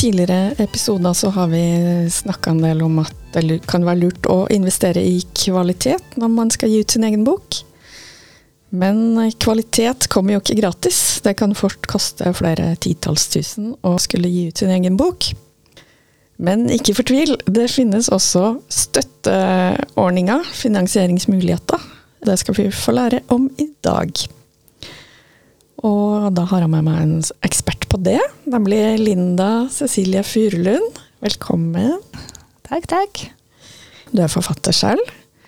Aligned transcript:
Tidligere 0.00 0.54
episoder 0.58 1.12
så 1.12 1.28
har 1.30 1.48
vi 1.52 1.64
snakka 2.10 2.50
en 2.50 2.62
del 2.62 2.80
om 2.82 3.02
at 3.02 3.16
det 3.34 3.58
kan 3.68 3.84
være 3.84 4.00
lurt 4.06 4.28
å 4.32 4.46
investere 4.52 5.02
i 5.04 5.18
kvalitet 5.36 6.16
når 6.20 6.32
man 6.32 6.52
skal 6.52 6.72
gi 6.72 6.80
ut 6.80 6.94
sin 6.94 7.04
egen 7.04 7.26
bok. 7.26 7.58
Men 8.70 9.18
kvalitet 9.42 10.08
kommer 10.08 10.36
jo 10.36 10.40
ikke 10.40 10.56
gratis. 10.62 11.20
Det 11.24 11.34
kan 11.36 11.52
fort 11.58 11.84
koste 11.90 12.32
flere 12.38 12.72
titalls 12.80 13.28
tusen 13.34 13.74
å 13.84 13.96
skulle 14.00 14.30
gi 14.30 14.48
ut 14.48 14.62
sin 14.62 14.72
egen 14.72 14.96
bok. 15.00 15.32
Men 16.40 16.68
ikke 16.72 16.96
fortvil, 17.02 17.36
det 17.44 17.68
finnes 17.68 18.08
også 18.08 18.54
støtteordninger, 18.72 20.46
finansieringsmuligheter. 20.62 21.88
Det 22.24 22.40
skal 22.40 22.56
vi 22.56 22.70
få 22.72 22.96
lære 22.96 23.24
om 23.36 23.50
i 23.60 23.68
dag. 23.84 24.16
Og 25.86 26.28
da 26.36 26.44
har 26.50 26.64
jeg 26.64 26.72
med 26.72 26.84
meg 26.84 26.98
en 27.00 27.14
ekspert 27.46 27.86
på 27.88 28.00
det, 28.04 28.20
nemlig 28.50 28.80
Linda 29.00 29.66
Cecilie 29.72 30.22
Furulund. 30.26 30.98
Velkommen. 31.24 31.96
Takk, 32.68 32.84
takk. 32.90 33.22
Du 34.12 34.20
er 34.20 34.32
forfatter 34.32 34.74
selv, 34.76 35.00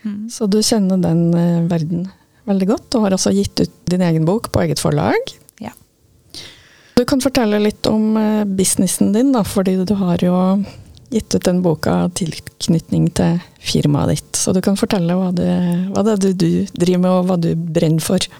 mm. 0.06 0.30
så 0.32 0.48
du 0.48 0.60
kjenner 0.64 1.00
den 1.02 1.26
uh, 1.36 1.68
verden 1.68 2.06
veldig 2.48 2.68
godt. 2.70 2.86
Du 2.94 3.02
har 3.02 3.14
også 3.14 3.34
gitt 3.36 3.60
ut 3.60 3.74
din 3.92 4.04
egen 4.06 4.24
bok 4.28 4.48
på 4.54 4.62
eget 4.64 4.80
forlag. 4.80 5.34
Ja. 5.60 5.74
Du 6.96 7.04
kan 7.08 7.20
fortelle 7.24 7.60
litt 7.60 7.84
om 7.90 8.14
uh, 8.16 8.44
businessen 8.48 9.12
din, 9.12 9.34
da, 9.36 9.44
fordi 9.44 9.76
du 9.84 9.94
har 10.00 10.22
jo 10.24 10.36
gitt 11.12 11.34
ut 11.36 11.44
den 11.44 11.60
boka 11.60 12.06
tilknytning 12.16 13.10
til 13.18 13.36
firmaet 13.60 14.14
ditt. 14.14 14.32
Så 14.40 14.56
du 14.56 14.62
kan 14.64 14.80
fortelle 14.80 15.18
hva 15.18 15.28
det, 15.36 15.52
hva 15.92 16.06
det 16.06 16.16
er 16.16 16.24
du, 16.24 16.32
du 16.32 16.48
driver 16.72 17.04
med, 17.04 17.12
og 17.12 17.28
hva 17.28 17.38
du 17.42 17.52
brenner 17.52 18.00
for. 18.00 18.32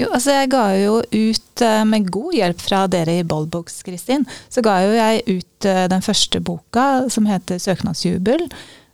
Jo, 0.00 0.08
altså 0.16 0.32
jeg 0.32 0.48
ga 0.54 0.64
jo 0.80 0.98
ut, 1.04 1.62
eh, 1.66 1.84
med 1.84 2.08
god 2.12 2.32
hjelp 2.38 2.64
fra 2.64 2.84
dere 2.88 3.18
i 3.20 3.26
Boldbox, 3.26 3.82
Kristin, 3.84 4.24
så 4.48 4.64
ga 4.64 4.78
jo 4.86 4.96
jeg 4.96 5.22
ut 5.28 5.68
eh, 5.68 5.86
den 5.92 6.04
første 6.04 6.40
boka 6.40 7.06
som 7.12 7.28
heter 7.28 7.60
'Søknadsjubel'. 7.60 8.48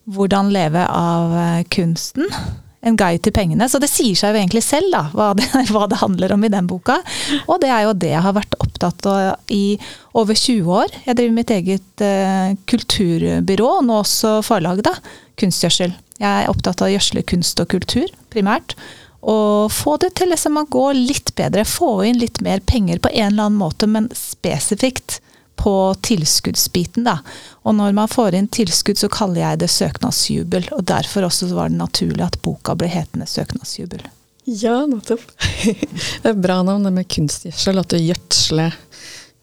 Hvordan 0.07 0.51
leve 0.55 0.83
av 0.87 1.35
eh, 1.35 1.65
kunsten. 1.71 2.27
En 2.87 2.97
guide 2.97 3.23
til 3.23 3.35
pengene. 3.35 3.67
Så 3.67 3.81
det 3.83 3.91
sier 3.91 4.15
seg 4.15 4.35
jo 4.35 4.39
egentlig 4.39 4.63
selv 4.63 4.93
da, 4.95 5.05
hva 5.15 5.33
det, 5.35 5.47
hva 5.75 5.87
det 5.91 5.99
handler 6.03 6.35
om 6.35 6.45
i 6.47 6.51
den 6.51 6.67
boka. 6.71 6.99
Og 7.47 7.61
det 7.63 7.71
er 7.71 7.87
jo 7.87 7.95
det 7.95 8.13
jeg 8.13 8.23
har 8.23 8.35
vært 8.35 8.59
opptatt 8.63 9.07
av 9.11 9.51
i 9.51 9.79
over 10.15 10.35
20 10.35 10.71
år. 10.71 10.95
Jeg 11.07 11.19
driver 11.19 11.35
mitt 11.35 11.51
eget 11.51 12.05
uh, 12.07 12.55
kulturbyrå, 12.71 13.71
nå 13.83 13.99
også 14.05 14.39
forlag, 14.47 14.85
da. 14.87 14.95
Kunstgjødsel. 15.35 15.97
Jeg 16.23 16.31
er 16.31 16.53
opptatt 16.53 16.81
av 16.81 16.87
å 16.87 16.95
gjødsle 16.95 17.27
kunst 17.27 17.59
og 17.61 17.75
kultur, 17.75 18.07
primært. 18.31 18.79
Og 19.27 19.73
få 19.75 19.97
det 20.03 20.13
til 20.19 20.31
liksom 20.31 20.59
å 20.61 20.69
gå 20.71 20.89
litt 20.95 21.35
bedre. 21.39 21.65
Få 21.67 22.05
inn 22.07 22.21
litt 22.21 22.41
mer 22.47 22.63
penger 22.63 23.01
på 23.03 23.11
en 23.11 23.33
eller 23.33 23.49
annen 23.49 23.59
måte, 23.59 23.89
men 23.91 24.07
spesifikt 24.15 25.21
på 25.57 25.73
tilskuddsbiten, 26.05 27.07
da. 27.09 27.17
Og 27.65 27.75
når 27.79 27.97
man 27.97 28.11
får 28.13 28.37
inn 28.37 28.49
tilskudd, 28.53 29.01
så 29.01 29.09
kaller 29.11 29.41
jeg 29.41 29.63
det 29.65 29.71
søknadsjubel. 29.73 30.69
Og 30.77 30.85
derfor 30.87 31.27
også 31.27 31.49
var 31.57 31.73
det 31.73 31.81
naturlig 31.81 32.23
at 32.27 32.39
boka 32.45 32.77
ble 32.79 32.91
hetende 32.93 33.27
Søknadsjubel. 33.27 34.05
Ja, 34.47 34.85
nettopp. 34.87 35.25
Det 36.23 36.31
er 36.31 36.39
bra 36.39 36.61
navn, 36.63 36.85
det 36.87 36.93
med 36.95 37.09
kunstgjødsel. 37.11 37.81
At 37.83 37.91
du 37.91 37.99
gjødsler 37.99 38.77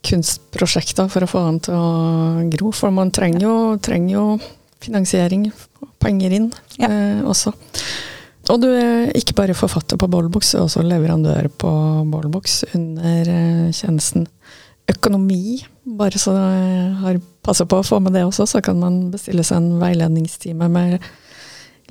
kunstprosjekter 0.07 1.09
for 1.11 1.25
å 1.25 1.31
få 1.31 1.43
den 1.49 1.59
til 1.65 1.75
å 1.75 2.47
gro. 2.53 2.71
For 2.75 2.93
man 2.95 3.11
trenger 3.15 3.43
jo, 3.43 3.55
trenger 3.83 4.15
jo 4.15 4.25
finansiering, 4.83 5.49
penger 6.03 6.37
inn 6.39 6.49
ja. 6.77 6.87
eh, 6.87 7.19
også. 7.27 7.51
Og 8.51 8.59
du 8.59 8.67
er 8.75 9.11
ikke 9.15 9.35
bare 9.37 9.55
forfatter 9.55 9.99
på 9.99 10.09
Bollbox, 10.11 10.51
du 10.51 10.57
er 10.59 10.65
også 10.65 10.83
leverandør 10.83 11.47
på 11.61 11.71
Bollbox 12.11 12.63
under 12.75 13.29
eh, 13.31 13.69
tjenesten 13.71 14.27
Økonomi. 14.91 15.61
Bare 15.95 16.19
så 16.19 16.33
jeg 16.35 16.89
har 16.99 17.21
passa 17.45 17.63
på 17.69 17.79
å 17.79 17.85
få 17.87 18.01
med 18.03 18.15
det 18.17 18.25
også, 18.27 18.47
så 18.49 18.61
kan 18.63 18.81
man 18.81 19.05
bestille 19.13 19.45
seg 19.47 19.61
en 19.61 19.79
veiledningstime 19.79 20.67
med 20.71 20.97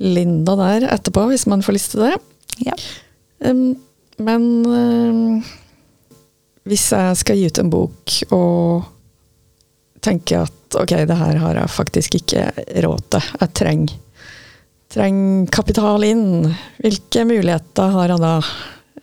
Linda 0.03 0.55
der 0.59 0.87
etterpå, 0.93 1.25
hvis 1.31 1.47
man 1.49 1.65
får 1.65 1.77
lyst 1.77 1.93
til 1.95 2.05
det. 2.05 2.13
Ja. 2.67 2.77
Um, 3.45 3.73
men 4.21 4.47
um, 4.65 5.41
hvis 6.69 6.85
jeg 6.93 7.17
skal 7.17 7.39
gi 7.39 7.49
ut 7.49 7.61
en 7.61 7.73
bok 7.73 8.17
og 8.33 8.85
tenker 10.05 10.45
at 10.45 10.77
ok, 10.77 10.95
det 11.09 11.17
her 11.17 11.41
har 11.41 11.59
jeg 11.63 11.73
faktisk 11.73 12.17
ikke 12.21 12.45
råd 12.85 13.05
til, 13.13 13.29
jeg 13.41 13.55
trenger 13.57 13.99
trenger 14.93 15.51
kapital 15.51 16.03
inn. 16.05 16.53
Hvilke 16.83 17.25
muligheter 17.25 17.93
har 17.95 18.13
han 18.13 18.23
da? 18.23 18.37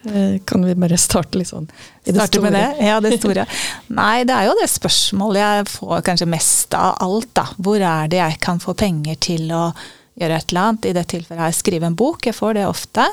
Eh, 0.04 0.40
kan 0.44 0.64
vi 0.64 0.74
bare 0.74 0.96
starte 0.96 1.36
litt 1.36 1.50
sånn 1.50 1.66
i 2.06 2.12
det 2.12 2.16
starte 2.16 2.38
store? 2.38 2.46
Med 2.46 2.54
det? 2.56 2.86
Ja, 2.86 3.00
det 3.04 3.18
store. 3.18 3.44
Nei, 3.92 4.22
det 4.24 4.32
er 4.32 4.48
jo 4.48 4.56
det 4.56 4.70
spørsmålet 4.72 5.42
jeg 5.42 5.66
får 5.74 6.04
kanskje 6.06 6.30
mest 6.32 6.76
av 6.78 6.94
alt, 7.04 7.28
da. 7.36 7.44
Hvor 7.60 7.84
er 7.84 8.08
det 8.08 8.22
jeg 8.22 8.38
kan 8.40 8.62
få 8.62 8.74
penger 8.78 9.18
til 9.20 9.50
å 9.52 9.66
gjøre 10.20 10.38
et 10.38 10.54
eller 10.54 10.70
annet? 10.70 10.88
I 10.88 10.96
det 10.96 11.06
tilfellet 11.12 11.50
jeg 11.50 11.58
skriver 11.60 11.90
en 11.90 11.98
bok, 12.00 12.30
jeg 12.30 12.38
får 12.38 12.56
det 12.56 12.66
ofte. 12.70 13.06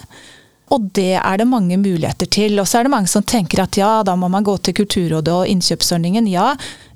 Og 0.72 0.88
det 0.96 1.16
er 1.20 1.40
det 1.40 1.48
mange 1.48 1.76
muligheter 1.80 2.28
til. 2.32 2.56
Og 2.60 2.68
så 2.68 2.80
er 2.80 2.88
det 2.88 2.94
mange 2.96 3.12
som 3.12 3.24
tenker 3.24 3.64
at 3.64 3.80
ja, 3.80 3.92
da 4.08 4.16
må 4.20 4.32
man 4.32 4.48
gå 4.48 4.56
til 4.64 4.76
Kulturrådet 4.80 5.34
og 5.34 5.52
innkjøpsordningen. 5.52 6.28
Ja, 6.32 6.54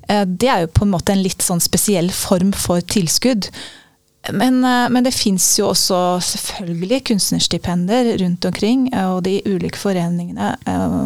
eh, 0.08 0.24
det 0.24 0.48
er 0.48 0.64
jo 0.64 0.72
på 0.72 0.86
en 0.86 0.92
måte 0.92 1.12
en 1.12 1.24
litt 1.24 1.44
sånn 1.44 1.60
spesiell 1.60 2.08
form 2.16 2.52
for 2.56 2.80
tilskudd. 2.80 3.50
Men, 4.30 4.64
eh, 4.64 4.88
men, 4.88 5.04
det 5.04 5.14
fins 5.14 5.58
jo 5.58 5.72
også 5.72 5.98
selvfølgelig 6.22 7.02
kunstnerstipender 7.10 8.12
rundt 8.22 8.44
omkring, 8.44 8.86
eh, 8.94 9.08
og 9.10 9.24
de 9.26 9.40
ulike 9.46 9.78
foreningene, 9.78 10.54
eh, 10.66 10.98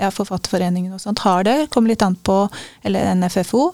ja, 0.00 0.10
Forfatterforeningen 0.10 0.92
og 0.92 1.00
sånt, 1.00 1.22
har 1.24 1.44
det. 1.46 1.70
Kommer 1.70 1.92
litt 1.92 2.02
an 2.02 2.16
på 2.16 2.48
Eller 2.82 3.14
NFFO. 3.14 3.72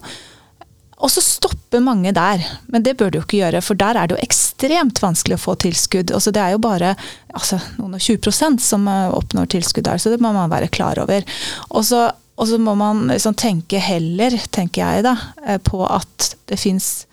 Og 1.01 1.09
så 1.09 1.21
stopper 1.21 1.81
mange 1.81 2.13
der. 2.13 2.45
Men 2.67 2.83
det 2.83 2.93
bør 2.97 3.09
du 3.09 3.17
jo 3.17 3.23
ikke 3.25 3.41
gjøre, 3.41 3.61
for 3.65 3.73
der 3.73 3.97
er 3.97 4.07
det 4.07 4.15
jo 4.15 4.21
ekstremt 4.21 5.01
vanskelig 5.01 5.39
å 5.39 5.41
få 5.41 5.55
tilskudd. 5.57 6.13
Altså, 6.13 6.31
det 6.31 6.41
er 6.43 6.51
jo 6.51 6.59
bare 6.61 6.95
altså, 7.33 7.57
noen 7.79 7.97
og 7.97 7.99
20% 7.99 8.61
som 8.61 8.85
oppnår 8.87 9.49
tilskudd 9.49 9.89
der, 9.89 9.97
så 9.97 10.13
det 10.13 10.21
må 10.21 10.31
man 10.31 10.51
være 10.53 10.69
klar 10.69 11.01
over. 11.01 11.25
Og 11.71 11.83
så, 11.83 12.11
må 12.61 12.75
man 12.75 13.07
liksom 13.09 13.33
tenke 13.33 13.81
heller, 13.81 14.37
tenker 14.53 14.85
jeg 14.85 15.03
da, 15.09 15.17
på 15.65 15.81
at 15.89 16.35
det 16.45 16.61
fins 16.61 17.07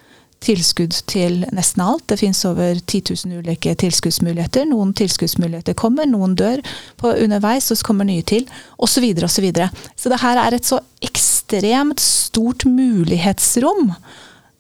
tilskudd 0.45 0.95
til 1.11 1.43
nesten 1.55 1.83
alt. 1.83 2.05
Det 2.11 2.19
finnes 2.21 2.45
over 2.49 2.79
10 2.79 3.03
000 3.27 3.41
ulike 3.43 3.75
tilskuddsmuligheter. 3.83 4.69
Noen 4.71 4.95
tilskuddsmuligheter 4.99 5.77
kommer, 5.79 6.09
noen 6.09 6.37
dør 6.39 6.63
på 7.01 7.13
underveis, 7.17 7.71
og 7.73 7.81
så 7.81 7.89
kommer 7.89 8.09
nye 8.09 8.27
til, 8.27 8.47
osv. 8.79 8.89
Så, 8.89 9.43
videre, 9.45 9.71
og 9.71 9.99
så, 9.99 10.05
så 10.05 10.13
det 10.15 10.23
her 10.23 10.43
er 10.43 10.57
et 10.57 10.69
så 10.69 10.81
ekstremt 11.05 12.03
stort 12.03 12.67
mulighetsrom 12.69 13.93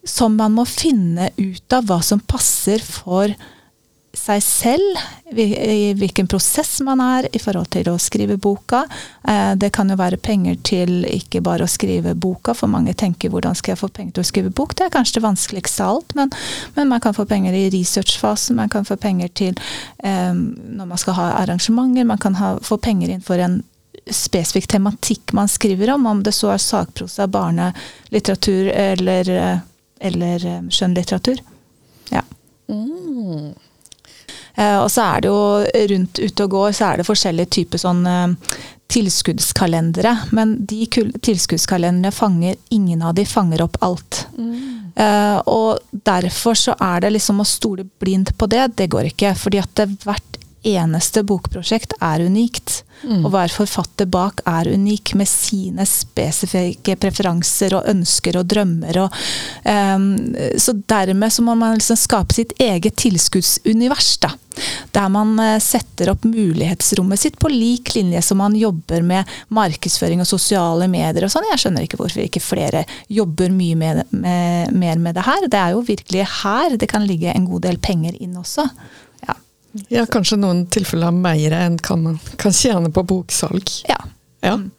som 0.08 0.38
man 0.38 0.54
må 0.56 0.64
finne 0.68 1.30
ut 1.36 1.74
av 1.74 1.88
hva 1.88 2.00
som 2.04 2.22
passer 2.22 2.82
for 2.82 3.34
seg 4.18 4.42
selv, 4.44 5.02
i 5.38 5.92
hvilken 5.96 6.28
prosess 6.30 6.78
man 6.84 7.00
er 7.04 7.28
i 7.36 7.40
forhold 7.40 7.68
til 7.74 7.90
å 7.92 7.98
skrive 8.00 8.38
boka. 8.40 8.82
Eh, 9.28 9.52
det 9.60 9.70
kan 9.76 9.90
jo 9.90 9.98
være 10.00 10.18
penger 10.20 10.58
til 10.66 11.04
ikke 11.08 11.42
bare 11.44 11.66
å 11.66 11.70
skrive 11.70 12.14
boka, 12.18 12.54
for 12.56 12.70
mange 12.72 12.94
tenker 12.98 13.32
hvordan 13.32 13.56
skal 13.58 13.74
jeg 13.74 13.82
få 13.82 13.90
penger 13.92 14.16
til 14.16 14.24
å 14.24 14.30
skrive 14.30 14.52
bok? 14.54 14.74
Det 14.76 14.86
er 14.86 14.94
kanskje 14.94 15.18
det 15.18 15.26
vanskeligste 15.26 15.84
av 15.84 15.98
alt, 15.98 16.14
men, 16.18 16.32
men, 16.76 16.90
man 16.92 17.02
kan 17.04 17.16
få 17.16 17.26
penger 17.28 17.56
i 17.56 17.68
researchfasen, 17.74 18.58
man 18.58 18.72
kan 18.72 18.88
få 18.88 18.96
penger 19.00 19.32
til 19.36 19.58
um, 20.02 20.44
når 20.78 20.92
man 20.94 21.00
skal 21.00 21.18
ha 21.18 21.28
arrangementer, 21.42 22.08
man 22.08 22.22
kan 22.22 22.38
ha, 22.40 22.54
få 22.64 22.80
penger 22.82 23.12
inn 23.12 23.24
for 23.24 23.40
en 23.42 23.60
spesifikk 24.14 24.68
tematikk 24.72 25.34
man 25.36 25.50
skriver 25.50 25.92
om, 25.92 26.06
om 26.08 26.22
det 26.24 26.32
så 26.32 26.54
er 26.54 26.62
sakprosa, 26.62 27.26
barnelitteratur 27.28 28.70
eller, 28.72 29.32
eller 30.00 30.46
skjønnlitteratur. 30.72 31.42
Ja. 32.14 32.22
Mm. 32.72 33.52
Eh, 33.52 33.56
og 34.82 34.88
så 34.90 35.04
er 35.04 35.22
det 35.22 35.30
jo 35.30 35.86
rundt 35.92 36.18
ute 36.18 36.46
og 36.46 36.50
går, 36.56 36.72
så 36.74 36.88
er 36.88 37.00
det 37.00 37.06
forskjellige 37.06 37.52
typer 37.58 37.82
sånn 37.82 38.02
eh, 38.10 38.56
tilskuddskalendere. 38.88 40.14
Men 40.34 40.56
de 40.66 40.86
tilskuddskalenderne 40.88 42.12
fanger 42.14 42.56
Ingen 42.74 43.02
av 43.04 43.14
de 43.14 43.24
fanger 43.28 43.62
opp 43.64 43.78
alt. 43.84 44.24
Mm. 44.38 44.92
Uh, 44.98 45.38
og 45.46 46.00
derfor 46.08 46.56
så 46.58 46.74
er 46.82 47.04
det 47.04 47.12
liksom 47.14 47.38
å 47.38 47.46
stole 47.46 47.84
blindt 48.02 48.32
på 48.38 48.48
det, 48.50 48.64
det 48.80 48.88
går 48.90 49.12
ikke. 49.12 49.34
Fordi 49.38 49.60
at 49.62 49.74
det 49.78 49.90
hvert 50.02 50.37
eneste 50.74 51.24
bokprosjekt 51.26 51.96
er 52.00 52.26
unikt. 52.26 52.82
Mm. 53.04 53.22
Og 53.22 53.30
hver 53.30 53.52
forfatter 53.54 54.08
bak 54.10 54.42
er 54.48 54.72
unik 54.74 55.12
med 55.18 55.28
sine 55.30 55.86
spesifikke 55.86 56.96
preferanser 56.98 57.76
og 57.78 57.86
ønsker 57.92 58.40
og 58.40 58.48
drømmer. 58.50 58.98
Og, 59.04 59.20
um, 59.62 60.08
så 60.58 60.74
dermed 60.90 61.34
så 61.34 61.44
må 61.46 61.54
man 61.58 61.78
liksom 61.78 62.00
skape 62.00 62.34
sitt 62.34 62.56
eget 62.58 62.98
tilskuddsunivers. 62.98 64.16
da. 64.24 64.34
Der 64.90 65.08
man 65.12 65.38
eh, 65.38 65.60
setter 65.62 66.10
opp 66.12 66.24
mulighetsrommet 66.26 67.20
sitt 67.20 67.38
på 67.38 67.50
lik 67.52 67.94
linje 67.94 68.22
som 68.26 68.40
man 68.42 68.56
jobber 68.58 69.04
med 69.06 69.28
markedsføring 69.54 70.22
og 70.24 70.26
sosiale 70.26 70.88
medier 70.90 71.26
og 71.26 71.32
sånn. 71.32 71.46
Jeg 71.52 71.62
skjønner 71.62 71.86
ikke 71.86 72.00
hvorfor 72.00 72.24
ikke 72.24 72.42
flere 72.42 72.84
jobber 73.06 73.54
mye 73.54 73.78
med, 73.78 74.02
med, 74.10 74.72
mer 74.74 74.98
med 75.02 75.18
det 75.18 75.26
her. 75.28 75.46
Det 75.46 75.60
er 75.60 75.76
jo 75.76 75.84
virkelig 75.86 76.26
her 76.42 76.78
det 76.78 76.90
kan 76.90 77.06
ligge 77.06 77.34
en 77.34 77.46
god 77.48 77.68
del 77.68 77.78
penger 77.82 78.18
inn 78.18 78.34
også. 78.40 78.66
Ja. 79.92 80.06
Kanskje 80.10 80.38
noen 80.40 80.64
tilfeller 80.72 81.12
mer 81.14 81.54
enn 81.54 81.78
kan 81.84 82.02
man 82.02 82.18
kan 82.40 82.54
tjene 82.56 82.90
på 82.94 83.04
boksalg. 83.06 83.70
ja. 83.88 84.00
Ja. 84.40 84.54
Mm. 84.54 84.70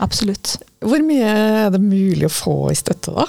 Absolutt. 0.00 0.56
Hvor 0.80 1.02
mye 1.04 1.28
er 1.28 1.68
det 1.74 1.80
mulig 1.82 2.24
å 2.26 2.32
få 2.32 2.54
i 2.72 2.78
støtte, 2.78 3.12
da? 3.12 3.26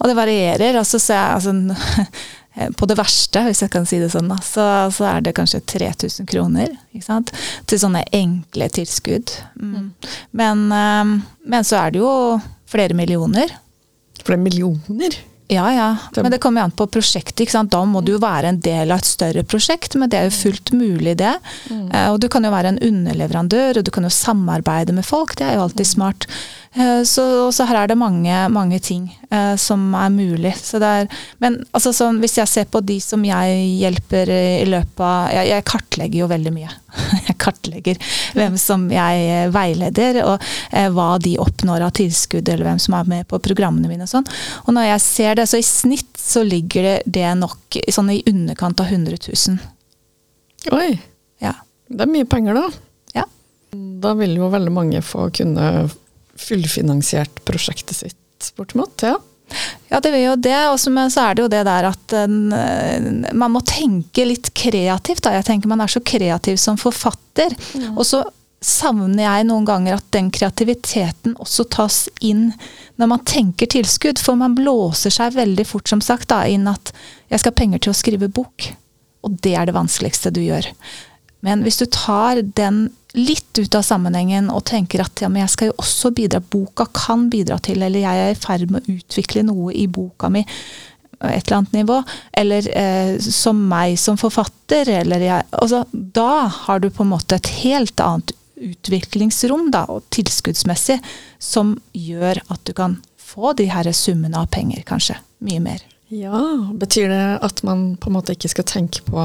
Og 0.00 0.08
det 0.08 0.16
varierer. 0.16 0.78
Altså, 0.80 0.98
så 0.98 1.14
jeg, 1.14 1.36
altså, 1.36 2.72
på 2.80 2.88
det 2.88 2.96
verste, 2.98 3.44
hvis 3.46 3.62
jeg 3.64 3.72
kan 3.72 3.86
si 3.88 4.00
det 4.02 4.08
sånn, 4.14 4.32
så, 4.44 4.64
så 4.94 5.08
er 5.10 5.24
det 5.24 5.34
kanskje 5.36 5.62
3000 5.74 6.28
kroner 6.32 6.72
til 6.96 7.82
sånne 7.82 8.06
enkle 8.16 8.70
tilskudd. 8.72 9.34
Mm. 9.60 9.92
Men, 10.40 10.64
eh, 10.78 11.12
men 11.52 11.68
så 11.68 11.84
er 11.84 11.94
det 11.94 12.02
jo 12.02 12.14
flere 12.72 12.96
millioner. 12.96 13.52
Flere 14.22 14.40
er 14.40 14.46
millioner. 14.48 15.20
Ja, 15.52 15.66
ja. 15.74 15.88
Men 16.16 16.30
det 16.32 16.38
kommer 16.40 16.62
jo 16.62 16.68
an 16.70 16.74
på 16.78 16.86
prosjektet. 16.88 17.42
ikke 17.44 17.52
sant? 17.52 17.70
Da 17.74 17.82
må 17.84 18.00
du 18.04 18.12
jo 18.14 18.20
være 18.22 18.48
en 18.54 18.60
del 18.64 18.90
av 18.94 19.02
et 19.02 19.08
større 19.10 19.42
prosjekt, 19.44 19.96
men 20.00 20.08
det 20.08 20.18
er 20.18 20.28
jo 20.30 20.36
fullt 20.38 20.72
mulig, 20.72 21.16
det. 21.20 21.34
Eh, 21.70 22.08
Og 22.12 22.20
du 22.22 22.28
kan 22.32 22.44
jo 22.46 22.50
være 22.54 22.72
en 22.72 22.78
underleverandør, 22.88 23.78
og 23.78 23.84
du 23.84 23.90
kan 23.92 24.06
jo 24.08 24.12
samarbeide 24.16 24.94
med 24.96 25.04
folk. 25.04 25.34
Det 25.36 25.44
er 25.50 25.58
jo 25.58 25.66
alltid 25.66 25.86
smart. 25.86 26.26
Eh, 26.74 27.02
Så, 27.04 27.26
så 27.52 27.66
her 27.68 27.82
er 27.82 27.86
det 27.92 27.98
mange, 27.98 28.48
mange 28.48 28.78
ting 28.80 29.10
eh, 29.32 29.54
som 29.60 29.88
er 29.98 30.12
mulig. 30.12 30.52
Er, 30.76 31.08
men 31.42 31.56
altså, 31.72 31.92
sånn, 31.96 32.20
hvis 32.22 32.36
jeg 32.38 32.50
ser 32.50 32.68
på 32.72 32.82
de 32.84 32.98
som 33.02 33.24
jeg 33.26 33.64
hjelper 33.80 34.30
i 34.36 34.68
løpet 34.68 35.02
av 35.02 35.32
Jeg, 35.32 35.48
jeg 35.50 35.66
kartlegger 35.72 36.22
jo 36.22 36.28
veldig 36.30 36.52
mye. 36.54 36.70
Jeg 37.26 37.36
kartlegger 37.40 37.96
hvem 38.36 38.58
som 38.60 38.82
jeg 38.92 39.22
eh, 39.32 39.46
veileder, 39.54 40.18
og 40.28 40.42
eh, 40.76 40.90
hva 40.92 41.14
de 41.22 41.32
oppnår 41.40 41.86
av 41.86 41.94
tilskudd, 41.96 42.44
eller 42.52 42.68
hvem 42.68 42.80
som 42.84 42.96
er 42.98 43.08
med 43.08 43.26
på 43.30 43.40
programmene 43.42 43.88
mine 43.88 44.04
og 44.04 44.10
sånn. 44.12 44.28
Og 44.66 44.74
når 44.76 44.90
jeg 44.90 45.04
ser 45.06 45.38
det, 45.40 45.46
så 45.48 45.60
i 45.60 45.64
snitt 45.66 46.20
så 46.20 46.44
ligger 46.44 46.84
det, 46.86 46.96
det 47.16 47.24
nok 47.40 47.80
sånn 47.92 48.12
i 48.12 48.20
underkant 48.28 48.82
av 48.84 48.92
100 48.92 49.16
000. 49.24 49.58
Oi, 50.76 50.90
Ja. 51.42 51.54
det 51.88 52.04
er 52.04 52.12
mye 52.12 52.28
penger, 52.28 52.60
da. 52.60 52.68
Ja. 53.16 53.24
Da 54.04 54.12
vil 54.20 54.36
jo 54.36 54.52
veldig 54.52 54.72
mange 54.76 55.00
få 55.02 55.30
kunne 55.34 55.88
fullfinansiert 56.42 57.42
prosjektet 57.48 57.96
sitt, 57.96 58.16
bortimot. 58.50 59.02
Ja. 59.02 59.16
Ja, 59.90 60.00
det 60.00 60.12
vil 60.14 60.22
jo 60.24 60.36
det. 60.36 60.56
Og 60.72 60.78
så- 60.80 60.90
men 60.90 61.10
så 61.10 61.30
er 61.30 61.34
det 61.34 61.42
jo 61.42 61.48
det 61.48 61.64
der 61.66 61.84
at 61.84 62.12
en, 62.12 62.52
eh, 62.52 63.32
man 63.34 63.52
må 63.52 63.60
tenke 63.64 64.24
litt 64.26 64.54
kreativt. 64.54 65.20
Da. 65.22 65.30
Jeg 65.32 65.44
tenker 65.44 65.66
man 65.68 65.80
er 65.80 65.86
så 65.92 66.00
kreativ 66.00 66.56
som 66.58 66.76
forfatter. 66.76 67.52
Og 67.96 68.04
så 68.04 68.24
savner 68.62 69.22
jeg 69.24 69.46
noen 69.46 69.66
ganger 69.66 69.94
at 69.94 70.10
den 70.12 70.30
kreativiteten 70.30 71.34
også 71.36 71.68
tas 71.68 72.08
inn 72.22 72.54
når 72.98 73.08
man 73.08 73.18
tenker 73.24 73.66
tilskudd. 73.66 74.18
For 74.18 74.36
man 74.36 74.54
blåser 74.54 75.10
seg 75.12 75.34
veldig 75.34 75.66
fort 75.66 75.88
som 75.88 76.00
sagt 76.00 76.28
da, 76.28 76.44
inn 76.44 76.66
at 76.68 76.92
jeg 77.28 77.40
skal 77.40 77.52
ha 77.52 77.56
penger 77.60 77.78
til 77.80 77.92
å 77.92 77.96
skrive 77.96 78.32
bok. 78.32 78.72
Og 79.24 79.40
det 79.42 79.54
er 79.54 79.66
det 79.66 79.74
vanskeligste 79.74 80.32
du 80.32 80.40
gjør. 80.40 80.72
Men 81.42 81.62
hvis 81.64 81.78
du 81.78 81.86
tar 81.86 82.40
den 82.42 82.90
litt 83.14 83.58
ut 83.58 83.74
av 83.76 83.84
sammenhengen 83.84 84.48
og 84.52 84.64
tenker 84.70 85.02
at 85.04 85.20
ja, 85.22 85.28
men 85.28 85.42
jeg 85.44 85.52
skal 85.52 85.70
jo 85.70 85.78
også 85.82 86.12
bidra, 86.16 86.40
boka 86.40 86.86
kan 86.96 87.28
bidra 87.32 87.58
til, 87.62 87.82
eller 87.84 88.04
jeg 88.04 88.22
er 88.22 88.32
i 88.32 88.38
ferd 88.40 88.72
med 88.72 88.82
å 88.82 88.96
utvikle 88.96 89.44
noe 89.48 89.74
i 89.76 89.86
boka 89.90 90.30
mi, 90.32 90.44
et 91.22 91.46
eller 91.46 91.58
annet 91.60 91.76
nivå, 91.76 92.00
eller 92.32 92.68
eh, 92.74 93.12
som 93.22 93.60
meg 93.70 93.94
som 94.00 94.18
forfatter, 94.18 94.88
eller 95.02 95.22
jeg 95.22 95.44
altså, 95.54 95.84
Da 95.92 96.48
har 96.50 96.82
du 96.82 96.88
på 96.90 97.04
en 97.04 97.12
måte 97.12 97.38
et 97.38 97.52
helt 97.62 98.00
annet 98.02 98.34
utviklingsrom, 98.62 99.70
da, 99.74 99.84
og 99.90 100.06
tilskuddsmessig, 100.14 100.98
som 101.38 101.76
gjør 101.92 102.42
at 102.48 102.62
du 102.66 102.74
kan 102.76 102.98
få 103.18 103.54
de 103.58 103.68
her 103.70 103.88
summene 103.96 104.38
av 104.38 104.50
penger, 104.54 104.82
kanskje. 104.86 105.18
Mye 105.42 105.62
mer. 105.62 105.82
ja. 106.12 106.42
Betyr 106.78 107.08
det 107.10 107.24
at 107.42 107.62
man 107.66 107.96
på 107.98 108.10
en 108.10 108.18
måte 108.18 108.36
ikke 108.36 108.52
skal 108.52 108.68
tenke 108.68 109.02
på 109.06 109.24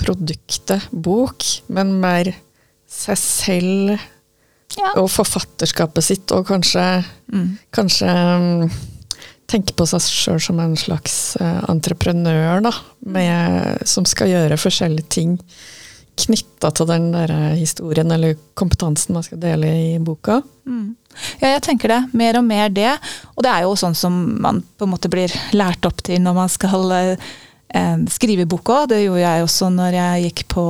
produktet 0.00 0.88
bok, 0.90 1.44
men 1.70 1.94
mer 2.02 2.32
seg 2.94 3.18
selv 3.20 3.94
Ja. 4.74 4.88
og 4.98 5.06
forfatterskapet 5.12 6.02
sitt, 6.02 6.32
og 6.34 6.46
kanskje, 6.48 7.04
Mm. 7.32 7.58
kanskje 7.72 8.08
mm, 8.10 8.70
tenke 9.46 9.74
på 9.76 9.86
seg 9.86 10.00
sjøl 10.02 10.40
som 10.40 10.58
en 10.60 10.74
slags 10.76 11.36
eh, 11.40 11.60
entreprenør, 11.70 12.62
da, 12.64 12.72
med, 13.06 13.86
som 13.86 14.04
skal 14.08 14.28
gjøre 14.32 14.58
forskjellige 14.58 15.08
ting 15.08 15.38
knytta 16.16 16.70
til 16.74 16.86
den 16.86 17.08
der 17.12 17.30
eh, 17.30 17.54
historien 17.58 18.10
eller 18.14 18.34
kompetansen 18.54 19.14
man 19.14 19.22
skal 19.26 19.38
dele 19.42 19.66
i 19.66 19.98
boka. 19.98 20.40
Mm. 20.66 20.96
Ja, 21.40 21.48
jeg 21.54 21.62
tenker 21.62 21.88
det. 21.88 22.00
Mer 22.14 22.38
og 22.38 22.44
mer 22.44 22.68
det. 22.70 22.92
Og 23.36 23.42
det 23.46 23.50
er 23.52 23.62
jo 23.66 23.74
sånn 23.78 23.94
som 23.98 24.40
man 24.42 24.62
på 24.78 24.86
en 24.86 24.90
måte 24.94 25.10
blir 25.10 25.30
lært 25.52 25.86
opp 25.86 26.02
til 26.06 26.18
når 26.22 26.34
man 26.34 26.48
skal 26.50 26.90
eh, 26.92 27.16
eh, 27.74 27.96
skrive 28.10 28.46
boka. 28.46 28.86
Det 28.90 29.04
gjorde 29.04 29.22
jeg 29.26 29.42
også 29.46 29.70
når 29.74 29.92
jeg 30.00 30.24
gikk 30.30 30.44
på 30.54 30.66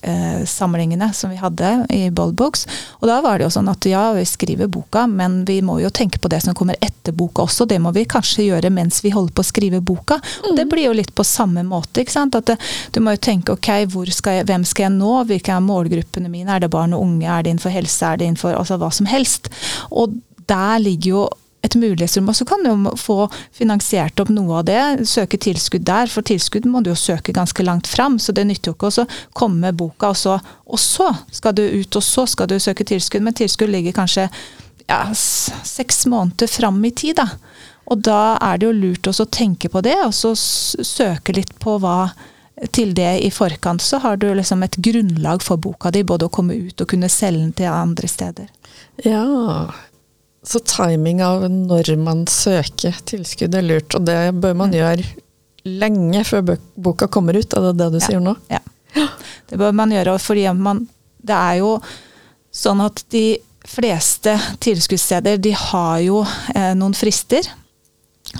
forfattersamlingene 0.00 1.12
som 1.12 1.30
vi 1.30 1.36
hadde 1.36 1.86
i 1.88 2.10
Bold 2.10 2.34
Books. 2.34 2.66
Og 3.00 3.08
da 3.08 3.20
var 3.20 3.38
det 3.38 3.44
jo 3.44 3.50
sånn 3.50 3.68
at 3.68 3.84
ja, 3.86 4.12
vi 4.12 4.24
skriver 4.24 4.66
boka, 4.66 5.06
men 5.06 5.44
vi 5.44 5.60
må 5.62 5.80
jo 5.80 5.90
tenke 5.90 6.18
på 6.18 6.28
det 6.28 6.40
som 6.44 6.54
kommer 6.54 6.76
etter 6.80 7.12
boka 7.12 7.42
også. 7.42 7.66
Det 7.66 7.78
må 7.78 7.92
vi 7.92 8.04
kanskje 8.04 8.46
gjøre 8.48 8.70
mens 8.70 9.02
vi 9.04 9.10
holder 9.10 9.34
på 9.34 9.44
å 9.44 9.50
skrive 9.50 9.80
boka. 9.80 10.20
Og 10.44 10.56
det 10.56 10.66
blir 10.70 10.88
jo 10.88 10.96
litt 10.96 11.14
på 11.14 11.24
samme 11.24 11.62
måte. 11.66 12.00
ikke 12.00 12.12
sant? 12.12 12.34
At 12.34 12.46
det, 12.46 12.58
du 12.92 13.00
må 13.00 13.14
jo 13.16 13.22
tenke 13.22 13.52
ok, 13.52 13.70
hvor 13.92 14.10
skal 14.10 14.40
jeg, 14.40 14.48
hvem 14.50 14.64
skal 14.64 14.88
jeg 14.88 14.96
nå? 14.96 15.12
Hvilke 15.28 15.54
er 15.54 15.64
målgruppene 15.64 16.32
mine? 16.32 16.54
Er 16.54 16.64
det 16.64 16.72
barn 16.72 16.96
og 16.96 17.04
unge? 17.04 17.28
Er 17.28 17.44
det 17.44 17.54
innenfor 17.54 17.74
helse? 17.74 18.06
Er 18.06 18.20
det 18.20 18.30
innenfor 18.30 18.56
altså, 18.56 18.80
hva 18.80 18.90
som 18.94 19.08
helst? 19.10 19.52
Og 19.90 20.18
der 20.50 20.80
ligger 20.82 21.10
jo 21.10 21.28
et 21.62 21.76
mulighetsrom, 21.76 22.28
og 22.30 22.36
så 22.36 22.46
kan 22.48 22.64
du 22.64 22.88
få 22.96 23.26
finansiert 23.56 24.20
opp 24.22 24.30
noe 24.32 24.60
av 24.62 24.68
det. 24.68 24.80
Søke 25.08 25.36
tilskudd 25.40 25.84
der, 25.88 26.08
for 26.08 26.24
tilskudd 26.26 26.68
må 26.70 26.80
du 26.80 26.92
jo 26.92 26.96
søke 26.98 27.34
ganske 27.36 27.64
langt 27.66 27.90
fram. 27.90 28.16
Så 28.22 28.32
det 28.36 28.46
nytter 28.48 28.72
jo 28.72 28.78
ikke 28.78 28.92
å 29.04 29.06
komme 29.36 29.66
med 29.66 29.76
boka, 29.80 30.14
og 30.14 30.16
så, 30.16 30.38
og 30.64 30.80
så 30.80 31.10
skal 31.34 31.56
du 31.58 31.64
ut, 31.66 32.00
og 32.00 32.04
så 32.06 32.24
skal 32.30 32.48
du 32.48 32.56
søke 32.62 32.86
tilskudd. 32.88 33.24
Men 33.26 33.36
tilskudd 33.36 33.72
ligger 33.72 33.96
kanskje 34.00 34.30
ja, 34.88 35.02
seks 35.14 36.06
måneder 36.10 36.48
fram 36.50 36.80
i 36.84 36.94
tid, 36.96 37.20
da. 37.20 37.28
Og 37.90 38.02
da 38.06 38.38
er 38.40 38.58
det 38.58 38.68
jo 38.68 38.76
lurt 38.76 39.08
også 39.10 39.26
å 39.26 39.32
tenke 39.34 39.68
på 39.68 39.82
det, 39.84 39.96
og 40.06 40.14
så 40.16 40.32
søke 40.38 41.34
litt 41.36 41.52
på 41.60 41.76
hva 41.82 42.12
til 42.76 42.92
det 42.94 43.12
i 43.24 43.30
forkant, 43.32 43.82
så 43.82 43.98
har 44.04 44.18
du 44.20 44.28
liksom 44.36 44.62
et 44.62 44.76
grunnlag 44.76 45.42
for 45.42 45.60
boka 45.60 45.90
di, 45.92 46.04
både 46.04 46.28
å 46.28 46.32
komme 46.32 46.56
ut 46.56 46.80
og 46.80 46.90
kunne 46.92 47.08
selge 47.12 47.40
den 47.40 47.54
til 47.56 47.72
andre 47.72 48.10
steder. 48.10 48.50
Ja, 49.04 49.24
så 50.46 50.60
timing 50.64 51.20
av 51.22 51.42
når 51.50 51.90
man 52.00 52.24
søker 52.30 52.96
tilskudd 53.08 53.54
er 53.58 53.62
lurt, 53.66 53.94
og 53.98 54.06
det 54.08 54.18
bør 54.40 54.54
man 54.56 54.72
gjøre 54.72 55.04
lenge 55.68 56.22
før 56.24 56.54
boka 56.80 57.06
kommer 57.12 57.36
ut, 57.36 57.52
er 57.52 57.66
det 57.68 57.76
det 57.82 57.90
du 57.92 57.98
Ja. 58.00 58.06
sier 58.06 58.20
nå? 58.24 58.36
Ja. 58.50 58.60
Det 59.50 59.58
bør 59.60 59.72
man 59.76 59.90
gjøre, 59.92 60.18
fordi 60.18 60.46
man, 60.56 60.86
det 61.22 61.36
er 61.36 61.58
jo 61.60 61.74
sånn 62.52 62.80
at 62.84 63.04
de 63.12 63.38
fleste 63.68 64.32
tilskuddssteder 64.64 65.36
de 65.38 65.52
har 65.52 65.98
jo 66.00 66.22
eh, 66.54 66.72
noen 66.74 66.94
frister. 66.96 67.44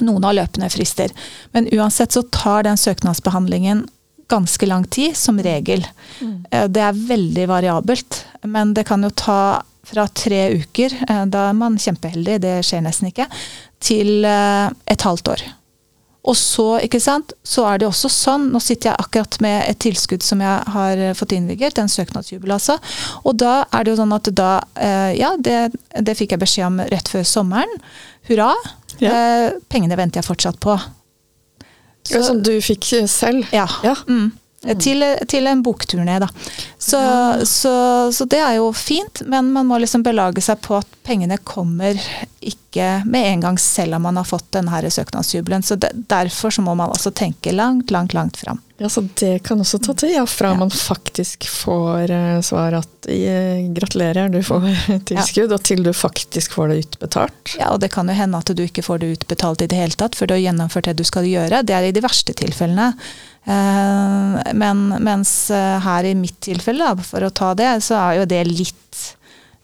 Noen 0.00 0.24
har 0.24 0.34
løpende 0.38 0.70
frister. 0.72 1.12
Men 1.52 1.68
uansett 1.76 2.12
så 2.16 2.22
tar 2.32 2.62
den 2.66 2.76
søknadsbehandlingen 2.80 3.84
ganske 4.30 4.66
lang 4.66 4.84
tid, 4.86 5.16
som 5.18 5.38
regel. 5.42 5.84
Eh, 6.50 6.66
Det 6.68 6.80
er 6.82 6.92
veldig 6.96 7.46
variabelt, 7.50 8.24
men 8.46 8.72
det 8.74 8.86
kan 8.86 9.02
jo 9.02 9.10
ta 9.10 9.62
fra 9.86 10.06
tre 10.08 10.42
uker, 10.60 10.94
eh, 11.08 11.24
da 11.30 11.48
er 11.48 11.56
man 11.56 11.78
kjempeheldig, 11.80 12.40
det 12.42 12.58
skjer 12.66 12.84
nesten 12.84 13.10
ikke, 13.10 13.26
til 13.82 14.26
eh, 14.28 14.68
et 14.90 15.06
halvt 15.06 15.32
år. 15.34 15.46
Og 16.30 16.36
så, 16.36 16.66
ikke 16.84 17.00
sant, 17.00 17.32
så 17.48 17.64
er 17.70 17.80
det 17.80 17.88
også 17.88 18.10
sånn, 18.12 18.50
nå 18.52 18.60
sitter 18.60 18.90
jeg 18.90 19.00
akkurat 19.00 19.38
med 19.40 19.62
et 19.70 19.78
tilskudd 19.80 20.24
som 20.24 20.42
jeg 20.44 20.74
har 20.74 21.00
eh, 21.00 21.14
fått 21.16 21.32
innvilget, 21.36 21.80
en 21.80 21.88
søknadsjubel 21.88 22.52
altså, 22.58 22.76
og 23.24 23.38
da 23.40 23.62
er 23.70 23.86
det 23.86 23.94
jo 23.94 24.00
sånn 24.02 24.16
at 24.18 24.28
da, 24.36 24.52
ja, 25.16 25.32
det, 25.40 25.72
det 25.96 26.16
fikk 26.18 26.36
jeg 26.36 26.42
beskjed 26.42 26.68
om 26.68 26.82
rett 26.92 27.08
før 27.08 27.24
sommeren. 27.26 27.80
Hurra! 28.28 28.52
Ja. 29.00 29.14
Pengene 29.72 29.96
venter 29.96 30.20
jeg 30.20 30.28
fortsatt 30.28 30.58
på. 30.60 30.74
Ja, 32.10 32.20
som 32.26 32.42
du 32.44 32.52
fikk 32.64 32.84
selv? 33.08 33.46
Ja. 33.54 33.64
Ja. 33.86 33.94
Mm. 34.08 34.32
Mm. 34.64 34.78
Til, 34.78 35.04
til, 35.28 35.46
en 35.46 35.62
bokturné, 35.64 36.18
da. 36.20 36.28
Så, 36.78 36.96
ja. 36.96 37.44
så, 37.48 37.72
så, 38.12 38.24
det 38.28 38.42
er 38.44 38.58
jo 38.58 38.72
fint, 38.76 39.22
men 39.26 39.52
man 39.54 39.64
må 39.66 39.78
liksom 39.80 40.02
belage 40.04 40.42
seg 40.44 40.60
på 40.60 40.76
at 40.76 40.88
pengene 41.06 41.38
kommer 41.48 41.96
ikke 42.44 43.00
med 43.08 43.30
en 43.30 43.44
gang, 43.46 43.60
selv 43.60 43.96
om 43.96 44.04
man 44.04 44.20
har 44.20 44.28
fått 44.28 44.50
denne 44.52 44.90
søknadsjubelen. 44.90 45.64
Så 45.64 45.80
det, 45.80 45.94
derfor 46.12 46.52
så 46.52 46.60
må 46.60 46.74
man 46.76 46.92
også 46.92 47.12
tenke 47.16 47.54
langt, 47.56 47.90
langt, 47.90 48.12
langt 48.12 48.36
fram. 48.36 48.60
Ja, 48.80 48.88
Så 48.88 49.06
det 49.20 49.42
kan 49.44 49.60
også 49.60 49.78
ta 49.78 49.94
tid, 49.94 50.14
ja, 50.14 50.26
fra 50.26 50.52
ja. 50.52 50.58
man 50.60 50.70
faktisk 50.70 51.48
får 51.48 52.10
uh, 52.10 52.40
svar 52.44 52.76
at 52.78 53.08
gratulerer, 53.76 54.28
du 54.28 54.42
får 54.44 54.68
tilskudd, 55.08 55.52
og 55.52 55.64
til 55.64 55.82
du 55.84 55.92
faktisk 55.96 56.52
får 56.56 56.68
det 56.68 56.78
utbetalt? 56.84 57.56
Ja, 57.58 57.72
og 57.72 57.80
det 57.80 57.92
kan 57.92 58.08
jo 58.08 58.16
hende 58.16 58.40
at 58.40 58.52
du 58.56 58.62
ikke 58.64 58.84
får 58.84 59.00
det 59.00 59.12
utbetalt 59.16 59.64
i 59.64 59.68
det 59.72 59.80
hele 59.80 59.96
tatt 60.00 60.16
før 60.16 60.28
du 60.28 60.36
har 60.36 60.44
gjennomført 60.44 60.88
det 60.88 60.96
du 61.00 61.04
skal 61.08 61.28
gjøre. 61.28 61.64
Det 61.64 61.76
er 61.76 61.88
i 61.88 61.92
de 61.96 62.04
verste 62.04 62.36
tilfellene. 62.36 62.92
Eh, 63.44 64.52
men 64.54 64.82
mens 65.00 65.32
eh, 65.50 65.78
her 65.80 66.04
i 66.04 66.14
mitt 66.18 66.40
tilfelle, 66.44 66.92
for 67.06 67.24
å 67.24 67.32
ta 67.32 67.54
det, 67.58 67.72
så 67.84 67.96
er 68.00 68.20
jo 68.20 68.28
det 68.28 68.44
litt 68.48 68.76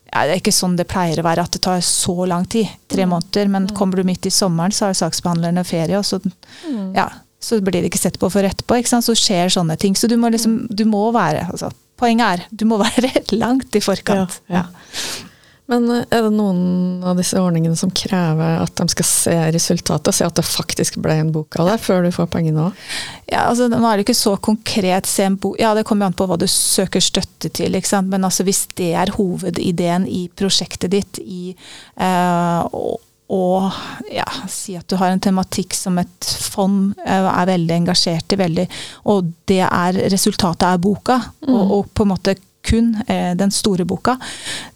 ja, 0.07 0.23
Det 0.23 0.37
er 0.37 0.39
ikke 0.39 0.55
sånn 0.55 0.77
det 0.79 0.87
pleier 0.89 1.19
å 1.21 1.27
være, 1.27 1.45
at 1.45 1.57
det 1.57 1.61
tar 1.67 1.83
så 1.85 2.25
lang 2.31 2.47
tid. 2.49 2.71
Tre 2.89 3.05
mm. 3.05 3.11
måneder. 3.11 3.49
Men 3.53 3.67
mm. 3.67 3.75
kommer 3.77 4.01
du 4.01 4.07
midt 4.07 4.29
i 4.29 4.33
sommeren, 4.33 4.73
så 4.73 4.89
har 4.89 4.97
saksbehandlerne 4.97 5.65
ferie, 5.67 5.99
og 5.99 6.07
så, 6.07 6.21
mm. 6.23 6.95
ja, 6.97 7.09
så 7.43 7.59
blir 7.61 7.83
det 7.83 7.91
ikke 7.91 8.01
sett 8.01 8.17
på 8.23 8.31
for 8.33 8.47
etterpå. 8.47 8.79
Ikke 8.81 8.95
sant? 8.95 9.05
Så 9.05 9.17
skjer 9.19 9.53
sånne 9.53 9.77
ting. 9.81 9.99
Så 9.99 10.09
du 10.09 10.17
må 10.21 10.31
liksom 10.33 10.63
Du 10.71 10.87
må 10.89 11.09
være 11.15 11.45
altså, 11.51 11.73
Poenget 11.97 12.27
er, 12.27 12.49
du 12.53 12.67
må 12.69 12.77
være 12.81 13.11
langt 13.43 13.77
i 13.77 13.81
forkant. 13.81 14.41
Ja, 14.53 14.63
ja. 14.63 15.26
Men 15.71 15.89
eh, 15.91 16.05
er 16.15 16.27
det 16.27 16.33
noen 16.35 17.05
av 17.07 17.19
disse 17.19 17.41
ordningene 17.41 17.79
som 17.79 17.93
krever 17.95 18.61
at 18.63 18.75
de 18.79 18.87
skal 18.93 19.09
se 19.09 19.37
resultatet, 19.57 20.15
se 20.15 20.27
at 20.27 20.39
det 20.39 20.47
faktisk 20.47 21.01
ble 21.05 21.19
en 21.21 21.33
bok 21.35 21.59
av 21.61 21.73
det, 21.73 21.79
før 21.85 22.07
du 22.07 22.13
får 22.15 22.31
pengene 22.33 22.69
òg? 22.69 22.85
Ja, 23.27 23.49
altså, 23.49 23.67
nå 23.73 23.83
er 23.83 23.99
det 23.99 24.07
ikke 24.07 24.19
så 24.19 24.37
konkret. 24.39 25.09
Se 25.11 25.27
en 25.27 25.39
bok. 25.41 25.59
Ja, 25.63 25.75
det 25.77 25.87
kommer 25.89 26.09
an 26.09 26.17
på 26.17 26.29
hva 26.31 26.39
du 26.41 26.47
søker 26.51 27.03
støtte 27.03 27.51
til. 27.51 27.75
ikke 27.75 27.91
sant? 27.91 28.13
Men 28.13 28.27
altså, 28.29 28.47
hvis 28.47 28.67
det 28.79 28.93
er 28.95 29.15
hovedideen 29.17 30.07
i 30.11 30.27
prosjektet 30.39 30.95
ditt, 30.95 31.21
i 31.23 31.51
eh, 31.53 32.97
og, 33.27 33.73
ja, 34.13 34.27
si 34.47 34.77
at 34.79 34.87
du 34.87 34.95
har 35.01 35.11
en 35.11 35.23
tematikk 35.23 35.75
som 35.75 35.97
et 35.99 36.29
fond 36.47 36.93
eh, 37.03 37.27
er 37.27 37.49
veldig 37.51 37.75
engasjert 37.81 38.37
i, 38.37 38.39
veldig, 38.39 38.67
og 39.11 39.33
det 39.51 39.65
er 39.67 39.99
resultatet 40.13 40.69
er 40.69 40.83
boka, 40.83 41.19
mm. 41.43 41.51
og, 41.51 41.73
og, 41.79 41.89
på 41.91 42.07
en 42.07 42.13
måte 42.13 42.37
kun 42.67 42.95
eh, 43.07 43.35
den 43.39 43.53
store 43.55 43.87
boka. 43.89 44.17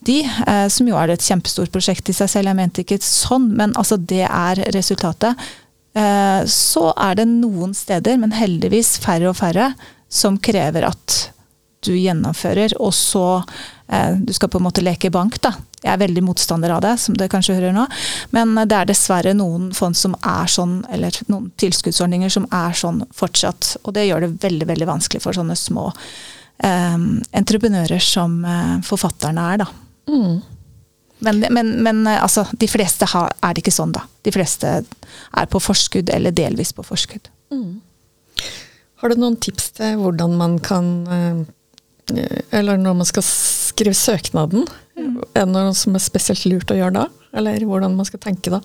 De, 0.07 0.21
eh, 0.47 0.67
som 0.73 0.89
jo 0.89 0.99
er 0.99 1.13
et 1.13 1.25
kjempestort 1.25 1.73
prosjekt 1.75 2.11
i 2.11 2.17
seg 2.17 2.31
selv, 2.31 2.51
jeg 2.51 2.61
mente 2.61 2.85
ikke 2.85 3.01
sånn, 3.05 3.51
men 3.59 3.75
altså 3.79 3.99
det 3.99 4.25
er 4.27 4.63
resultatet. 4.77 5.51
Eh, 5.99 6.43
så 6.51 6.91
er 6.95 7.19
det 7.21 7.29
noen 7.31 7.75
steder, 7.77 8.21
men 8.21 8.37
heldigvis 8.37 8.97
færre 9.03 9.33
og 9.33 9.39
færre, 9.41 9.73
som 10.11 10.39
krever 10.43 10.87
at 10.89 11.19
du 11.87 11.95
gjennomfører, 11.97 12.77
og 12.81 12.95
så 12.95 13.43
Du 13.91 14.31
skal 14.31 14.47
på 14.47 14.61
en 14.61 14.63
måte 14.63 14.85
leke 14.87 15.09
bank, 15.11 15.41
da. 15.43 15.51
Jeg 15.83 15.91
er 15.91 15.99
veldig 15.99 16.23
motstander 16.23 16.71
av 16.71 16.85
det, 16.85 16.93
som 17.03 17.17
dere 17.19 17.33
kanskje 17.33 17.57
hører 17.57 17.73
nå. 17.75 17.89
Men 18.31 18.53
det 18.55 18.77
er 18.77 18.87
dessverre 18.87 19.33
noen 19.35 19.73
fond 19.75 19.99
som 19.99 20.15
er 20.23 20.47
sånn, 20.47 20.77
eller 20.95 21.17
noen 21.27 21.49
tilskuddsordninger 21.59 22.31
som 22.31 22.47
er 22.55 22.77
sånn 22.79 23.01
fortsatt. 23.11 23.73
Og 23.83 23.97
det 23.97 24.05
gjør 24.07 24.29
det 24.29 24.45
veldig, 24.45 24.69
veldig 24.71 24.89
vanskelig 24.93 25.25
for 25.25 25.35
sånne 25.35 25.59
små 25.59 25.89
entreprenører 26.61 28.03
som 28.05 28.41
uh, 28.45 28.79
forfatterne 28.85 29.45
er, 29.55 29.63
da. 29.63 29.69
Mm. 30.11 30.41
Men, 31.25 31.45
men, 31.53 31.71
men 31.85 32.03
uh, 32.09 32.23
altså, 32.23 32.45
de 32.53 32.69
fleste 32.69 33.09
har, 33.13 33.33
er 33.45 33.55
det 33.55 33.65
ikke 33.65 33.75
sånn, 33.75 33.95
da. 33.97 34.05
De 34.27 34.33
fleste 34.35 34.75
er 34.81 35.49
på 35.51 35.63
forskudd, 35.63 36.13
eller 36.13 36.35
delvis 36.37 36.75
på 36.77 36.85
forskudd. 36.85 37.31
Mm. 37.55 37.81
Har 39.01 39.13
du 39.13 39.21
noen 39.21 39.39
tips 39.41 39.71
til 39.79 39.97
hvordan 40.03 40.37
man 40.39 40.59
kan 40.63 40.91
uh, 41.09 41.41
Eller 42.55 42.79
når 42.81 42.99
man 43.01 43.09
skal 43.09 43.25
skrive 43.25 43.97
søknaden, 43.97 44.67
mm. 44.99 45.17
er 45.33 45.47
det 45.47 45.53
noe 45.55 45.75
som 45.79 45.97
er 45.97 46.05
spesielt 46.05 46.45
lurt 46.51 46.73
å 46.75 46.79
gjøre 46.79 46.99
da? 46.99 47.07
Eller 47.41 47.63
hvordan 47.65 47.95
man 47.97 48.09
skal 48.09 48.23
tenke 48.23 48.53
da? 48.53 48.61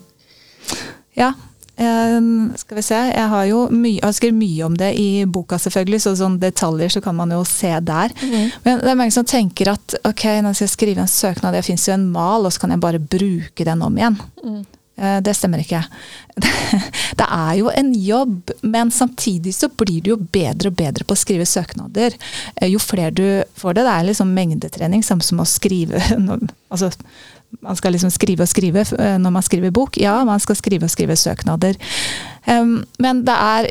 Ja, 1.16 1.30
skal 1.76 2.78
vi 2.78 2.82
se, 2.82 2.98
Jeg 3.12 3.28
har 3.28 3.44
jo 3.50 3.66
mye, 3.68 3.98
jeg 4.00 4.16
skrevet 4.16 4.38
mye 4.38 4.64
om 4.64 4.76
det 4.80 4.94
i 4.96 5.24
boka, 5.28 5.58
selvfølgelig, 5.60 6.00
så 6.00 6.14
sånne 6.16 6.40
detaljer 6.40 6.94
så 6.94 7.02
kan 7.04 7.16
man 7.18 7.34
jo 7.34 7.42
se 7.44 7.72
der. 7.84 8.14
Mm. 8.22 8.46
Men 8.64 8.80
det 8.80 8.92
er 8.92 8.96
mange 9.02 9.12
som 9.12 9.26
tenker 9.28 9.74
at 9.74 9.98
ok, 10.08 10.24
når 10.40 10.54
jeg 10.54 10.62
skal 10.62 10.72
skrive 10.72 11.04
en 11.04 11.10
søknad, 11.10 11.52
det 11.52 11.66
fins 11.66 11.84
jo 11.88 11.96
en 11.96 12.08
mal, 12.08 12.48
og 12.48 12.54
så 12.54 12.64
kan 12.64 12.72
jeg 12.72 12.84
bare 12.84 13.02
bruke 13.02 13.68
den 13.68 13.84
om 13.84 14.00
igjen. 14.00 14.16
Mm. 14.40 14.64
Uh, 14.96 15.18
det 15.20 15.34
stemmer 15.36 15.60
ikke. 15.60 15.82
Det 17.20 17.24
er 17.32 17.52
jo 17.58 17.68
en 17.68 17.90
jobb, 18.00 18.50
men 18.64 18.90
samtidig 18.92 19.52
så 19.54 19.68
blir 19.68 20.00
du 20.04 20.10
jo 20.14 20.16
bedre 20.16 20.70
og 20.70 20.76
bedre 20.78 21.04
på 21.04 21.12
å 21.12 21.20
skrive 21.20 21.44
søknader. 21.48 22.16
Uh, 22.56 22.64
jo 22.70 22.80
flere 22.80 23.12
du 23.12 23.26
får 23.60 23.76
det. 23.76 23.84
Det 23.84 23.92
er 23.92 24.08
liksom 24.08 24.32
mengdetrening, 24.36 25.04
samme 25.04 25.24
som 25.24 25.44
å 25.44 25.48
skrive 25.48 26.00
altså 26.72 26.88
man 27.62 27.78
skal 27.78 27.94
liksom 27.94 28.10
skrive 28.12 28.44
og 28.44 28.50
skrive 28.50 28.84
eh, 28.98 29.16
når 29.22 29.34
man 29.38 29.44
skriver 29.44 29.74
bok. 29.74 29.96
Ja, 30.00 30.18
man 30.28 30.42
skal 30.42 30.58
skrive 30.58 30.86
og 30.86 30.92
skrive 30.92 31.16
søknader. 31.16 31.78
Men 32.46 33.24
det 33.26 33.34
er 33.34 33.68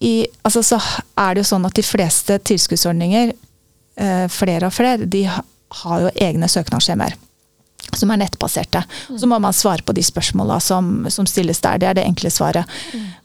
i 0.00 0.26
Altså 0.44 0.62
så 0.64 0.78
er 1.16 1.34
det 1.34 1.42
jo 1.42 1.50
sånn 1.50 1.66
at 1.68 1.76
de 1.76 1.84
fleste 1.84 2.38
tilskuddsordninger, 2.48 3.34
uh, 4.00 4.26
flere 4.32 4.70
og 4.70 4.72
flere, 4.72 5.04
de 5.04 5.26
har 5.28 6.04
jo 6.06 6.12
egne 6.16 6.48
søknadsskjemaer 6.48 7.18
som 7.96 8.10
er 8.12 8.20
nettbaserte. 8.20 8.82
Mm. 9.10 9.18
Så 9.18 9.26
må 9.26 9.38
man 9.42 9.56
svare 9.56 9.82
på 9.82 9.94
de 9.96 10.02
spørsmåla 10.04 10.60
som, 10.62 11.08
som, 11.10 11.26
stilles 11.26 11.60
der. 11.64 11.80
Det 11.80 11.88
er 11.88 11.96
det 11.98 12.04
enkle 12.06 12.30
svaret. 12.30 12.68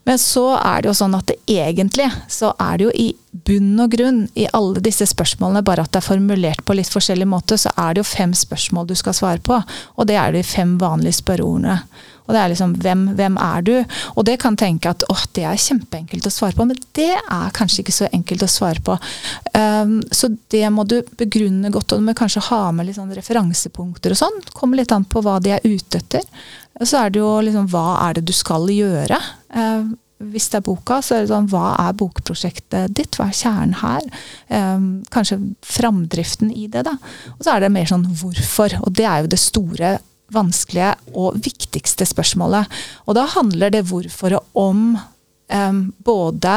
Men 0.05 0.19
så 0.21 0.47
er 0.59 0.81
det 0.81 0.91
jo 0.91 0.97
sånn 1.01 1.17
at 1.17 1.29
det 1.31 1.37
egentlig 1.49 2.07
så 2.31 2.53
er 2.61 2.77
det 2.77 2.87
jo 2.87 2.95
i 2.95 3.07
bunn 3.45 3.73
og 3.83 3.91
grunn 3.91 4.19
i 4.37 4.47
alle 4.55 4.81
disse 4.83 5.07
spørsmålene, 5.09 5.65
bare 5.65 5.85
at 5.85 5.91
det 5.93 6.01
er 6.01 6.07
formulert 6.07 6.61
på 6.65 6.75
litt 6.77 6.91
forskjellig 6.93 7.27
måte, 7.27 7.57
så 7.59 7.73
er 7.75 7.95
det 7.95 8.03
jo 8.03 8.11
fem 8.11 8.33
spørsmål 8.37 8.87
du 8.89 8.95
skal 8.97 9.17
svare 9.17 9.41
på. 9.43 9.57
Og 9.97 10.07
det 10.07 10.19
er 10.21 10.35
de 10.35 10.43
fem 10.45 10.77
vanlige 10.81 11.19
spørreordene. 11.19 11.79
Og 12.25 12.33
det 12.33 12.41
er 12.41 12.51
liksom 12.51 12.73
hvem, 12.81 13.03
hvem 13.17 13.35
er 13.41 13.65
du? 13.65 13.73
Og 14.15 14.25
det 14.25 14.39
kan 14.41 14.57
tenke 14.57 14.89
at 14.89 15.05
åh, 15.13 15.25
det 15.37 15.45
er 15.45 15.61
kjempeenkelt 15.61 16.25
å 16.25 16.33
svare 16.33 16.57
på, 16.57 16.65
men 16.65 16.79
det 16.97 17.11
er 17.13 17.53
kanskje 17.55 17.83
ikke 17.83 17.95
så 17.99 18.09
enkelt 18.09 18.45
å 18.45 18.49
svare 18.49 18.81
på. 18.85 18.97
Um, 19.53 19.99
så 20.09 20.31
det 20.53 20.65
må 20.73 20.87
du 20.89 20.97
begrunne 21.19 21.69
godt, 21.73 21.93
og 21.93 22.01
du 22.01 22.07
må 22.07 22.17
kanskje 22.17 22.47
ha 22.49 22.61
med 22.73 22.89
litt 22.89 22.97
sånn 22.97 23.13
referansepunkter 23.13 24.15
og 24.15 24.21
sånn. 24.23 24.41
Kommer 24.57 24.81
litt 24.81 24.93
an 24.95 25.05
på 25.05 25.21
hva 25.25 25.37
de 25.43 25.53
er 25.57 25.65
ute 25.65 26.01
etter. 26.01 26.25
Så 26.83 26.99
er 26.99 27.13
det 27.13 27.21
jo 27.21 27.29
liksom 27.45 27.69
hva 27.71 27.85
er 28.07 28.17
det 28.17 28.25
du 28.27 28.33
skal 28.35 28.67
gjøre? 28.71 29.19
Eh, 29.55 29.85
hvis 30.25 30.47
det 30.51 30.59
er 30.59 30.65
boka, 30.65 31.01
så 31.03 31.15
er 31.15 31.23
det 31.23 31.31
sånn 31.31 31.49
hva 31.51 31.75
er 31.79 31.95
bokprosjektet 31.99 32.93
ditt? 32.95 33.15
Hva 33.19 33.29
er 33.29 33.37
kjernen 33.37 33.77
her? 33.81 34.09
Eh, 34.47 34.89
kanskje 35.13 35.39
framdriften 35.63 36.51
i 36.51 36.67
det, 36.71 36.85
da. 36.87 36.97
Og 37.35 37.45
så 37.45 37.55
er 37.55 37.65
det 37.65 37.73
mer 37.75 37.87
sånn 37.89 38.07
hvorfor. 38.19 38.77
Og 38.83 38.95
det 38.95 39.07
er 39.07 39.23
jo 39.23 39.31
det 39.31 39.41
store 39.43 39.95
vanskelige 40.35 40.95
og 41.13 41.37
viktigste 41.45 42.07
spørsmålet. 42.09 42.71
Og 43.05 43.17
da 43.17 43.27
handler 43.35 43.71
det 43.75 43.85
hvorfor 43.91 44.39
om 44.57 44.95
eh, 44.95 45.81
både 46.07 46.55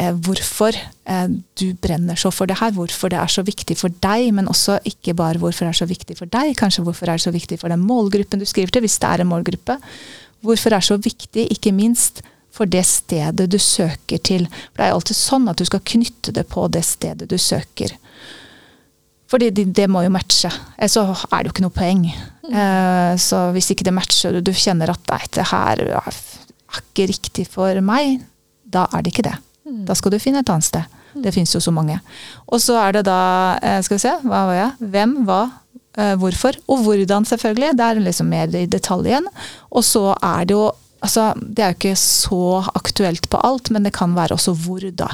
hvorfor 0.00 0.72
eh, 0.72 1.28
du 1.60 1.74
brenner 1.76 2.16
så 2.16 2.30
for 2.32 2.48
det 2.48 2.56
her, 2.62 2.72
hvorfor 2.72 3.12
det 3.12 3.18
er 3.20 3.28
så 3.28 3.44
viktig 3.44 3.76
for 3.76 3.92
deg, 4.02 4.30
men 4.34 4.48
også 4.48 4.78
ikke 4.88 5.14
bare 5.14 5.38
hvorfor 5.38 5.66
det 5.66 5.74
er 5.74 5.80
så 5.82 5.88
viktig 5.90 6.16
for 6.16 6.32
deg, 6.32 6.54
kanskje 6.56 6.84
hvorfor 6.86 7.06
det 7.06 7.16
er 7.16 7.24
så 7.26 7.32
viktig 7.34 7.58
for 7.60 7.72
den 7.72 7.84
målgruppen 7.84 8.40
du 8.40 8.48
skriver 8.48 8.72
til, 8.72 8.86
hvis 8.86 8.98
det 9.02 9.10
er 9.10 9.22
en 9.22 9.28
målgruppe. 9.28 9.76
Hvorfor 10.42 10.72
det 10.72 10.78
er 10.78 10.88
så 10.88 10.96
viktig, 10.96 11.46
ikke 11.52 11.74
minst 11.76 12.22
for 12.52 12.68
det 12.68 12.84
stedet 12.88 13.48
du 13.52 13.58
søker 13.60 14.20
til. 14.20 14.48
For 14.48 14.80
det 14.80 14.86
er 14.86 14.92
jo 14.92 15.00
alltid 15.00 15.18
sånn 15.18 15.52
at 15.52 15.60
du 15.60 15.68
skal 15.68 15.84
knytte 15.92 16.34
det 16.36 16.46
på 16.48 16.66
det 16.72 16.84
stedet 16.84 17.28
du 17.28 17.38
søker. 17.40 17.94
Fordi 19.32 19.48
det, 19.54 19.70
det, 19.72 19.86
må 19.88 20.02
jo 20.04 20.12
matche. 20.12 20.50
Så 20.92 21.06
er 21.08 21.38
det 21.38 21.48
jo 21.48 21.54
ikke 21.54 21.64
noe 21.64 21.72
poeng. 21.72 22.02
Mm. 22.44 23.16
Så 23.16 23.46
hvis 23.54 23.70
ikke 23.72 23.86
det 23.88 23.94
matcher, 23.96 24.36
og 24.36 24.44
du 24.44 24.52
kjenner 24.52 24.92
at 24.92 25.08
nei, 25.08 25.22
det 25.32 25.46
her 25.48 25.84
er 26.02 26.18
ikke 26.82 27.08
riktig 27.08 27.46
for 27.48 27.80
meg, 27.80 28.20
da 28.68 28.84
er 28.92 29.00
det 29.00 29.14
ikke 29.14 29.24
det. 29.30 29.38
Mm. 29.72 29.86
Da 29.88 29.96
skal 29.98 30.14
du 30.14 30.20
finne 30.22 30.42
et 30.44 30.52
annet 30.52 30.68
sted. 30.68 31.00
Mm. 31.12 31.24
Det 31.24 31.34
fins 31.34 31.56
jo 31.56 31.62
så 31.64 31.72
mange. 31.74 31.98
Og 32.46 32.62
så 32.62 32.76
er 32.82 32.98
det 32.98 33.06
da, 33.08 33.18
uh, 33.58 33.80
skal 33.84 33.98
vi 33.98 34.04
se, 34.04 34.14
hva 34.26 34.44
var 34.50 34.58
jeg? 34.58 34.90
Hvem, 34.94 35.16
hva, 35.28 35.40
uh, 35.98 36.14
hvorfor? 36.20 36.60
Og 36.68 36.84
hvordan, 36.86 37.28
selvfølgelig. 37.28 37.72
Det 37.78 37.88
er 37.88 38.04
liksom 38.04 38.32
mer 38.32 38.60
i 38.60 38.66
detaljen. 38.70 39.28
Og 39.70 39.84
så 39.88 40.10
er 40.20 40.48
det 40.48 40.58
jo 40.58 40.70
Altså, 41.02 41.32
det 41.34 41.58
er 41.58 41.72
jo 41.72 41.74
ikke 41.80 41.96
så 41.98 42.60
aktuelt 42.78 43.24
på 43.26 43.38
alt, 43.42 43.72
men 43.74 43.82
det 43.82 43.90
kan 43.96 44.12
være 44.14 44.36
også 44.36 44.52
hvor, 44.54 44.84
da 44.94 45.08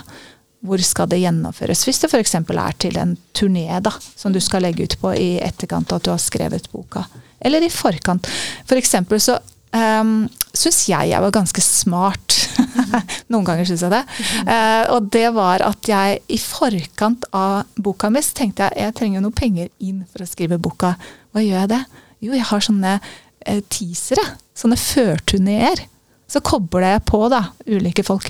hvor 0.66 0.80
skal 0.82 1.08
det 1.10 1.20
gjennomføres? 1.22 1.84
Hvis 1.86 2.00
det 2.02 2.10
f.eks. 2.10 2.34
er 2.34 2.78
til 2.82 2.98
en 2.98 3.14
turné 3.36 3.66
da, 3.84 3.92
som 4.18 4.34
du 4.34 4.40
skal 4.42 4.64
legge 4.66 4.88
ut 4.88 4.96
på 5.00 5.12
i 5.14 5.30
etterkant 5.44 5.92
av 5.92 6.00
at 6.00 6.08
du 6.08 6.10
har 6.12 6.22
skrevet 6.22 6.66
boka. 6.72 7.04
Eller 7.38 7.62
i 7.62 7.70
forkant. 7.70 8.26
For 8.66 8.80
eksempel 8.80 9.22
så 9.22 9.38
um, 9.38 9.78
ehm, 9.78 10.16
syns 10.50 10.82
jeg 10.90 11.12
jeg 11.12 11.22
var 11.22 11.34
ganske 11.34 11.62
smart. 11.62 12.37
Noen 13.32 13.46
ganger 13.46 13.68
syns 13.68 13.84
jeg 13.84 13.92
det. 13.92 14.02
Uh, 14.48 14.84
og 14.94 15.10
det 15.14 15.26
var 15.36 15.64
at 15.66 15.90
jeg 15.90 16.20
i 16.32 16.38
forkant 16.42 17.28
av 17.36 17.68
boka 17.76 18.10
mi 18.12 18.22
tenkte 18.22 18.68
jeg 18.68 18.84
jeg 18.84 18.96
trenger 18.98 19.24
noe 19.24 19.34
penger 19.34 19.70
inn 19.84 20.02
for 20.10 20.24
å 20.24 20.28
skrive 20.28 20.60
boka. 20.62 20.94
Hva 21.32 21.44
gjør 21.44 21.62
jeg 21.62 21.72
det? 21.74 21.82
Jo, 22.24 22.34
jeg 22.34 22.48
har 22.50 22.64
sånne 22.64 22.96
uh, 22.98 23.60
teasere. 23.70 24.26
Sånne 24.58 24.78
førturneer 24.80 25.86
så 26.28 26.42
kobler 26.44 26.84
jeg 26.84 27.04
på 27.08 27.22
da, 27.32 27.46
ulike 27.66 28.04
folk. 28.04 28.28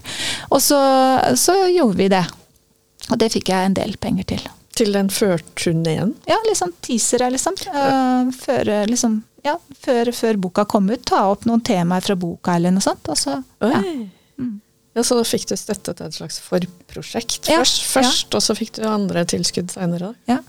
Og 0.55 0.61
så, 0.63 0.79
så 1.35 1.57
gjorde 1.67 1.99
vi 1.99 2.07
det. 2.13 2.23
Og 3.09 3.19
det 3.19 3.33
fikk 3.35 3.51
jeg 3.51 3.67
en 3.67 3.75
del 3.75 3.97
penger 3.99 4.29
til. 4.35 4.45
Til 4.79 4.95
den 4.95 5.09
førturneen? 5.11 6.13
Ja, 6.29 6.39
liksom 6.47 6.77
teasere, 6.85 7.33
liksom. 7.35 7.59
Uh, 7.67 8.31
før, 8.39 8.71
liksom 8.87 9.23
ja, 9.47 9.57
før, 9.83 10.13
før, 10.15 10.39
boka 10.39 10.65
kom 10.71 10.91
ut, 10.93 11.03
ta 11.09 11.25
opp 11.33 11.47
noen 11.49 11.63
temaer 11.65 12.05
fra 12.05 12.15
boka 12.19 12.55
eller 12.59 12.75
noe 12.75 12.85
sånt. 12.85 13.11
Og 13.11 13.19
så, 13.19 13.41
ja. 13.65 13.83
Mm. 14.39 14.61
ja. 14.95 15.03
Så 15.03 15.19
da 15.19 15.25
fikk 15.27 15.49
du 15.51 15.57
støtte 15.59 15.95
til 15.95 16.07
et 16.07 16.17
slags 16.17 16.39
forprosjekt 16.45 17.51
ja, 17.51 17.59
først, 17.61 17.83
først 17.91 18.39
og 18.39 18.45
så 18.45 18.57
fikk 18.59 18.77
du 18.79 18.87
andre 18.89 19.25
tilskudd 19.29 19.73
seinere? 19.75 20.15
Ja. 20.31 20.41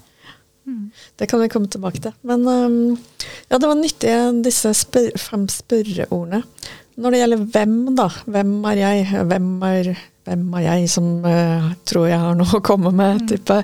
Mm. 0.69 0.91
Det 1.17 1.27
kan 1.29 1.41
vi 1.41 1.50
komme 1.50 1.69
tilbake 1.72 2.01
til. 2.03 2.13
Men 2.22 2.46
um, 2.48 2.98
ja, 3.50 3.58
det 3.58 3.65
var 3.65 3.77
nyttig, 3.79 4.13
disse 4.46 4.74
spør 4.77 5.17
fem 5.17 5.48
spørreordene. 5.50 6.43
Når 7.00 7.15
det 7.15 7.22
gjelder 7.22 7.43
hvem, 7.53 7.75
da. 7.96 8.08
Hvem 8.27 8.55
er 8.67 8.81
jeg? 8.81 9.05
Hvem 9.31 9.48
er, 9.63 9.91
hvem 10.27 10.41
er 10.60 10.65
jeg 10.65 10.89
som 10.91 11.08
uh, 11.24 11.69
tror 11.88 12.10
jeg 12.10 12.19
har 12.19 12.36
noe 12.38 12.60
å 12.60 12.65
komme 12.65 12.91
med? 12.91 13.24
Mm. 13.24 13.29
Type. 13.31 13.62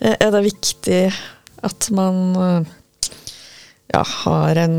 Eh, 0.00 0.18
er 0.20 0.34
det 0.34 0.44
viktig 0.44 1.00
at 1.66 1.88
man 1.96 2.20
uh, 2.36 2.74
ja, 3.94 4.04
har 4.04 4.60
en 4.66 4.76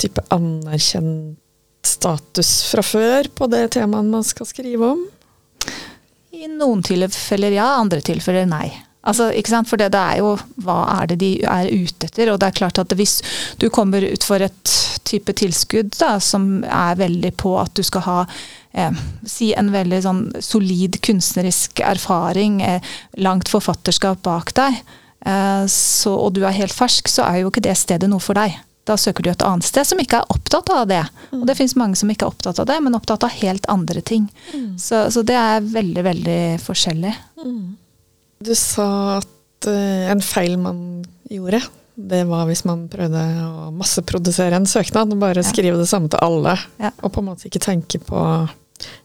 type 0.00 0.24
anerkjent 0.34 1.38
status 1.88 2.50
fra 2.70 2.84
før 2.84 3.28
på 3.34 3.48
det 3.52 3.66
temaet 3.76 4.10
man 4.10 4.26
skal 4.26 4.48
skrive 4.48 4.94
om? 4.94 5.04
I 6.34 6.48
noen 6.50 6.82
tilfeller 6.84 7.54
ja, 7.54 7.74
andre 7.78 8.02
tilfeller 8.04 8.48
nei. 8.50 8.68
Altså, 9.04 9.28
ikke 9.36 9.52
sant? 9.52 9.68
For 9.68 9.80
det, 9.80 9.90
det, 9.94 10.00
er 10.00 10.22
jo 10.22 10.32
hva 10.64 10.78
er 10.96 11.12
det 11.12 11.18
de 11.20 11.30
er 11.44 11.68
ute 11.68 12.08
etter. 12.08 12.32
Og 12.32 12.40
det 12.40 12.48
er 12.48 12.58
klart 12.58 12.80
at 12.80 12.92
hvis 12.96 13.18
du 13.60 13.68
kommer 13.72 14.04
ut 14.04 14.24
for 14.24 14.42
et 14.44 14.74
type 15.04 15.34
tilskudd 15.36 15.92
da, 16.00 16.16
som 16.24 16.64
er 16.64 16.98
veldig 17.00 17.34
på 17.40 17.54
at 17.60 17.74
du 17.76 17.84
skal 17.84 18.06
ha 18.06 18.18
eh, 18.72 19.00
si 19.28 19.52
en 19.56 19.70
veldig 19.74 20.00
sånn 20.06 20.22
solid 20.42 20.98
kunstnerisk 21.04 21.84
erfaring, 21.84 22.62
eh, 22.64 22.94
langt 23.20 23.52
forfatterskap 23.52 24.24
bak 24.24 24.54
deg, 24.56 24.80
eh, 25.28 25.64
så, 25.68 26.16
og 26.16 26.32
du 26.38 26.44
er 26.46 26.56
helt 26.56 26.74
fersk, 26.74 27.12
så 27.12 27.28
er 27.28 27.42
jo 27.42 27.52
ikke 27.52 27.66
det 27.68 27.76
stedet 27.78 28.08
noe 28.10 28.24
for 28.24 28.40
deg. 28.40 28.56
Da 28.84 28.96
søker 29.00 29.24
du 29.24 29.30
et 29.32 29.44
annet 29.46 29.64
sted 29.64 29.86
som 29.88 30.00
ikke 30.00 30.20
er 30.20 30.32
opptatt 30.32 30.68
av 30.74 30.88
det. 30.90 31.02
Mm. 31.30 31.38
Og 31.40 31.46
det 31.48 31.56
finnes 31.56 31.76
mange 31.80 31.96
som 31.96 32.10
ikke 32.12 32.26
er 32.26 32.34
opptatt 32.34 32.60
av 32.60 32.68
det, 32.68 32.76
men 32.84 32.96
opptatt 32.96 33.24
av 33.24 33.32
helt 33.38 33.68
andre 33.72 34.02
ting. 34.04 34.26
Mm. 34.52 34.74
Så, 34.80 35.06
så, 35.14 35.22
det 35.24 35.38
er 35.40 35.64
veldig, 35.64 36.02
veldig 36.04 36.40
forskjellig. 36.64 37.14
Mm. 37.40 37.62
Du 38.44 38.52
sa 38.58 38.88
at 39.22 39.70
uh, 39.70 40.12
en 40.12 40.20
feil 40.24 40.58
man 40.60 40.78
gjorde, 41.32 41.62
det 41.94 42.24
var 42.26 42.48
hvis 42.48 42.64
man 42.66 42.88
prøvde 42.90 43.22
å 43.46 43.70
masseprodusere 43.74 44.58
en 44.58 44.66
søknad. 44.68 45.14
Bare 45.20 45.40
ja. 45.44 45.46
skrive 45.46 45.78
det 45.78 45.88
samme 45.88 46.10
til 46.12 46.20
alle, 46.26 46.56
ja. 46.82 46.90
og 47.00 47.14
på 47.14 47.22
en 47.22 47.30
måte 47.30 47.48
ikke 47.48 47.62
tenke 47.62 48.02
på 48.02 48.20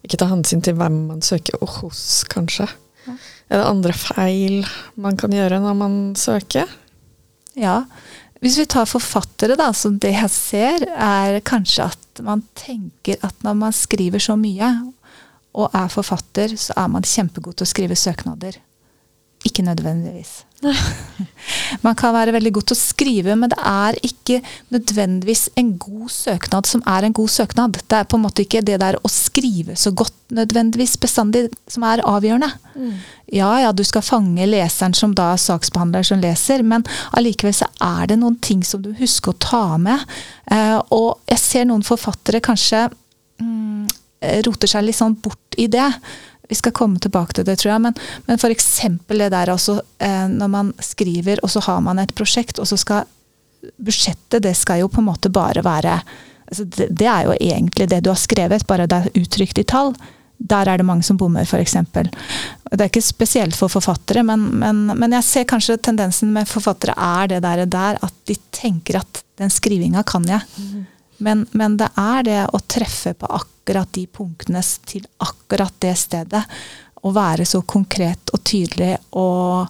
Ikke 0.04 0.18
ta 0.18 0.26
hensyn 0.32 0.64
til 0.66 0.74
hvem 0.76 0.96
man 1.12 1.20
søker 1.24 1.62
hos, 1.62 2.26
kanskje. 2.28 2.66
Ja. 3.06 3.14
Er 3.54 3.62
det 3.62 3.68
andre 3.70 3.94
feil 3.94 4.66
man 5.00 5.16
kan 5.18 5.32
gjøre 5.34 5.62
når 5.62 5.76
man 5.78 6.00
søker? 6.18 6.66
Ja. 7.54 7.84
Hvis 8.40 8.58
vi 8.62 8.66
tar 8.72 8.88
forfattere, 8.88 9.58
da, 9.60 9.72
som 9.76 9.98
det 10.00 10.14
jeg 10.16 10.32
ser, 10.32 10.86
er 10.96 11.42
kanskje 11.44 11.90
at 11.92 12.22
man 12.24 12.44
tenker 12.56 13.20
at 13.26 13.36
når 13.44 13.58
man 13.60 13.76
skriver 13.76 14.24
så 14.24 14.38
mye, 14.40 14.70
og 15.60 15.76
er 15.76 15.90
forfatter, 15.92 16.54
så 16.56 16.76
er 16.78 16.92
man 16.94 17.08
kjempegod 17.08 17.58
til 17.58 17.68
å 17.68 17.72
skrive 17.74 17.98
søknader. 18.00 18.60
Ikke 19.48 19.66
nødvendigvis. 19.66 20.44
Man 21.86 21.96
kan 21.96 22.14
være 22.14 22.34
veldig 22.36 22.52
god 22.58 22.68
til 22.70 22.76
å 22.76 22.80
skrive, 22.80 23.36
men 23.40 23.52
det 23.52 23.60
er 23.66 23.98
ikke 24.06 24.40
nødvendigvis 24.74 25.48
en 25.60 25.72
god 25.80 26.12
søknad 26.14 26.68
som 26.70 26.84
er 26.90 27.08
en 27.08 27.16
god 27.16 27.32
søknad. 27.32 27.80
Det 27.80 28.00
er 28.00 28.10
på 28.10 28.20
en 28.20 28.26
måte 28.26 28.44
ikke 28.44 28.64
det 28.66 28.80
der 28.82 28.98
å 29.00 29.12
skrive 29.12 29.78
så 29.80 29.94
godt 29.96 30.16
nødvendigvis 30.36 30.98
bestandig 31.02 31.48
som 31.72 31.86
er 31.88 32.04
avgjørende. 32.06 32.52
Mm. 32.76 32.98
Ja 33.40 33.52
ja, 33.64 33.72
du 33.72 33.84
skal 33.88 34.06
fange 34.06 34.48
leseren 34.50 34.96
som 34.98 35.14
da 35.18 35.32
er 35.34 35.42
saksbehandler 35.42 36.06
som 36.06 36.22
leser, 36.22 36.64
men 36.66 36.86
allikevel 37.18 37.56
så 37.56 37.70
er 37.86 38.12
det 38.12 38.20
noen 38.22 38.38
ting 38.44 38.64
som 38.68 38.84
du 38.84 38.92
husker 39.00 39.34
å 39.34 39.42
ta 39.42 39.64
med. 39.82 40.06
Eh, 40.52 40.78
og 40.96 41.22
jeg 41.30 41.44
ser 41.44 41.70
noen 41.70 41.86
forfattere 41.88 42.44
kanskje 42.44 42.88
mm, 43.42 43.88
roter 44.46 44.70
seg 44.70 44.88
litt 44.88 45.00
sånn 45.00 45.18
bort 45.24 45.58
i 45.60 45.70
det. 45.72 45.88
Vi 46.50 46.58
skal 46.58 46.74
komme 46.76 47.00
tilbake 47.02 47.38
til 47.38 47.46
det, 47.46 47.60
tror 47.62 47.76
jeg. 47.76 47.84
Men, 47.86 47.98
men 48.26 48.42
f.eks. 48.42 48.70
det 49.08 49.30
der 49.36 49.54
også, 49.54 49.80
eh, 50.02 50.26
når 50.32 50.50
man 50.50 50.74
skriver, 50.82 51.44
og 51.46 51.54
så 51.54 51.62
har 51.68 51.82
man 51.86 52.02
et 52.02 52.14
prosjekt, 52.18 52.60
og 52.60 52.70
så 52.70 52.80
skal 52.80 53.08
Budsjettet, 53.60 54.40
det 54.44 54.54
skal 54.56 54.80
jo 54.80 54.88
på 54.88 55.02
en 55.02 55.10
måte 55.10 55.28
bare 55.36 55.60
være 55.66 55.98
altså 56.48 56.64
det, 56.64 56.86
det, 56.96 57.08
er 57.12 57.26
jo 57.28 57.34
egentlig 57.36 57.90
det 57.92 58.00
du 58.06 58.10
har 58.14 58.20
skrevet, 58.20 58.64
bare 58.68 58.88
det 58.90 59.00
er 59.00 59.20
uttrykt 59.20 59.60
i 59.60 59.66
tall. 59.68 59.92
Der 60.40 60.70
er 60.72 60.80
det 60.80 60.86
mange 60.88 61.04
som 61.04 61.18
bommer, 61.20 61.44
f.eks. 61.44 61.76
Det 61.92 62.80
er 62.80 62.88
ikke 62.88 63.04
spesielt 63.04 63.58
for 63.60 63.72
forfattere, 63.72 64.24
men, 64.24 64.48
men, 64.62 64.86
men, 64.96 65.18
jeg 65.18 65.28
ser 65.28 65.50
kanskje 65.50 65.76
tendensen 65.84 66.32
med 66.32 66.48
forfattere 66.48 66.96
er 66.96 67.34
det 67.34 67.42
der, 67.44 67.66
der 67.68 68.00
at 68.06 68.16
de 68.32 68.38
tenker 68.56 69.02
at 69.02 69.24
den 69.40 69.52
skrivinga 69.52 70.06
kan 70.08 70.24
jeg. 70.30 70.48
Mm. 70.56 70.88
Men, 71.20 71.46
men, 71.52 71.78
det 71.78 71.92
er 72.00 72.24
det 72.24 72.42
å 72.56 72.64
treffe 72.72 73.14
på 73.14 73.28
akkurat 73.28 73.56
de 73.74 74.06
punktene 74.08 74.62
til 74.90 75.06
akkurat 75.24 75.74
det 75.84 75.96
stedet. 76.00 76.44
Å 77.00 77.12
være 77.16 77.46
så 77.48 77.62
konkret 77.62 78.34
og 78.34 78.44
tydelig 78.48 78.96
og 79.18 79.70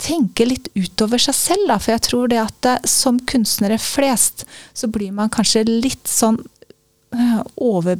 tenke 0.00 0.46
litt 0.46 0.70
utover 0.74 1.20
seg 1.20 1.36
selv. 1.36 1.66
Da. 1.68 1.80
For 1.82 1.94
jeg 1.94 2.04
tror 2.08 2.30
det 2.32 2.40
at 2.40 2.56
det, 2.64 2.76
som 2.88 3.20
kunstnere 3.28 3.78
flest, 3.82 4.46
så 4.72 4.88
blir 4.88 5.12
man 5.16 5.32
kanskje 5.32 5.66
litt 5.68 6.08
sånn 6.08 6.40
øh, 6.40 7.42
over 7.56 7.98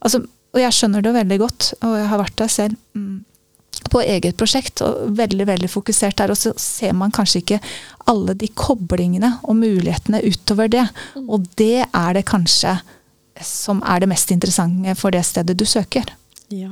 altså, 0.00 0.24
Og 0.50 0.58
jeg 0.60 0.74
skjønner 0.74 1.02
det 1.02 1.14
veldig 1.14 1.36
godt, 1.38 1.72
og 1.86 1.92
jeg 1.94 2.06
har 2.10 2.24
vært 2.24 2.38
der 2.42 2.48
selv. 2.50 2.78
Mm 2.98 3.24
på 3.90 4.02
eget 4.02 4.36
prosjekt, 4.38 4.82
og 4.84 5.16
veldig 5.18 5.46
veldig 5.48 5.70
fokusert 5.70 6.18
der. 6.20 6.32
Og 6.32 6.38
så 6.38 6.52
ser 6.60 6.94
man 6.96 7.12
kanskje 7.14 7.42
ikke 7.42 7.60
alle 8.10 8.36
de 8.38 8.50
koblingene 8.54 9.36
og 9.42 9.58
mulighetene 9.60 10.22
utover 10.26 10.70
det. 10.72 10.86
Mm. 11.16 11.28
Og 11.28 11.46
det 11.60 11.86
er 11.86 12.16
det 12.16 12.26
kanskje 12.30 12.78
som 13.46 13.82
er 13.86 14.02
det 14.02 14.10
mest 14.10 14.30
interessante 14.34 14.94
for 14.98 15.14
det 15.14 15.22
stedet 15.28 15.56
du 15.58 15.66
søker. 15.68 16.08
Ja. 16.52 16.70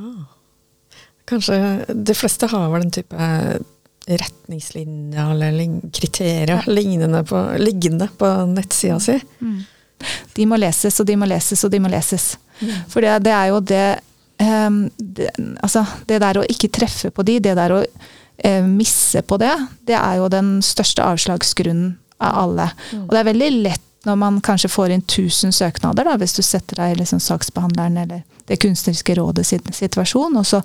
Kanskje 1.29 1.59
de 1.93 2.15
fleste 2.17 2.49
har 2.49 2.71
vel 2.73 2.87
den 2.87 2.95
type 2.99 3.29
retningslinjer 4.09 5.31
eller 5.31 5.91
kriterier 5.93 6.63
lignende 6.67 7.23
på, 7.23 7.41
liggende 7.61 8.09
på 8.17 8.29
nettsida 8.49 8.99
si. 8.99 9.19
Mm. 9.39 9.59
De 10.33 10.45
må 10.47 10.57
leses, 10.57 10.99
og 11.01 11.07
de 11.07 11.17
må 11.19 11.27
leses, 11.29 11.63
og 11.65 11.73
de 11.73 11.81
må 11.83 11.91
leses. 11.91 12.31
Mm. 12.59 12.71
For 12.89 13.05
det, 13.05 13.17
det, 13.27 13.33
er 13.35 13.51
jo 13.51 13.59
det 13.59 13.87
um, 14.39 14.79
det, 14.97 15.29
altså, 15.61 15.83
det 16.09 16.21
der 16.23 16.39
å 16.39 16.47
ikke 16.47 16.71
treffe 16.79 17.11
på 17.13 17.25
de, 17.27 17.37
det 17.43 17.55
der 17.59 17.75
å 17.75 17.81
uh, 17.83 18.65
misse 18.65 19.21
på 19.27 19.37
det, 19.41 19.53
det 19.87 19.97
er 19.99 20.19
jo 20.21 20.31
den 20.31 20.57
største 20.65 21.05
avslagsgrunnen 21.05 21.97
av 22.19 22.41
alle. 22.45 22.69
Mm. 22.91 23.05
Og 23.05 23.13
det 23.13 23.21
er 23.21 23.29
veldig 23.29 23.51
lett 23.67 23.85
når 24.07 24.19
man 24.21 24.39
kanskje 24.45 24.71
får 24.71 24.93
inn 24.95 25.03
1000 25.03 25.55
søknader, 25.55 26.07
da, 26.07 26.15
hvis 26.21 26.37
du 26.37 26.43
setter 26.45 26.79
deg 26.79 26.93
i 26.93 26.99
liksom 27.01 27.19
saksbehandleren 27.23 27.97
eller 28.05 28.23
det 28.47 28.59
kunstneriske 28.63 29.15
rådet 29.19 29.45
sin 29.45 29.73
situasjon, 29.73 30.37
og 30.39 30.47
så 30.47 30.61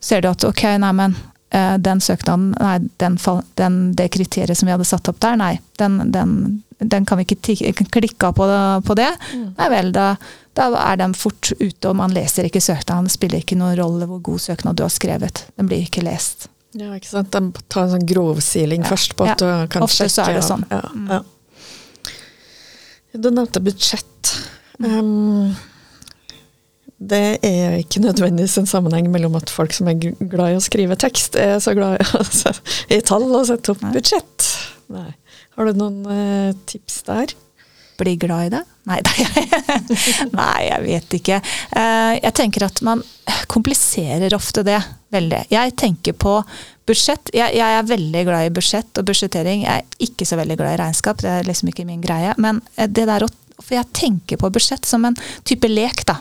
ser 0.00 0.24
du 0.24 0.30
at 0.30 0.44
ok, 0.48 0.64
nei, 0.80 0.92
men 0.96 1.16
uh, 1.54 1.76
den 1.78 2.00
søknaden, 2.00 2.54
nei, 2.56 2.78
den, 3.02 3.18
den, 3.60 3.80
det 3.98 4.08
kriteriet 4.16 4.58
som 4.58 4.70
vi 4.70 4.74
hadde 4.74 4.88
satt 4.88 5.12
opp 5.12 5.20
der, 5.22 5.36
nei, 5.38 5.54
den, 5.78 6.00
den, 6.14 6.62
den 6.80 7.06
kan 7.06 7.20
vi 7.20 7.28
ikke 7.28 7.88
klikke 8.00 8.32
på, 8.32 8.48
på 8.86 8.96
det. 8.98 9.10
Mm. 9.34 9.50
Nei 9.58 9.72
vel, 9.76 9.92
da 9.94 10.14
da 10.60 10.70
er 10.82 10.96
den 10.98 11.14
fort 11.14 11.52
ute, 11.60 11.88
og 11.88 11.96
man 12.00 12.14
leser 12.14 12.48
ikke 12.48 12.62
søknaden. 12.62 13.08
Det 13.08 13.14
spiller 13.14 13.42
ikke 13.42 13.58
noen 13.58 13.76
rolle 13.78 14.08
hvor 14.10 14.22
god 14.32 14.42
søknad 14.48 14.78
du 14.78 14.84
har 14.84 14.92
skrevet. 14.92 15.44
Den 15.56 15.70
blir 15.70 15.84
ikke 15.86 16.02
lest. 16.04 16.48
Ja, 16.76 16.92
ikke 16.94 17.10
sant. 17.10 17.34
De 17.34 17.64
tar 17.70 17.86
en 17.86 17.94
sånn 17.94 18.06
grovsiling 18.06 18.84
ja. 18.84 18.90
først 18.90 19.16
på 19.18 19.26
at 19.26 19.42
ja. 19.42 19.62
du 19.64 19.70
kan 19.72 19.86
Ofte 19.86 20.04
sjekke. 20.04 20.14
så 20.14 20.26
er 20.26 20.38
det 20.38 20.42
sånn. 20.46 20.66
Ja, 20.70 20.82
mm. 20.94 21.06
ja. 21.10 21.20
Du 23.12 23.30
nevnte 23.30 23.62
budsjett. 23.64 24.32
Um, 24.78 25.52
det 27.00 27.40
er 27.46 27.78
ikke 27.80 28.02
nødvendigvis 28.04 28.58
en 28.60 28.68
sammenheng 28.70 29.10
mellom 29.12 29.38
at 29.40 29.50
folk 29.52 29.74
som 29.76 29.88
er 29.90 29.98
glad 30.00 30.54
i 30.54 30.58
å 30.58 30.64
skrive 30.64 30.98
tekst, 31.00 31.36
er 31.36 31.58
så 31.64 31.74
glad 31.76 32.00
i, 32.00 32.54
i 32.96 33.00
tall 33.04 33.26
og 33.28 33.48
sette 33.50 33.74
opp 33.74 33.84
budsjett. 33.94 34.50
Nei. 34.92 35.10
Har 35.56 35.68
du 35.68 35.80
noen 35.80 36.02
uh, 36.06 36.58
tips 36.70 37.02
der? 37.08 37.34
bli 38.00 38.16
glad 38.16 38.46
i 38.46 38.50
det? 38.54 38.62
Nei, 38.88 38.98
nei, 40.40 40.60
jeg 40.66 40.82
vet 40.86 41.16
ikke. 41.20 41.38
Eh, 41.76 42.14
jeg 42.16 42.32
tenker 42.36 42.64
at 42.66 42.80
man 42.86 43.02
kompliserer 43.50 44.34
ofte 44.36 44.64
det 44.66 44.78
veldig. 45.12 45.44
Jeg 45.52 45.74
tenker 45.78 46.16
på 46.16 46.38
budsjett. 46.90 47.32
Jeg, 47.36 47.56
jeg, 47.56 47.76
er 47.76 47.90
veldig 47.90 48.24
glad 48.28 48.48
i 48.48 48.54
budsjett 48.54 49.00
og 49.00 49.06
budsjettering. 49.10 49.64
Jeg 49.66 49.84
er 49.84 50.08
ikke 50.08 50.28
så 50.28 50.38
veldig 50.40 50.58
glad 50.60 50.76
i 50.76 50.80
regnskap, 50.82 51.22
det 51.24 51.30
er 51.32 51.48
liksom 51.48 51.70
ikke 51.72 51.86
min 51.88 52.02
greie. 52.04 52.34
Men 52.42 52.62
eh, 52.76 52.90
det 52.90 53.08
der 53.10 53.26
å 53.26 53.30
For 53.60 53.76
jeg 53.76 53.92
tenker 53.92 54.40
på 54.40 54.48
budsjett 54.48 54.88
som 54.88 55.04
en 55.04 55.16
type 55.44 55.68
lek, 55.68 56.06
da. 56.08 56.16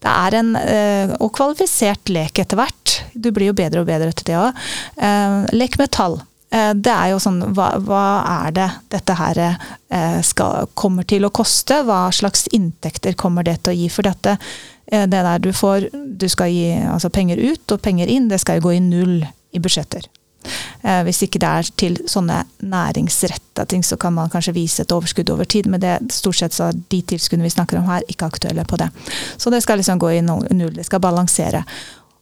Det 0.00 0.08
er 0.10 0.34
en 0.38 0.54
øh, 0.56 1.10
og 1.20 1.28
kvalifisert 1.36 2.08
lek 2.08 2.40
etter 2.40 2.56
hvert. 2.56 2.94
Du 3.12 3.28
blir 3.36 3.50
jo 3.50 3.58
bedre 3.58 3.82
og 3.82 3.90
bedre 3.90 4.08
etter 4.08 4.30
det 4.30 4.38
òg. 4.40 4.62
Uh, 4.96 5.44
lek 5.52 5.76
med 5.76 5.92
tall. 5.92 6.16
Eh, 6.50 6.72
det 6.74 6.90
er 6.90 7.12
jo 7.12 7.20
sånn 7.22 7.38
hva, 7.54 7.70
hva 7.78 8.04
er 8.42 8.54
det 8.56 8.68
dette 8.90 9.14
her 9.20 9.38
eh, 9.44 10.18
skal, 10.26 10.66
kommer 10.74 11.06
til 11.06 11.26
å 11.26 11.32
koste? 11.34 11.82
Hva 11.86 12.08
slags 12.14 12.48
inntekter 12.56 13.14
kommer 13.18 13.46
det 13.46 13.60
til 13.62 13.74
å 13.74 13.78
gi? 13.78 13.90
For 13.92 14.06
dette, 14.06 14.36
eh, 14.90 15.06
det 15.06 15.22
der 15.26 15.42
du 15.42 15.52
får 15.54 15.90
Du 15.94 16.26
skal 16.28 16.50
gi 16.50 16.72
altså 16.74 17.12
penger 17.14 17.38
ut 17.38 17.76
og 17.76 17.82
penger 17.84 18.10
inn, 18.10 18.28
det 18.28 18.40
skal 18.42 18.58
jo 18.58 18.66
gå 18.66 18.78
i 18.78 18.82
null. 18.82 19.20
I 19.52 19.62
budsjetter. 19.62 20.06
Eh, 20.80 21.02
hvis 21.04 21.20
ikke 21.26 21.40
det 21.42 21.48
er 21.48 21.70
til 21.82 21.98
sånne 22.08 22.40
næringsretta 22.64 23.66
ting, 23.68 23.84
så 23.84 23.98
kan 24.00 24.14
man 24.16 24.30
kanskje 24.32 24.56
vise 24.56 24.84
et 24.84 24.92
overskudd 24.94 25.30
over 25.34 25.44
tid, 25.44 25.68
men 25.68 25.82
det 25.82 25.98
stort 26.14 26.40
sett 26.40 26.56
så 26.56 26.70
er 26.70 26.78
de 26.92 27.02
tilskuddene 27.12 27.48
vi 27.48 27.52
snakker 27.52 27.80
om 27.80 27.88
her, 27.90 28.06
ikke 28.08 28.30
aktuelle 28.30 28.64
på 28.64 28.80
det. 28.80 28.88
Så 29.36 29.52
det 29.52 29.62
skal 29.64 29.80
liksom 29.80 30.00
gå 30.00 30.14
i 30.16 30.22
null, 30.24 30.72
det 30.76 30.86
skal 30.88 31.02
balansere. 31.04 31.64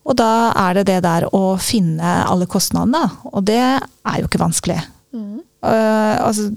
Og 0.09 0.17
da 0.19 0.51
er 0.57 0.79
det 0.79 0.89
det 0.89 1.03
der 1.05 1.29
å 1.37 1.43
finne 1.61 2.15
alle 2.25 2.49
kostnadene, 2.51 3.05
og 3.31 3.45
det 3.47 3.61
er 3.61 4.19
jo 4.19 4.27
ikke 4.27 4.43
vanskelig. 4.43 4.81
Mm. 5.13 5.39
Uh, 5.59 6.15
altså, 6.23 6.49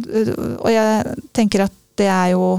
og 0.61 0.69
jeg 0.71 1.15
tenker 1.35 1.65
at 1.65 1.75
det 1.99 2.07
er 2.07 2.31
jo 2.33 2.55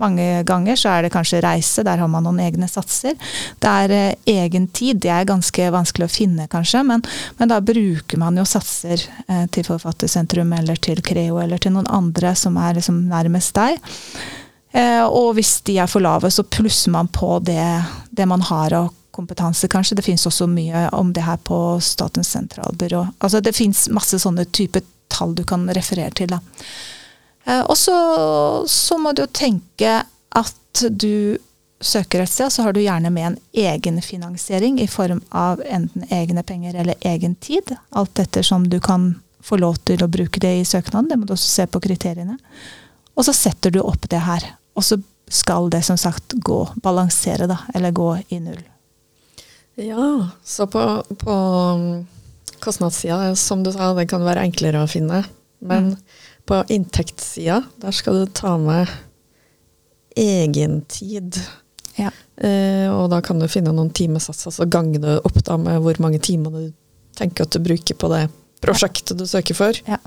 mange 0.00 0.42
ganger 0.46 0.78
så 0.78 0.92
er 0.92 1.04
det 1.04 1.12
kanskje 1.14 1.42
reise, 1.44 1.84
der 1.86 2.00
har 2.02 2.10
man 2.10 2.26
noen 2.26 2.40
egne 2.44 2.68
satser. 2.70 3.16
Det 3.62 3.74
er 3.84 3.94
eh, 3.94 4.32
egen 4.34 4.68
tid, 4.74 5.00
det 5.04 5.12
er 5.14 5.28
ganske 5.28 5.70
vanskelig 5.74 6.08
å 6.08 6.14
finne 6.14 6.48
kanskje, 6.50 6.84
men, 6.86 7.04
men 7.38 7.52
da 7.52 7.60
bruker 7.64 8.20
man 8.20 8.38
jo 8.40 8.46
satser 8.48 9.02
eh, 9.28 9.44
til 9.54 9.66
Forfattersentrum 9.68 10.52
eller 10.56 10.80
til 10.82 11.02
Creo 11.04 11.38
eller 11.42 11.62
til 11.62 11.76
noen 11.76 11.90
andre 11.90 12.34
som 12.38 12.58
er 12.60 12.80
liksom 12.80 13.04
nærmest 13.10 13.54
deg. 13.58 13.78
Eh, 14.74 15.04
og 15.04 15.34
hvis 15.38 15.60
de 15.68 15.78
er 15.78 15.90
for 15.90 16.02
lave, 16.02 16.30
så 16.34 16.42
plusser 16.42 16.94
man 16.94 17.08
på 17.14 17.38
det, 17.46 17.62
det 18.10 18.26
man 18.26 18.42
har 18.42 18.74
av 18.74 18.92
kompetanse, 19.14 19.68
kanskje. 19.70 19.94
Det 19.96 20.02
finnes 20.02 20.26
også 20.26 20.48
mye 20.50 20.88
om 20.98 21.12
det 21.14 21.22
her 21.22 21.38
på 21.46 21.78
Statens 21.80 22.32
sentralbyrå. 22.34 23.04
Altså 23.18 23.40
det 23.40 23.54
fins 23.54 23.86
masse 23.94 24.18
sånne 24.18 24.48
type 24.50 24.82
tall 25.14 25.36
du 25.38 25.44
kan 25.46 25.68
referere 25.70 26.10
til. 26.18 26.34
da. 26.34 26.40
Eh, 27.44 27.60
og 27.60 27.76
så, 27.78 27.96
så 28.68 28.98
må 28.98 29.12
du 29.12 29.26
tenke 29.26 30.00
at 30.34 30.84
du 30.90 31.38
søker 31.84 32.22
et 32.22 32.30
sted, 32.30 32.50
så 32.52 32.62
har 32.62 32.72
du 32.72 32.80
gjerne 32.80 33.10
med 33.12 33.26
en 33.26 33.36
egenfinansiering 33.52 34.80
i 34.80 34.88
form 34.88 35.20
av 35.28 35.62
enten 35.66 36.06
egne 36.10 36.42
penger 36.42 36.74
eller 36.80 36.94
egen 37.00 37.34
tid. 37.34 37.74
Alt 37.90 38.18
etter 38.18 38.42
som 38.42 38.68
du 38.68 38.80
kan 38.80 39.14
få 39.44 39.58
lov 39.60 39.76
til 39.84 40.00
å 40.02 40.08
bruke 40.08 40.40
det 40.40 40.54
i 40.60 40.64
søknaden. 40.64 41.10
Det 41.10 41.18
må 41.20 41.28
du 41.28 41.34
også 41.36 41.50
se 41.50 41.66
på 41.68 41.82
kriteriene. 41.84 42.38
Og 43.14 43.26
så 43.28 43.34
setter 43.36 43.74
du 43.74 43.82
opp 43.84 44.08
det 44.10 44.22
her. 44.24 44.46
Og 44.74 44.86
så 44.86 44.98
skal 45.28 45.68
det 45.70 45.82
som 45.84 45.98
sagt 46.00 46.32
gå, 46.34 46.62
balansere, 46.82 47.46
da. 47.50 47.60
Eller 47.74 47.92
gå 47.92 48.08
i 48.32 48.40
null. 48.40 48.62
Ja, 49.76 50.30
så 50.44 50.66
på, 50.70 50.80
på 51.20 51.36
kostnadssida, 52.64 53.34
som 53.36 53.62
du 53.64 53.72
sa, 53.74 53.92
det 53.98 54.08
kan 54.08 54.24
være 54.24 54.46
enklere 54.48 54.84
å 54.84 54.90
finne. 54.90 55.26
Men 55.60 55.92
mm 55.92 56.22
på 56.46 56.60
inntektssida, 56.68 57.62
der 57.80 57.94
skal 57.96 58.20
du 58.20 58.32
ta 58.32 58.56
med 58.60 58.90
egentid. 60.16 61.38
Ja. 61.96 62.10
Eh, 62.36 62.88
og 62.90 63.08
da 63.12 63.20
kan 63.24 63.40
du 63.40 63.48
finne 63.50 63.72
noen 63.74 63.92
timesatser, 63.94 64.52
så 64.54 64.66
ganger 64.68 65.02
du 65.02 65.12
opp 65.16 65.38
da 65.46 65.58
med 65.60 65.82
hvor 65.84 66.00
mange 66.02 66.20
timer 66.22 66.54
du 66.54 66.72
tenker 67.18 67.46
at 67.46 67.54
du 67.54 67.62
bruker 67.62 67.96
på 67.98 68.10
det 68.12 68.26
prosjektet 68.64 69.18
du 69.20 69.26
søker 69.28 69.56
for. 69.56 69.78
Ja. 69.88 70.00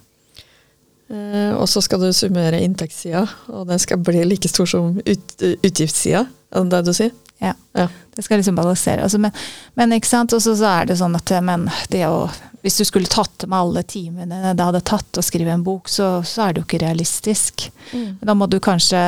Eh, 1.07 1.53
og 1.55 1.67
så 1.71 1.81
skal 1.83 2.03
du 2.03 2.09
summere 2.15 2.59
inntektssida, 2.63 3.23
og 3.53 3.69
den 3.69 3.79
skal 3.79 4.01
bli 4.03 4.25
like 4.27 4.51
stor 4.51 4.67
som 4.69 4.97
ut, 4.99 5.37
utgiftssida. 5.41 6.25
Er 6.51 6.67
det 6.67 6.75
det 6.75 6.85
du 6.87 6.95
sier? 6.95 7.15
Ja. 7.43 7.53
ja. 7.77 7.87
Det 8.15 8.25
skal 8.25 8.41
liksom 8.41 8.57
balansere. 8.57 9.03
Altså, 9.03 9.19
men, 9.21 9.31
men, 9.77 9.93
ikke 9.93 10.09
sant, 10.09 10.33
og 10.33 10.41
så 10.41 10.55
er 10.65 10.89
det 10.89 10.97
sånn 10.99 11.17
at 11.17 11.33
men 11.45 11.67
det 11.93 12.07
å 12.09 12.27
hvis 12.65 12.77
du 12.81 12.85
skulle 12.85 13.07
tatt 13.07 13.45
med 13.47 13.55
alle 13.55 13.81
timene 13.87 14.49
det 14.57 14.65
hadde 14.65 14.81
tatt 14.83 15.19
å 15.19 15.23
skrive 15.23 15.53
en 15.53 15.63
bok, 15.63 15.87
så, 15.87 16.17
så 16.25 16.47
er 16.47 16.53
det 16.53 16.59
jo 16.59 16.65
ikke 16.65 16.81
realistisk. 16.81 17.67
Mm. 17.93 18.17
Da 18.19 18.33
må 18.35 18.47
du 18.51 18.57
kanskje 18.59 18.99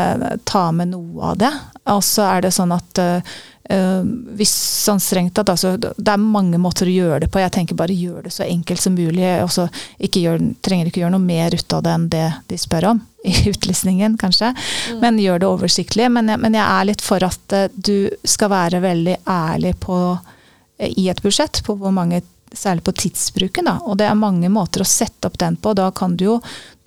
ta 0.47 0.61
med 0.71 0.93
noe 0.93 1.33
av 1.33 1.39
det. 1.41 1.49
Og 1.91 1.99
så 2.05 2.27
er 2.29 2.45
det 2.45 2.53
sånn 2.55 2.71
at 2.71 3.01
uh, 3.01 3.33
hvis 3.69 4.51
sånn 4.83 5.01
strengt 5.03 5.35
tatt 5.37 5.51
altså, 5.53 5.75
Det 5.77 6.09
er 6.09 6.21
mange 6.21 6.57
måter 6.57 6.89
å 6.89 6.93
gjøre 6.93 7.19
det 7.21 7.27
på. 7.29 7.41
Jeg 7.43 7.53
tenker 7.53 7.77
bare 7.77 7.93
gjør 7.93 8.25
det 8.25 8.31
så 8.33 8.41
enkelt 8.47 8.81
som 8.81 8.95
mulig. 8.97 9.27
Også, 9.43 9.67
ikke 10.01 10.23
gjør, 10.23 10.41
trenger 10.65 10.89
ikke 10.89 11.03
gjøre 11.03 11.13
noe 11.13 11.21
mer 11.21 11.53
ut 11.53 11.75
av 11.77 11.83
det 11.85 11.93
enn 11.93 12.07
det 12.09 12.25
de 12.49 12.57
spør 12.57 12.89
om 12.95 13.03
i 13.29 13.35
utlysningen, 13.51 14.17
kanskje. 14.17 14.55
Mm. 14.55 14.99
Men 15.03 15.21
gjør 15.21 15.43
det 15.43 15.49
oversiktlig. 15.51 16.09
Men 16.15 16.33
jeg, 16.33 16.41
men 16.41 16.57
jeg, 16.57 16.65
er 16.65 16.89
litt 16.89 17.05
for 17.05 17.25
at 17.27 17.55
uh, 17.55 17.67
du 17.75 18.09
skal 18.25 18.53
være 18.55 18.81
veldig 18.85 19.19
ærlig 19.29 19.75
på, 19.85 19.99
uh, 20.17 20.89
i 20.89 21.09
et 21.11 21.21
budsjett 21.21 21.61
på 21.65 21.77
hvor 21.77 21.93
mange 21.93 22.23
særlig 22.55 22.83
på 22.83 22.91
tidsbruken. 22.91 23.65
Da. 23.65 23.77
Og 23.85 23.97
det 23.99 24.07
er 24.09 24.17
mange 24.17 24.49
måter 24.49 24.83
å 24.83 24.87
sette 24.87 25.29
opp 25.29 25.37
den 25.39 25.57
på. 25.59 25.73
Da 25.77 25.89
kan 25.95 26.15
du 26.17 26.25
jo, 26.25 26.35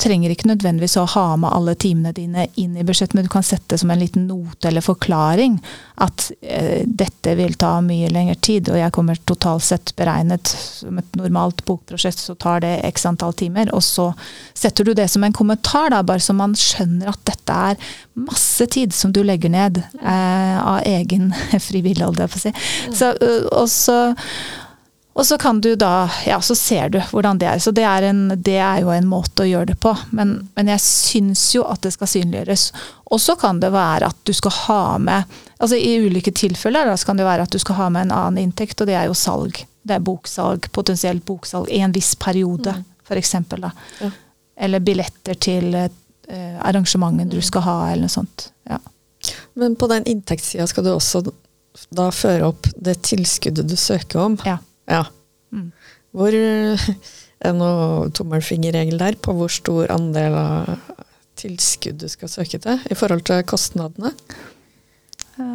trenger 0.02 0.32
ikke 0.32 0.48
nødvendigvis 0.50 0.96
å 0.98 1.04
ha 1.14 1.24
med 1.38 1.52
alle 1.54 1.74
timene 1.78 2.10
dine 2.16 2.48
inn 2.58 2.74
i 2.76 2.84
budsjettet, 2.86 3.14
men 3.14 3.26
du 3.28 3.30
kan 3.30 3.44
sette 3.46 3.78
som 3.78 3.92
en 3.92 4.00
liten 4.00 4.26
note 4.26 4.66
eller 4.68 4.82
forklaring 4.82 5.60
at 6.02 6.30
eh, 6.40 6.82
dette 6.86 7.36
vil 7.38 7.54
ta 7.60 7.76
mye 7.84 8.10
lengre 8.10 8.34
tid, 8.42 8.70
og 8.72 8.80
jeg 8.80 8.94
kommer 8.96 9.20
totalt 9.28 9.66
sett 9.66 9.92
beregnet 9.98 10.50
som 10.50 10.98
et 10.98 11.18
normalt 11.18 11.62
bokprosjekt, 11.68 12.18
så 12.18 12.34
tar 12.34 12.64
det 12.64 12.72
x 12.88 13.06
antall 13.06 13.36
timer. 13.38 13.70
Og 13.76 13.84
så 13.86 14.08
setter 14.58 14.88
du 14.88 14.94
det 14.98 15.06
som 15.12 15.22
en 15.22 15.36
kommentar, 15.36 15.92
da, 15.94 16.02
bare 16.06 16.24
så 16.24 16.34
man 16.34 16.56
skjønner 16.58 17.12
at 17.12 17.22
dette 17.28 17.60
er 17.70 17.94
masse 18.18 18.66
tid 18.72 18.94
som 18.96 19.12
du 19.14 19.22
legger 19.24 19.52
ned 19.52 19.78
eh, 20.00 20.58
av 20.58 20.82
egen 20.88 21.30
frivillig, 21.68 22.02
holdt 22.02 22.24
jeg 22.24 22.34
på 22.34 22.40
å 22.40 22.44
si. 22.48 22.54
Så, 22.98 23.14
og 23.52 23.70
så 23.70 23.98
og 25.12 25.26
så 25.26 25.36
kan 25.38 25.60
du 25.60 25.74
da, 25.76 26.08
ja, 26.26 26.38
så 26.40 26.54
ser 26.56 26.88
du 26.88 26.98
hvordan 27.10 27.38
det 27.38 27.48
er. 27.48 27.58
Så 27.60 27.70
det 27.76 27.84
er, 27.84 28.06
en, 28.08 28.22
det 28.32 28.56
er 28.56 28.80
jo 28.80 28.92
en 28.94 29.08
måte 29.08 29.44
å 29.44 29.48
gjøre 29.48 29.74
det 29.74 29.76
på. 29.84 29.92
Men, 30.16 30.38
men 30.56 30.70
jeg 30.72 30.80
syns 30.84 31.42
jo 31.52 31.66
at 31.68 31.82
det 31.84 31.92
skal 31.92 32.08
synliggjøres. 32.08 32.70
Og 33.12 33.20
så 33.20 33.36
kan 33.36 33.60
det 33.60 33.74
være 33.74 34.08
at 34.08 34.22
du 34.24 34.32
skal 34.32 34.56
ha 34.62 34.84
med 35.02 35.36
altså 35.62 35.76
I 35.76 35.98
ulike 36.02 36.32
tilfeller 36.34 36.88
da, 36.88 36.96
så 36.96 37.10
kan 37.10 37.20
det 37.20 37.28
være 37.28 37.44
at 37.44 37.52
du 37.52 37.60
skal 37.60 37.76
ha 37.78 37.90
med 37.92 38.08
en 38.08 38.16
annen 38.16 38.48
inntekt, 38.48 38.80
og 38.80 38.88
det 38.88 38.96
er 38.98 39.06
jo 39.10 39.18
salg. 39.18 39.60
Det 39.82 39.98
er 39.98 40.02
boksalg, 40.02 40.66
potensielt 40.74 41.26
boksalg 41.28 41.68
i 41.70 41.82
en 41.84 41.94
viss 41.94 42.14
periode, 42.18 42.72
mm. 42.72 42.88
f.eks. 43.06 43.36
Ja. 44.00 44.10
Eller 44.64 44.82
billetter 44.82 45.38
til 45.38 45.76
eh, 45.76 46.58
arrangementen 46.64 47.30
du 47.30 47.38
skal 47.44 47.66
ha, 47.68 47.76
eller 47.92 48.08
noe 48.08 48.16
sånt. 48.16 48.48
Ja. 48.66 48.80
Men 49.60 49.76
på 49.78 49.86
den 49.92 50.08
inntektssida 50.08 50.66
skal 50.66 50.88
du 50.88 50.94
også 50.96 51.22
da 51.94 52.08
føre 52.10 52.48
opp 52.48 52.66
det 52.74 52.98
tilskuddet 53.06 53.68
du 53.68 53.76
søker 53.78 54.24
om. 54.24 54.40
Ja. 54.48 54.58
Ja. 54.90 55.04
Mm. 55.52 55.70
Hvor 56.12 56.36
Er 57.42 57.54
noe 57.58 58.10
tommelfingerregel 58.14 59.00
der 59.00 59.16
på 59.18 59.34
hvor 59.34 59.50
stor 59.50 59.90
andel 59.90 60.36
av 60.38 60.76
tilskudd 61.40 61.98
du 62.02 62.08
skal 62.10 62.30
søke 62.30 62.60
til 62.62 62.82
i 62.86 62.94
forhold 62.98 63.24
til 63.26 63.42
kostnadene? 63.48 64.12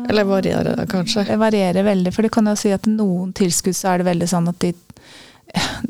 Eller 0.10 0.28
varierer 0.28 0.76
det 0.76 0.88
kanskje? 0.92 1.24
Det 1.30 1.38
varierer 1.40 1.86
veldig. 1.86 2.12
For 2.12 2.26
du 2.26 2.34
kan 2.34 2.50
jo 2.50 2.58
si 2.60 2.74
at 2.76 2.90
noen 2.90 3.32
tilskudd 3.38 3.78
så 3.78 3.94
er 3.94 4.02
det 4.02 4.10
veldig 4.10 4.28
sånn 4.28 4.50
at 4.52 4.60
de, 4.64 4.74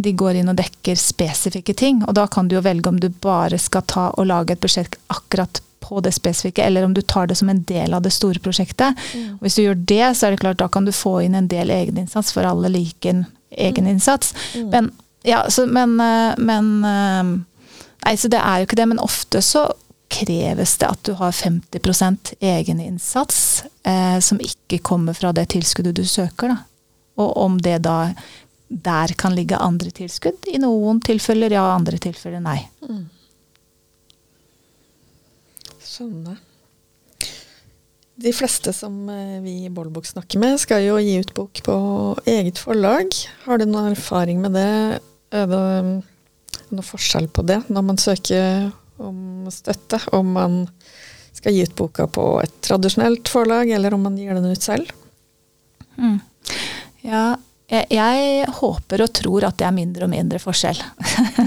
de 0.06 0.14
går 0.22 0.42
inn 0.42 0.52
og 0.52 0.60
dekker 0.60 1.00
spesifikke 1.02 1.74
ting. 1.78 2.04
Og 2.06 2.14
da 2.18 2.28
kan 2.30 2.50
du 2.50 2.58
jo 2.58 2.66
velge 2.66 2.92
om 2.92 3.00
du 3.02 3.10
bare 3.10 3.58
skal 3.62 3.86
ta 3.90 4.10
og 4.14 4.30
lage 4.30 4.54
et 4.54 4.62
budsjett 4.62 5.00
akkurat 5.14 5.64
på 5.80 6.02
det 6.04 6.12
spesifikke, 6.16 6.64
eller 6.64 6.86
om 6.86 6.94
du 6.94 7.02
tar 7.02 7.28
det 7.28 7.36
som 7.40 7.50
en 7.50 7.64
del 7.64 7.94
av 7.94 8.02
det 8.06 8.14
store 8.16 8.40
prosjektet. 8.44 8.98
Mm. 9.14 9.38
Hvis 9.42 9.56
du 9.56 9.64
gjør 9.64 9.82
det, 9.90 10.06
så 10.18 10.28
er 10.28 10.36
det 10.36 10.42
klart 10.44 10.62
da 10.62 10.70
kan 10.72 10.86
du 10.88 10.94
få 10.96 11.20
inn 11.26 11.36
en 11.38 11.50
del 11.52 11.72
egeninnsats, 11.74 12.34
for 12.36 12.48
alle 12.48 12.72
liker 12.74 13.26
egeninnsats. 13.52 14.34
Mm. 14.56 14.70
Men, 14.70 14.90
ja, 15.28 15.44
så, 15.50 15.68
men, 15.68 16.00
eh, 16.00 16.34
men 16.38 16.74
eh, 16.86 17.36
Nei, 18.06 18.14
så 18.16 18.30
det 18.32 18.40
er 18.40 18.62
jo 18.62 18.68
ikke 18.68 18.78
det. 18.80 18.86
Men 18.88 19.02
ofte 19.04 19.42
så 19.44 19.66
kreves 20.08 20.78
det 20.80 20.88
at 20.88 21.02
du 21.04 21.12
har 21.20 21.34
50 21.36 22.38
egeninnsats 22.40 23.40
eh, 23.84 24.20
som 24.24 24.40
ikke 24.40 24.80
kommer 24.80 25.18
fra 25.18 25.34
det 25.36 25.50
tilskuddet 25.52 25.98
du 25.98 26.06
søker. 26.08 26.54
Da. 26.54 26.94
Og 27.20 27.34
om 27.42 27.58
det 27.60 27.82
da 27.84 28.14
der 28.68 29.14
kan 29.16 29.36
ligge 29.36 29.58
andre 29.58 29.92
tilskudd. 29.92 30.48
I 30.48 30.60
noen 30.60 31.00
tilfeller 31.02 31.54
ja, 31.56 31.64
andre 31.74 32.00
tilfeller 32.04 32.42
nei. 32.44 32.60
Mm. 32.84 33.06
Skjønner. 35.98 36.38
De 38.22 38.34
fleste 38.34 38.70
som 38.74 38.94
eh, 39.10 39.38
vi 39.42 39.64
i 39.66 39.72
Bollbok 39.74 40.06
snakker 40.06 40.42
med, 40.42 40.60
skal 40.62 40.84
jo 40.86 41.00
gi 41.02 41.16
ut 41.22 41.34
bok 41.38 41.62
på 41.66 41.78
eget 42.30 42.62
forlag. 42.62 43.10
Har 43.48 43.58
du 43.58 43.66
noen 43.66 43.96
erfaring 43.96 44.44
med 44.44 44.54
det? 44.58 44.70
Er 45.34 45.50
det 45.50 45.58
noen 45.58 45.98
noe 46.68 46.86
forskjell 46.86 47.30
på 47.32 47.46
det 47.48 47.62
når 47.72 47.86
man 47.88 48.00
søker 48.02 48.70
om 49.02 49.48
støtte? 49.54 50.02
Om 50.14 50.32
man 50.38 50.60
skal 51.34 51.58
gi 51.58 51.66
ut 51.66 51.76
boka 51.78 52.06
på 52.10 52.28
et 52.44 52.54
tradisjonelt 52.66 53.30
forlag, 53.34 53.70
eller 53.74 53.98
om 53.98 54.06
man 54.06 54.18
gir 54.22 54.38
den 54.38 54.50
ut 54.50 54.70
selv? 54.70 54.94
Mm. 55.98 56.20
Ja, 57.06 57.26
jeg, 57.74 57.90
jeg, 57.92 58.46
håper 58.62 59.04
og 59.04 59.14
tror 59.18 59.50
at 59.50 59.58
det 59.58 59.66
er 59.68 59.76
mindre 59.76 60.06
og 60.06 60.14
mindre 60.14 60.42
forskjell. 60.42 60.78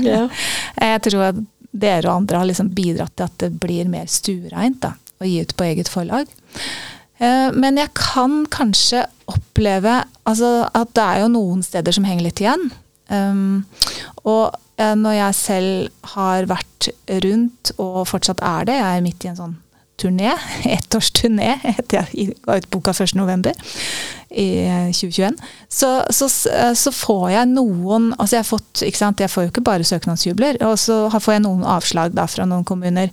Ja. 0.02 0.26
jeg 0.90 1.06
tror 1.06 1.26
at 1.30 1.40
dere 1.70 2.08
og 2.08 2.22
andre 2.22 2.40
har 2.40 2.48
liksom 2.50 2.72
bidratt 2.74 3.14
til 3.16 3.28
at 3.28 3.36
det 3.42 3.52
blir 3.62 3.90
mer 3.90 4.08
stuereint 4.10 4.86
å 4.86 5.28
gi 5.28 5.40
ut 5.44 5.54
på 5.56 5.66
eget 5.68 5.90
forlag. 5.92 6.30
Eh, 7.20 7.48
men 7.52 7.78
jeg 7.80 7.92
kan 7.98 8.42
kanskje 8.50 9.04
oppleve 9.30 10.00
altså, 10.24 10.68
at 10.74 10.94
det 10.96 11.04
er 11.04 11.22
jo 11.24 11.32
noen 11.36 11.64
steder 11.64 11.94
som 11.94 12.06
henger 12.08 12.26
litt 12.26 12.42
igjen. 12.42 12.70
Um, 13.10 13.64
og 14.22 14.54
eh, 14.80 14.94
når 14.96 15.16
jeg 15.18 15.38
selv 15.38 16.12
har 16.14 16.46
vært 16.50 16.90
rundt, 17.24 17.72
og 17.82 18.04
fortsatt 18.08 18.42
er 18.46 18.70
det, 18.70 18.78
jeg 18.78 19.00
er 19.00 19.04
midt 19.04 19.26
i 19.26 19.32
en 19.32 19.40
sånn 19.40 19.58
turné. 20.00 20.32
Ettårsturné 20.76 21.58
etter 21.74 22.00
jeg. 22.00 22.34
Ga 22.46 22.58
ut 22.60 22.70
boka 22.72 22.94
1.11. 22.96 23.52
i 24.30 24.48
2021. 24.94 25.38
Så, 25.68 25.92
så, 26.14 26.28
så, 26.30 26.92
får 26.94 27.30
jeg 27.34 27.52
noen 27.52 28.10
altså 28.16 28.40
jeg, 28.40 28.48
fått, 28.48 28.84
sant? 28.96 29.22
jeg 29.22 29.32
får 29.32 29.46
jo 29.46 29.52
ikke 29.54 29.66
bare 29.66 29.86
søknadsjubler. 29.86 30.60
Og 30.68 30.76
så 30.80 31.02
får 31.16 31.38
jeg 31.38 31.46
noen 31.46 31.64
avslag 31.66 32.14
da 32.16 32.28
fra 32.30 32.48
noen 32.48 32.66
kommuner 32.68 33.12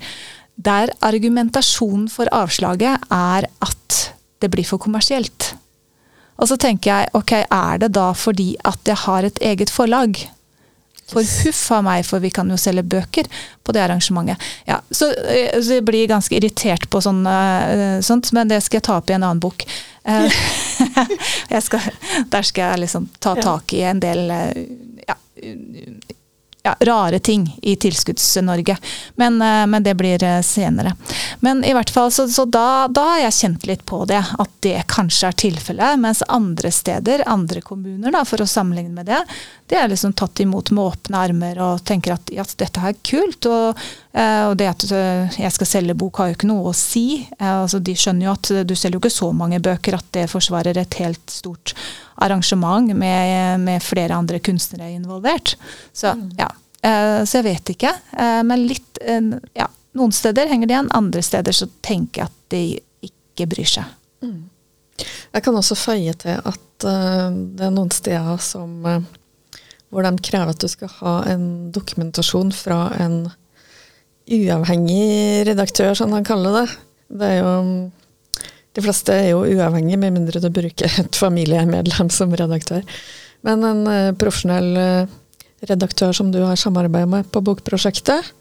der 0.57 0.89
argumentasjonen 1.05 2.07
for 2.09 2.29
avslaget 2.33 3.03
er 3.13 3.45
at 3.45 3.97
det 4.41 4.49
blir 4.53 4.65
for 4.65 4.81
kommersielt. 4.81 5.53
Og 6.37 6.49
så 6.49 6.57
tenker 6.61 6.91
jeg 6.91 7.13
ok, 7.17 7.33
er 7.45 7.81
det 7.81 7.91
da 7.97 8.11
fordi 8.17 8.55
at 8.65 8.81
jeg 8.85 8.97
har 9.05 9.25
et 9.25 9.39
eget 9.41 9.73
forlag? 9.73 10.17
For 11.07 11.23
huff 11.23 11.61
a 11.71 11.81
meg, 11.85 12.03
for 12.07 12.23
vi 12.23 12.31
kan 12.35 12.49
jo 12.51 12.57
selge 12.59 12.83
bøker 12.83 13.29
på 13.63 13.75
det 13.75 13.83
arrangementet. 13.85 14.43
Ja, 14.67 14.81
så, 14.91 15.11
eh, 15.23 15.55
så 15.61 15.77
jeg 15.77 15.85
blir 15.87 16.09
ganske 16.11 16.35
irritert 16.35 16.89
på 16.91 17.01
sånn, 17.03 17.23
uh, 17.23 17.99
sånt, 18.03 18.33
men 18.35 18.51
det 18.51 18.59
skal 18.65 18.81
jeg 18.81 18.87
ta 18.89 18.97
opp 18.99 19.11
i 19.11 19.17
en 19.17 19.23
annen 19.23 19.43
bok. 19.43 19.67
Uh, 20.07 21.59
skal, 21.59 21.83
der 22.31 22.45
skal 22.47 22.69
jeg 22.71 22.79
liksom 22.85 23.09
ta 23.19 23.33
tak 23.35 23.73
i 23.75 23.81
en 23.89 23.99
del 23.99 24.21
ja, 25.03 25.17
ja, 26.67 26.75
rare 26.79 27.19
ting 27.19 27.59
i 27.61 27.75
Tilskudds-Norge. 27.75 28.77
Men, 29.15 29.41
eh, 29.41 29.67
men, 29.67 29.83
det 29.83 29.95
blir 29.95 30.23
eh, 30.23 30.41
senere. 30.41 30.95
Men 31.39 31.63
i 31.63 31.73
hvert 31.73 31.89
fall, 31.89 32.11
så, 32.11 32.27
så 32.29 32.45
da, 32.45 32.87
da, 32.87 33.05
har 33.11 33.19
jeg 33.27 33.37
kjent 33.39 33.67
litt 33.69 33.85
på 33.87 34.03
det, 34.09 34.19
at 34.39 34.51
det 34.65 34.81
kanskje 34.91 35.31
er 35.31 35.37
tilfellet. 35.43 36.01
Mens 36.03 36.23
andre 36.27 36.71
steder, 36.71 37.23
andre 37.27 37.61
kommuner, 37.61 38.11
da, 38.11 38.25
for 38.27 38.43
å 38.43 38.49
sammenligne 38.49 38.95
med 38.95 39.07
det, 39.07 39.21
det 39.67 39.77
er 39.77 39.89
liksom 39.91 40.13
tatt 40.15 40.39
imot 40.39 40.71
med 40.71 40.83
åpne 40.83 41.19
armer 41.19 41.57
og 41.63 41.83
tenker 41.87 42.15
at 42.15 42.31
ja, 42.31 42.45
dette 42.59 42.83
er 42.89 42.95
kult. 43.05 43.47
Og, 43.51 43.81
eh, 44.13 44.43
og, 44.47 44.55
det 44.59 44.69
at 44.71 44.85
jeg 45.37 45.53
skal 45.55 45.69
selge 45.69 45.97
bok 45.99 46.21
har 46.21 46.31
jo 46.31 46.37
ikke 46.37 46.49
noe 46.49 46.71
å 46.71 46.75
si. 46.77 47.05
Altså, 47.37 47.81
de 47.83 47.95
skjønner 47.97 48.29
jo 48.29 48.35
at 48.35 48.51
du 48.69 48.75
selger 48.75 48.97
jo 48.97 49.03
ikke 49.03 49.13
så 49.17 49.31
mange 49.35 49.59
bøker 49.63 49.97
at 49.99 50.07
det 50.15 50.29
forsvarer 50.31 50.79
et 50.79 50.99
helt 51.01 51.33
stort 51.33 51.75
arrangement 52.23 52.93
med, 52.95 53.59
med 53.61 53.83
flere 53.83 54.15
andre 54.15 54.39
kunstnere 54.39 54.93
involvert. 54.95 55.57
Så 55.93 56.15
mm. 56.15 56.29
ja. 56.39 56.49
Eh, 56.81 57.21
så 57.27 57.41
jeg 57.41 57.49
vet 57.49 57.75
ikke. 57.75 57.91
Eh, 58.17 58.41
men 58.47 58.67
litt 58.69 59.01
ja, 59.57 59.67
Noen 59.97 60.13
steder 60.13 60.49
henger 60.49 60.69
det 60.69 60.75
igjen, 60.75 60.89
andre 60.93 61.21
steder 61.25 61.55
så 61.55 61.65
tenker 61.81 62.21
jeg 62.21 62.29
at 62.29 62.51
de 62.53 62.61
ikke 63.07 63.47
bryr 63.49 63.69
seg. 63.69 63.95
Mm. 64.21 64.45
Jeg 65.33 65.45
kan 65.45 65.57
også 65.57 65.77
føye 65.77 66.13
til 66.21 66.37
at 66.37 66.85
uh, 66.85 67.29
det 67.29 67.65
er 67.67 67.73
noen 67.73 67.91
steder 67.93 68.37
som 68.43 68.85
uh, 68.85 68.99
hvor 69.89 70.03
de 70.03 70.23
krever 70.23 70.51
at 70.51 70.61
du 70.61 70.67
skal 70.71 70.91
ha 70.99 71.13
en 71.31 71.45
dokumentasjon 71.75 72.51
fra 72.55 72.87
en 72.99 73.21
uavhengig 74.27 75.47
redaktør, 75.47 75.93
som 75.95 76.11
de 76.11 76.19
kaller 76.27 76.61
det. 76.61 76.65
Det 77.17 77.29
er 77.31 77.39
jo 77.39 77.53
de 78.77 78.83
fleste 78.85 79.09
er 79.09 79.31
jo 79.31 79.41
uavhengige, 79.41 79.97
med 79.97 80.13
mindre 80.13 80.41
du 80.41 80.51
bruker 80.53 80.99
et 81.01 81.17
familiemedlem 81.17 82.11
som 82.13 82.33
redaktør. 82.37 82.83
Men 83.47 83.63
en 83.65 83.79
uh, 83.89 84.15
profesjonell 84.17 84.69
uh, 84.77 85.15
redaktør 85.65 86.13
som 86.13 86.29
du 86.33 86.43
har 86.43 86.59
samarbeidet 86.59 87.09
med 87.09 87.31
på 87.33 87.41
bokprosjektet, 87.41 88.33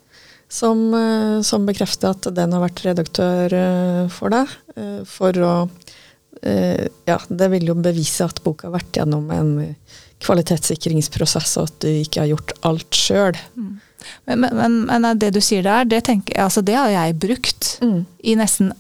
som, 0.52 0.82
uh, 0.92 1.40
som, 1.46 1.64
bekrefter 1.68 2.12
at 2.12 2.28
den 2.36 2.52
har 2.52 2.66
vært 2.66 2.84
redaktør 2.84 3.56
for 4.12 4.34
deg, 4.34 4.56
for 5.08 5.44
å 5.44 5.54
Ja, 6.46 7.16
det 7.32 7.46
vil 7.50 7.64
jo 7.70 7.74
bevise 7.80 8.26
at 8.28 8.42
boka 8.44 8.68
har 8.68 8.74
vært 8.74 8.98
gjennom 8.98 9.30
en 9.32 9.54
kvalitetssikringsprosess, 10.24 11.56
og 11.60 11.68
at 11.70 11.82
du 11.84 11.90
ikke 11.90 12.22
har 12.22 12.30
gjort 12.32 12.54
alt 12.66 12.96
sjøl. 12.96 13.38
Mm. 13.56 13.74
Men, 14.28 14.46
men, 14.54 14.80
men, 14.86 15.06
det 15.18 15.32
du 15.34 15.40
sier 15.42 15.64
der, 15.66 15.86
det, 15.88 16.04
tenker, 16.06 16.38
altså 16.44 16.62
det 16.64 16.76
har 16.78 16.92
jeg 16.92 17.18
brukt 17.22 17.76
mm. 17.82 18.00
i 18.22 18.36
nesten 18.38 18.72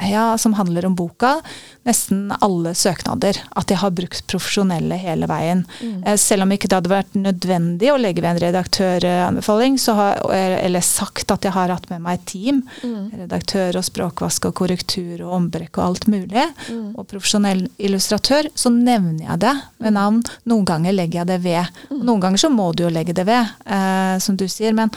ja, 0.00 0.38
som 0.38 0.54
handler 0.54 0.86
om 0.86 0.94
boka, 0.94 1.40
nesten 1.86 2.32
alle 2.40 2.74
søknader. 2.74 3.38
At 3.56 3.70
jeg 3.70 3.80
har 3.80 3.94
brukt 3.96 4.26
profesjonelle 4.28 4.98
hele 5.00 5.28
veien. 5.30 5.64
Mm. 5.80 6.02
Eh, 6.04 6.16
selv 6.20 6.44
om 6.44 6.52
ikke 6.52 6.68
det 6.68 6.78
hadde 6.78 6.92
vært 6.92 7.16
nødvendig 7.16 7.92
å 7.92 7.98
legge 8.00 8.24
ved 8.24 8.34
en 8.34 8.42
redaktøranbefaling, 8.42 9.78
så 9.80 9.96
har, 9.96 10.20
eller 10.34 10.84
sagt 10.84 11.32
at 11.32 11.46
jeg 11.46 11.54
har 11.56 11.72
hatt 11.72 11.88
med 11.92 12.04
meg 12.04 12.20
et 12.20 12.26
team. 12.32 12.62
Mm. 12.82 13.22
Redaktør 13.22 13.80
og 13.80 13.86
språkvask 13.88 14.50
og 14.50 14.56
korrektur 14.60 15.22
og 15.26 15.36
ombrekk 15.40 15.80
og 15.80 15.86
alt 15.86 16.08
mulig. 16.12 16.44
Mm. 16.68 16.90
Og 16.96 17.06
profesjonell 17.08 17.66
illustratør. 17.78 18.50
Så 18.54 18.72
nevner 18.74 19.30
jeg 19.30 19.44
det 19.46 19.54
med 19.78 19.92
mm. 19.92 19.96
navn. 20.00 20.20
Noen 20.50 20.68
ganger 20.68 20.96
legger 20.96 21.22
jeg 21.22 21.32
det 21.32 21.40
ved. 21.46 21.72
Mm. 21.90 22.02
noen 22.04 22.22
ganger 22.22 22.40
så 22.42 22.52
må 22.52 22.70
du 22.76 22.84
jo 22.84 22.92
legge 22.92 23.14
det 23.16 23.26
ved, 23.28 23.56
eh, 23.64 24.16
som 24.22 24.36
du 24.38 24.46
sier. 24.50 24.74
Men, 24.76 24.92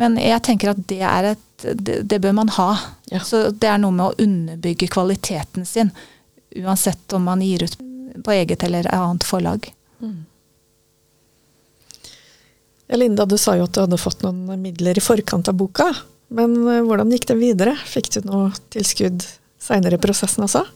men 0.00 0.18
jeg 0.18 0.42
tenker 0.46 0.72
at 0.72 0.80
det 0.90 1.02
er 1.06 1.34
et 1.34 1.42
det, 1.64 2.02
det, 2.10 2.18
bør 2.20 2.34
man 2.36 2.50
ha. 2.58 2.70
Ja. 3.08 3.22
Så 3.24 3.48
det 3.50 3.68
er 3.70 3.78
noe 3.80 3.94
med 3.94 4.06
å 4.10 4.24
underbygge 4.24 4.90
kvaliteten 4.92 5.64
sin. 5.64 5.92
Uansett 6.60 7.14
om 7.16 7.24
man 7.24 7.42
gir 7.42 7.64
ut 7.64 7.78
på 8.24 8.34
eget 8.34 8.62
eller 8.66 8.88
annet 8.94 9.24
forlag. 9.24 9.70
Mm. 10.02 10.24
Linda, 12.94 13.24
du 13.26 13.38
sa 13.40 13.56
jo 13.56 13.64
at 13.64 13.74
du 13.74 13.80
hadde 13.80 13.98
fått 13.98 14.22
noen 14.26 14.60
midler 14.60 14.98
i 14.98 15.02
forkant 15.02 15.48
av 15.48 15.56
boka. 15.58 15.88
Men 16.34 16.56
eh, 16.68 16.82
hvordan 16.84 17.12
gikk 17.14 17.30
det 17.30 17.38
videre? 17.40 17.74
Fikk 17.88 18.12
du 18.14 18.20
noe 18.28 18.52
tilskudd 18.74 19.24
seinere 19.62 19.96
i 19.96 20.02
prosessen 20.02 20.44
også? 20.46 20.66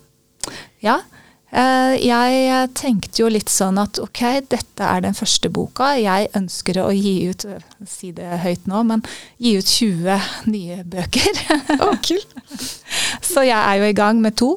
Ja, 0.82 1.02
jeg 1.48 2.68
tenkte 2.76 3.22
jo 3.22 3.28
litt 3.32 3.48
sånn 3.48 3.78
at 3.80 3.98
ok, 4.02 4.20
dette 4.52 4.84
er 4.84 5.00
den 5.00 5.16
første 5.16 5.48
boka. 5.48 5.94
Jeg 5.96 6.28
ønsker 6.36 6.80
å 6.82 6.90
gi 6.92 7.30
ut 7.30 7.46
si 7.88 8.12
det 8.12 8.40
høyt 8.42 8.66
nå, 8.68 8.82
men 8.84 9.02
gi 9.40 9.54
ut 9.56 9.72
20 9.72 10.28
nye 10.52 10.82
bøker. 10.84 11.40
Oh, 11.80 11.96
cool. 12.06 12.20
Så 13.24 13.46
jeg 13.46 13.58
er 13.58 13.80
jo 13.80 13.88
i 13.88 13.96
gang 13.96 14.20
med 14.22 14.36
to 14.38 14.54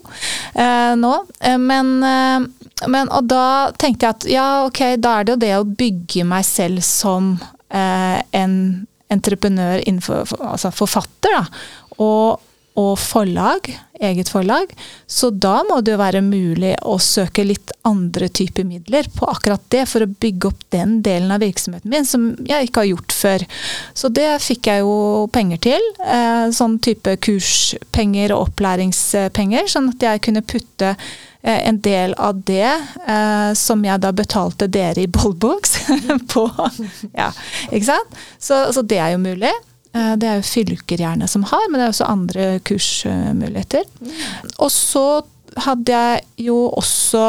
eh, 0.54 0.94
nå. 1.00 1.14
Eh, 1.40 1.58
men, 1.62 1.96
eh, 2.04 2.88
men, 2.88 3.12
Og 3.12 3.28
da 3.30 3.72
tenkte 3.80 4.08
jeg 4.08 4.16
at 4.16 4.30
ja, 4.32 4.48
ok, 4.68 4.84
da 5.02 5.18
er 5.20 5.28
det 5.28 5.36
jo 5.36 5.42
det 5.46 5.56
å 5.58 5.68
bygge 5.68 6.28
meg 6.28 6.46
selv 6.48 6.84
som 6.86 7.36
eh, 7.70 8.20
en 8.36 8.56
entreprenør 9.12 9.82
innenfor 9.84 10.30
altså 10.40 10.72
forfatter, 10.74 11.36
da. 11.36 11.44
Og 12.02 12.51
og 12.82 13.00
forlag, 13.00 13.70
eget 14.02 14.30
forlag. 14.30 14.72
Så 15.08 15.30
da 15.30 15.62
må 15.68 15.80
det 15.82 15.94
jo 15.94 16.02
være 16.02 16.24
mulig 16.26 16.74
å 16.88 16.98
søke 17.02 17.46
litt 17.46 17.72
andre 17.88 18.30
typer 18.34 18.66
midler 18.66 19.08
på 19.14 19.28
akkurat 19.30 19.64
det, 19.74 19.86
for 19.90 20.04
å 20.04 20.10
bygge 20.10 20.50
opp 20.50 20.64
den 20.74 21.00
delen 21.06 21.32
av 21.34 21.44
virksomheten 21.44 21.92
min 21.92 22.08
som 22.08 22.32
jeg 22.48 22.70
ikke 22.70 22.84
har 22.84 22.92
gjort 22.92 23.16
før. 23.16 23.48
Så 23.94 24.12
det 24.14 24.30
fikk 24.44 24.72
jeg 24.72 24.86
jo 24.86 25.28
penger 25.34 25.62
til. 25.70 25.90
Eh, 26.02 26.48
sånn 26.56 26.80
type 26.84 27.16
kurspenger 27.26 28.36
og 28.36 28.50
opplæringspenger, 28.50 29.70
sånn 29.72 29.92
at 29.94 30.08
jeg 30.08 30.24
kunne 30.28 30.46
putte 30.46 30.94
eh, 30.96 31.60
en 31.70 31.82
del 31.86 32.16
av 32.18 32.42
det 32.48 32.70
eh, 32.72 33.52
som 33.58 33.86
jeg 33.86 34.02
da 34.02 34.14
betalte 34.16 34.70
dere 34.72 35.06
i 35.06 35.10
Bollbox 35.12 35.78
på. 36.34 36.48
Ja, 37.14 37.32
ikke 37.70 37.88
sant? 37.94 38.24
Så, 38.40 38.64
så 38.74 38.86
det 38.86 39.02
er 39.02 39.14
jo 39.16 39.26
mulig. 39.26 39.54
Eh, 39.94 40.14
det 40.20 40.28
er 40.28 40.40
jo 40.40 40.48
fylker 40.48 41.04
gjerne 41.04 41.28
som 41.28 41.44
har, 41.48 41.68
men 41.70 41.80
det 41.80 41.88
er 41.88 41.94
også 41.96 42.10
andre 42.10 42.48
kursmuligheter. 42.68 43.88
Og 44.58 44.72
så 44.72 45.06
hadde 45.66 45.92
jeg 45.92 46.48
jo 46.48 46.64
også 46.70 47.26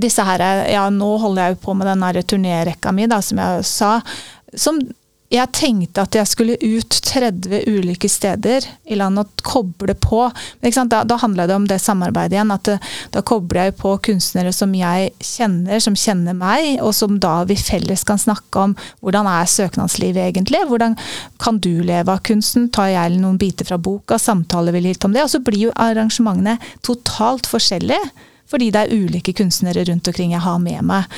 disse 0.00 0.24
her 0.24 0.42
Ja, 0.68 0.88
nå 0.90 1.16
holder 1.20 1.42
jeg 1.42 1.56
jo 1.56 1.62
på 1.66 1.74
med 1.76 1.88
den 1.88 2.24
turnérekka 2.24 2.92
mi, 2.92 3.06
da, 3.08 3.20
som 3.22 3.40
jeg 3.40 3.66
sa. 3.68 3.92
Som 4.56 4.80
jeg 5.32 5.50
tenkte 5.58 6.04
at 6.06 6.14
jeg 6.14 6.28
skulle 6.30 6.54
ut 6.60 6.96
30 7.08 7.64
ulike 7.66 8.08
steder 8.10 8.66
i 8.86 8.98
landet 8.98 9.26
og 9.26 9.42
koble 9.46 9.96
på. 9.98 10.20
Da, 10.62 11.00
da 11.02 11.18
handla 11.18 11.48
det 11.50 11.56
om 11.56 11.66
det 11.66 11.80
samarbeidet 11.82 12.36
igjen. 12.36 12.52
at 12.54 12.68
det, 12.68 12.76
Da 13.10 13.22
kobler 13.26 13.66
jeg 13.66 13.76
på 13.80 13.96
kunstnere 14.06 14.52
som 14.54 14.74
jeg 14.74 15.10
kjenner, 15.18 15.80
som 15.82 15.96
kjenner 15.98 16.36
meg, 16.36 16.78
og 16.80 16.94
som 16.94 17.18
da 17.18 17.40
vi 17.48 17.56
felles 17.58 18.04
kan 18.06 18.20
snakke 18.22 18.68
om 18.68 18.76
hvordan 19.02 19.26
er 19.26 19.50
søknadslivet 19.50 20.28
egentlig? 20.28 20.62
Hvordan 20.70 20.96
kan 21.42 21.58
du 21.58 21.82
leve 21.82 22.12
av 22.12 22.22
kunsten? 22.22 22.70
Tar 22.70 22.92
jeg 22.94 23.18
noen 23.18 23.40
biter 23.40 23.66
fra 23.66 23.78
boka? 23.78 24.20
Samtaler 24.22 24.76
vi 24.76 24.86
litt 24.86 25.04
om 25.04 25.16
det? 25.16 25.26
Og 25.26 25.34
så 25.34 25.42
blir 25.42 25.68
jo 25.68 25.74
arrangementene 25.74 26.58
totalt 26.86 27.50
forskjellige. 27.50 28.12
Fordi 28.46 28.70
det 28.70 28.84
er 28.84 28.94
ulike 28.94 29.34
kunstnere 29.34 29.82
rundt 29.88 30.06
omkring 30.06 30.30
jeg 30.36 30.44
har 30.44 30.58
med 30.62 30.84
meg. 30.86 31.10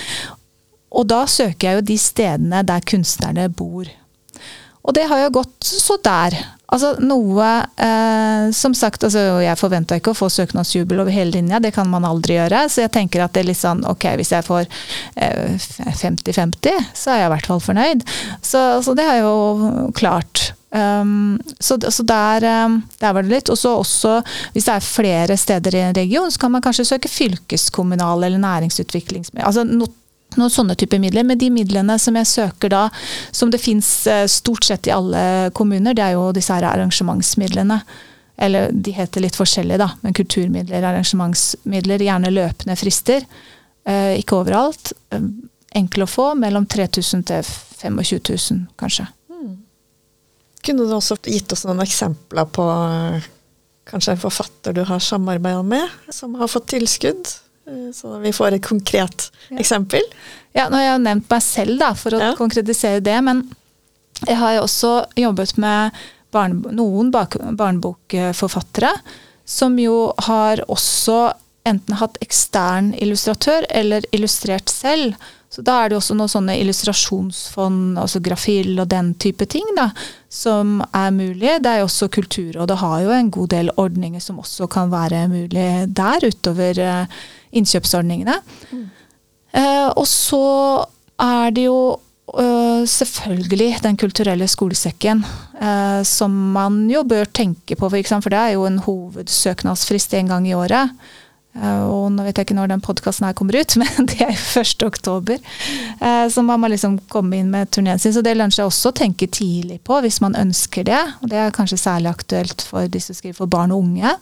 Og 0.91 1.09
da 1.11 1.25
søker 1.29 1.69
jeg 1.69 1.79
jo 1.79 1.89
de 1.91 1.99
stedene 2.01 2.63
der 2.67 2.85
kunstnerne 2.89 3.49
bor. 3.53 3.89
Og 4.89 4.95
det 4.97 5.05
har 5.11 5.27
jo 5.27 5.35
gått 5.41 5.69
så 5.69 5.99
der. 6.01 6.37
Altså 6.69 6.95
noe 7.01 7.47
eh, 7.81 8.49
Som 8.57 8.75
sagt, 8.77 9.05
altså, 9.05 9.21
jeg 9.41 9.57
forventa 9.61 9.97
ikke 9.97 10.13
å 10.13 10.19
få 10.19 10.29
søknadsjubel 10.33 11.01
over 11.01 11.13
hele 11.13 11.33
linja, 11.39 11.61
det 11.65 11.73
kan 11.77 11.89
man 11.89 12.07
aldri 12.09 12.37
gjøre. 12.37 12.67
Så 12.73 12.85
jeg 12.85 12.93
tenker 12.97 13.25
at 13.25 13.35
det 13.35 13.43
er 13.43 13.51
litt 13.51 13.61
sånn 13.61 13.85
ok, 13.89 14.11
hvis 14.21 14.33
jeg 14.37 14.47
får 14.47 14.69
50-50, 15.17 16.71
eh, 16.73 16.93
så 16.93 17.15
er 17.15 17.23
jeg 17.23 17.31
i 17.31 17.35
hvert 17.35 17.51
fall 17.53 17.65
fornøyd. 17.65 18.07
Så, 18.45 18.63
så 18.85 18.97
det 18.97 19.09
har 19.09 19.21
jeg 19.21 19.27
jo 19.27 19.91
klart. 19.97 20.53
Um, 20.69 21.39
så, 21.61 21.79
så 21.81 22.05
der, 22.05 22.45
um, 22.67 22.83
der, 23.01 23.15
var 23.17 23.25
det 23.25 23.33
litt. 23.33 23.53
Og 23.53 23.57
så 23.61 23.73
også, 23.81 24.19
hvis 24.53 24.69
det 24.69 24.75
er 24.75 24.85
flere 24.85 25.39
steder 25.41 25.77
i 25.77 25.85
en 25.87 25.97
region, 25.97 26.33
så 26.33 26.45
kan 26.45 26.53
man 26.53 26.65
kanskje 26.65 26.89
søke 26.93 27.13
fylkeskommunal 27.13 28.29
eller 28.29 28.45
næringsutviklingsmiljø. 28.45 29.47
Altså 29.49 29.65
no, 29.65 29.89
noen 30.39 30.53
sånne 30.53 30.77
typer 30.79 31.01
midler. 31.03 31.27
Men 31.27 31.41
de 31.41 31.51
midlene 31.53 31.99
som 32.01 32.17
jeg 32.19 32.31
søker 32.31 32.73
da, 32.73 32.85
som 33.35 33.53
det 33.53 33.61
fins 33.63 33.91
eh, 34.11 34.27
stort 34.31 34.69
sett 34.69 34.89
i 34.89 34.95
alle 34.95 35.51
kommuner, 35.57 35.97
det 35.97 36.05
er 36.05 36.17
jo 36.17 36.31
disse 36.37 36.55
her 36.55 36.67
arrangementsmidlene. 36.69 37.83
eller 38.39 38.71
de 38.73 38.93
heter 38.95 39.21
litt 39.21 39.37
forskjellig, 39.37 39.79
da, 39.81 39.89
men 40.01 40.15
kulturmidler, 40.15 40.85
arrangementsmidler, 40.87 42.05
gjerne 42.07 42.31
løpende 42.31 42.77
frister. 42.79 43.25
Eh, 43.85 44.19
ikke 44.21 44.39
overalt. 44.39 44.93
Eh, 45.11 45.25
enkle 45.81 46.07
å 46.07 46.11
få, 46.11 46.35
mellom 46.39 46.67
3000 46.67 47.25
til 47.27 47.43
25 47.43 47.99
000, 47.99 48.63
kanskje. 48.79 49.09
Mm. 49.33 49.57
Kunne 50.65 50.87
du 50.87 50.95
også 50.95 51.19
gitt 51.27 51.53
oss 51.53 51.67
noen 51.67 51.83
eksempler 51.83 52.47
på 52.47 52.69
kanskje 53.89 54.15
en 54.15 54.23
forfatter 54.23 54.77
du 54.77 54.83
har 54.85 55.03
samarbeida 55.03 55.63
med, 55.65 55.99
som 56.13 56.35
har 56.39 56.51
fått 56.51 56.71
tilskudd? 56.75 57.31
Så 57.95 58.19
vi 58.23 58.33
får 58.33 58.57
et 58.57 58.65
konkret 58.65 59.29
ja. 59.49 59.59
eksempel. 59.61 60.05
Ja, 60.57 60.69
nå 60.69 60.79
har 60.79 60.87
jeg 60.87 61.03
nevnt 61.05 61.31
meg 61.31 61.43
selv 61.45 61.81
da, 61.81 61.93
for 61.99 62.17
å 62.17 62.21
ja. 62.23 62.31
konkretisere 62.39 63.03
det. 63.05 63.17
Men 63.25 63.45
jeg 64.25 64.39
har 64.41 64.57
jo 64.57 64.65
også 64.67 64.93
jobbet 65.21 65.57
med 65.61 65.99
barn, 66.35 66.61
noen 66.75 67.13
barnebokforfattere 67.13 68.93
som 69.49 69.79
jo 69.81 70.11
har 70.29 70.61
også 70.69 71.33
enten 71.69 71.99
hatt 72.01 72.17
ekstern 72.25 72.93
illustratør 72.97 73.67
eller 73.71 74.05
illustrert 74.17 74.73
selv. 74.73 75.17
Så 75.59 75.65
da 75.67 75.75
er 75.83 75.91
det 75.91 75.97
også 75.99 76.15
noen 76.15 76.31
sånne 76.31 76.55
illustrasjonsfond, 76.63 77.97
altså 77.99 78.21
Grafill 78.23 78.77
og 78.79 78.87
den 78.93 79.09
type 79.19 79.43
ting, 79.51 79.67
da, 79.75 79.89
som 80.31 80.77
er 80.95 81.09
mulig. 81.11 81.57
Det 81.65 81.73
er 81.73 81.81
jo 81.81 81.89
også 81.89 82.07
Kulturrådet 82.15 82.77
har 82.79 83.01
jo 83.03 83.11
en 83.17 83.33
god 83.35 83.51
del 83.57 83.73
ordninger 83.75 84.23
som 84.23 84.39
også 84.39 84.69
kan 84.71 84.93
være 84.93 85.25
mulig 85.33 85.67
der, 85.99 86.29
utover 86.31 86.79
uh, 86.79 87.17
innkjøpsordningene. 87.51 88.37
Mm. 88.71 88.85
Uh, 89.59 89.89
og 89.99 90.07
så 90.07 90.45
er 91.19 91.57
det 91.59 91.67
jo 91.67 91.81
Uh, 92.29 92.85
selvfølgelig 92.85 93.79
Den 93.81 93.97
kulturelle 93.97 94.45
skolesekken, 94.53 95.23
uh, 95.63 96.03
som 96.05 96.29
man 96.53 96.83
jo 96.93 97.01
bør 97.01 97.25
tenke 97.25 97.73
på. 97.73 97.89
For, 97.89 98.21
for 98.21 98.29
det 98.29 98.39
er 98.39 98.53
jo 98.53 98.67
en 98.69 98.77
hovedsøknadsfrist 98.85 100.13
en 100.13 100.29
gang 100.29 100.49
i 100.49 100.53
året. 100.53 100.93
Uh, 101.59 101.85
og 101.91 102.05
nå 102.15 102.25
vet 102.27 102.39
jeg 102.39 102.49
ikke 102.49 102.57
når 102.59 102.73
den 102.73 102.85
podkasten 102.85 103.27
her 103.27 103.37
kommer 103.39 103.59
ut, 103.59 103.77
men 103.81 104.09
det 104.11 104.21
er 104.25 104.35
jo 104.35 104.63
1. 104.63 104.87
oktober. 104.87 105.41
så 106.31 106.43
man 106.47 106.63
må 106.63 106.71
liksom 106.71 106.99
komme 107.11 107.41
inn 107.41 107.51
med 107.53 107.71
turneen 107.75 107.99
sin. 107.99 108.15
Så 108.15 108.23
det 108.25 108.37
lønner 108.37 108.55
seg 108.55 108.69
også 108.69 108.93
å 108.93 108.99
tenke 109.03 109.27
tidlig 109.27 109.81
på, 109.87 109.99
hvis 110.05 110.21
man 110.25 110.39
ønsker 110.39 110.87
det. 110.87 111.01
Og 111.23 111.33
det 111.33 111.41
er 111.43 111.55
kanskje 111.55 111.81
særlig 111.81 112.13
aktuelt 112.13 112.63
for 112.65 112.87
de 112.87 113.03
som 113.03 113.17
skriver 113.17 113.39
for 113.41 113.51
barn 113.51 113.75
og 113.75 113.83
unge. 113.85 114.15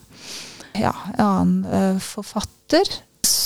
Ja, 0.77 0.93
en 1.17 1.27
annen 1.27 2.01
forfatter 2.05 2.89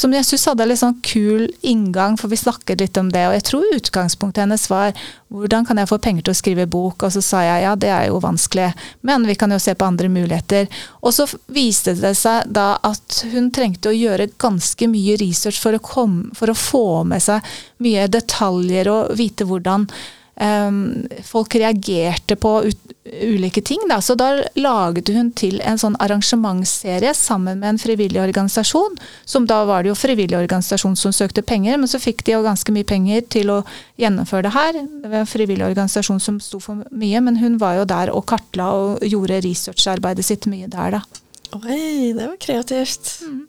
som 0.00 0.14
jeg 0.16 0.24
syns 0.24 0.46
hadde 0.48 0.66
litt 0.68 0.80
sånn 0.80 0.96
kul 1.04 1.44
inngang, 1.66 2.16
for 2.16 2.32
vi 2.32 2.38
snakket 2.40 2.80
litt 2.80 2.96
om 3.00 3.10
det. 3.12 3.26
Og 3.28 3.34
jeg 3.36 3.46
tror 3.50 3.74
utgangspunktet 3.76 4.44
hennes 4.46 4.64
var 4.70 4.94
hvordan 5.30 5.66
kan 5.68 5.78
jeg 5.78 5.90
få 5.90 5.98
penger 6.02 6.24
til 6.26 6.34
å 6.34 6.38
skrive 6.38 6.66
bok? 6.70 7.04
Og 7.04 7.12
så 7.14 7.22
sa 7.24 7.42
jeg 7.44 7.66
ja, 7.66 7.74
det 7.78 7.90
er 7.92 8.06
jo 8.08 8.22
vanskelig, 8.24 8.70
men 9.06 9.26
vi 9.28 9.36
kan 9.38 9.52
jo 9.52 9.60
se 9.62 9.74
på 9.76 9.86
andre 9.86 10.08
muligheter. 10.12 10.70
Og 11.04 11.14
så 11.14 11.26
viste 11.52 11.94
det 11.98 12.14
seg 12.18 12.48
da 12.48 12.72
at 12.86 13.20
hun 13.34 13.50
trengte 13.54 13.92
å 13.92 13.96
gjøre 13.96 14.30
ganske 14.40 14.88
mye 14.90 15.18
research 15.20 15.60
for 15.60 15.76
å, 15.76 15.82
komme, 15.84 16.30
for 16.38 16.50
å 16.50 16.56
få 16.56 16.86
med 17.10 17.22
seg 17.24 17.44
mye 17.84 18.08
detaljer 18.10 18.90
og 18.92 19.12
vite 19.20 19.46
hvordan 19.48 19.88
folk 21.26 21.54
reagerte 21.54 22.36
på 22.36 22.52
ulike 23.04 23.60
ting. 23.60 23.80
Da. 23.88 24.00
Så 24.00 24.14
da 24.14 24.30
laget 24.54 25.08
hun 25.12 25.30
til 25.36 25.60
en 25.66 25.78
sånn 25.80 25.96
arrangementsserie 26.00 27.12
sammen 27.16 27.60
med 27.60 27.74
en 27.74 27.80
frivillig 27.80 28.20
organisasjon. 28.22 28.96
Som 29.28 29.48
da 29.50 29.62
var 29.68 29.82
det 29.82 29.92
jo 29.92 29.98
frivillig 29.98 30.38
organisasjon 30.38 30.96
som 30.96 31.12
søkte 31.12 31.44
penger, 31.44 31.76
men 31.80 31.90
så 31.90 32.00
fikk 32.00 32.24
de 32.24 32.36
jo 32.36 32.44
ganske 32.46 32.72
mye 32.72 32.88
penger 32.88 33.26
til 33.32 33.52
å 33.52 33.58
gjennomføre 34.00 34.48
det 34.48 34.54
her. 34.56 34.80
Det 35.02 35.12
var 35.12 35.24
en 35.24 35.30
frivillig 35.30 35.66
organisasjon 35.68 36.22
som 36.22 36.40
sto 36.40 36.62
for 36.62 36.84
mye, 36.90 37.20
men 37.24 37.40
hun 37.42 37.60
var 37.60 37.80
jo 37.80 37.88
der 37.88 38.14
og 38.14 38.24
kartla 38.30 38.70
og 38.76 39.06
gjorde 39.06 39.42
researcharbeidet 39.44 40.26
sitt 40.26 40.48
mye 40.50 40.70
der, 40.70 40.98
da. 40.98 41.04
Oi, 41.60 42.12
det 42.14 42.24
var 42.26 42.36
kreativt. 42.40 43.16
Mm. 43.26 43.46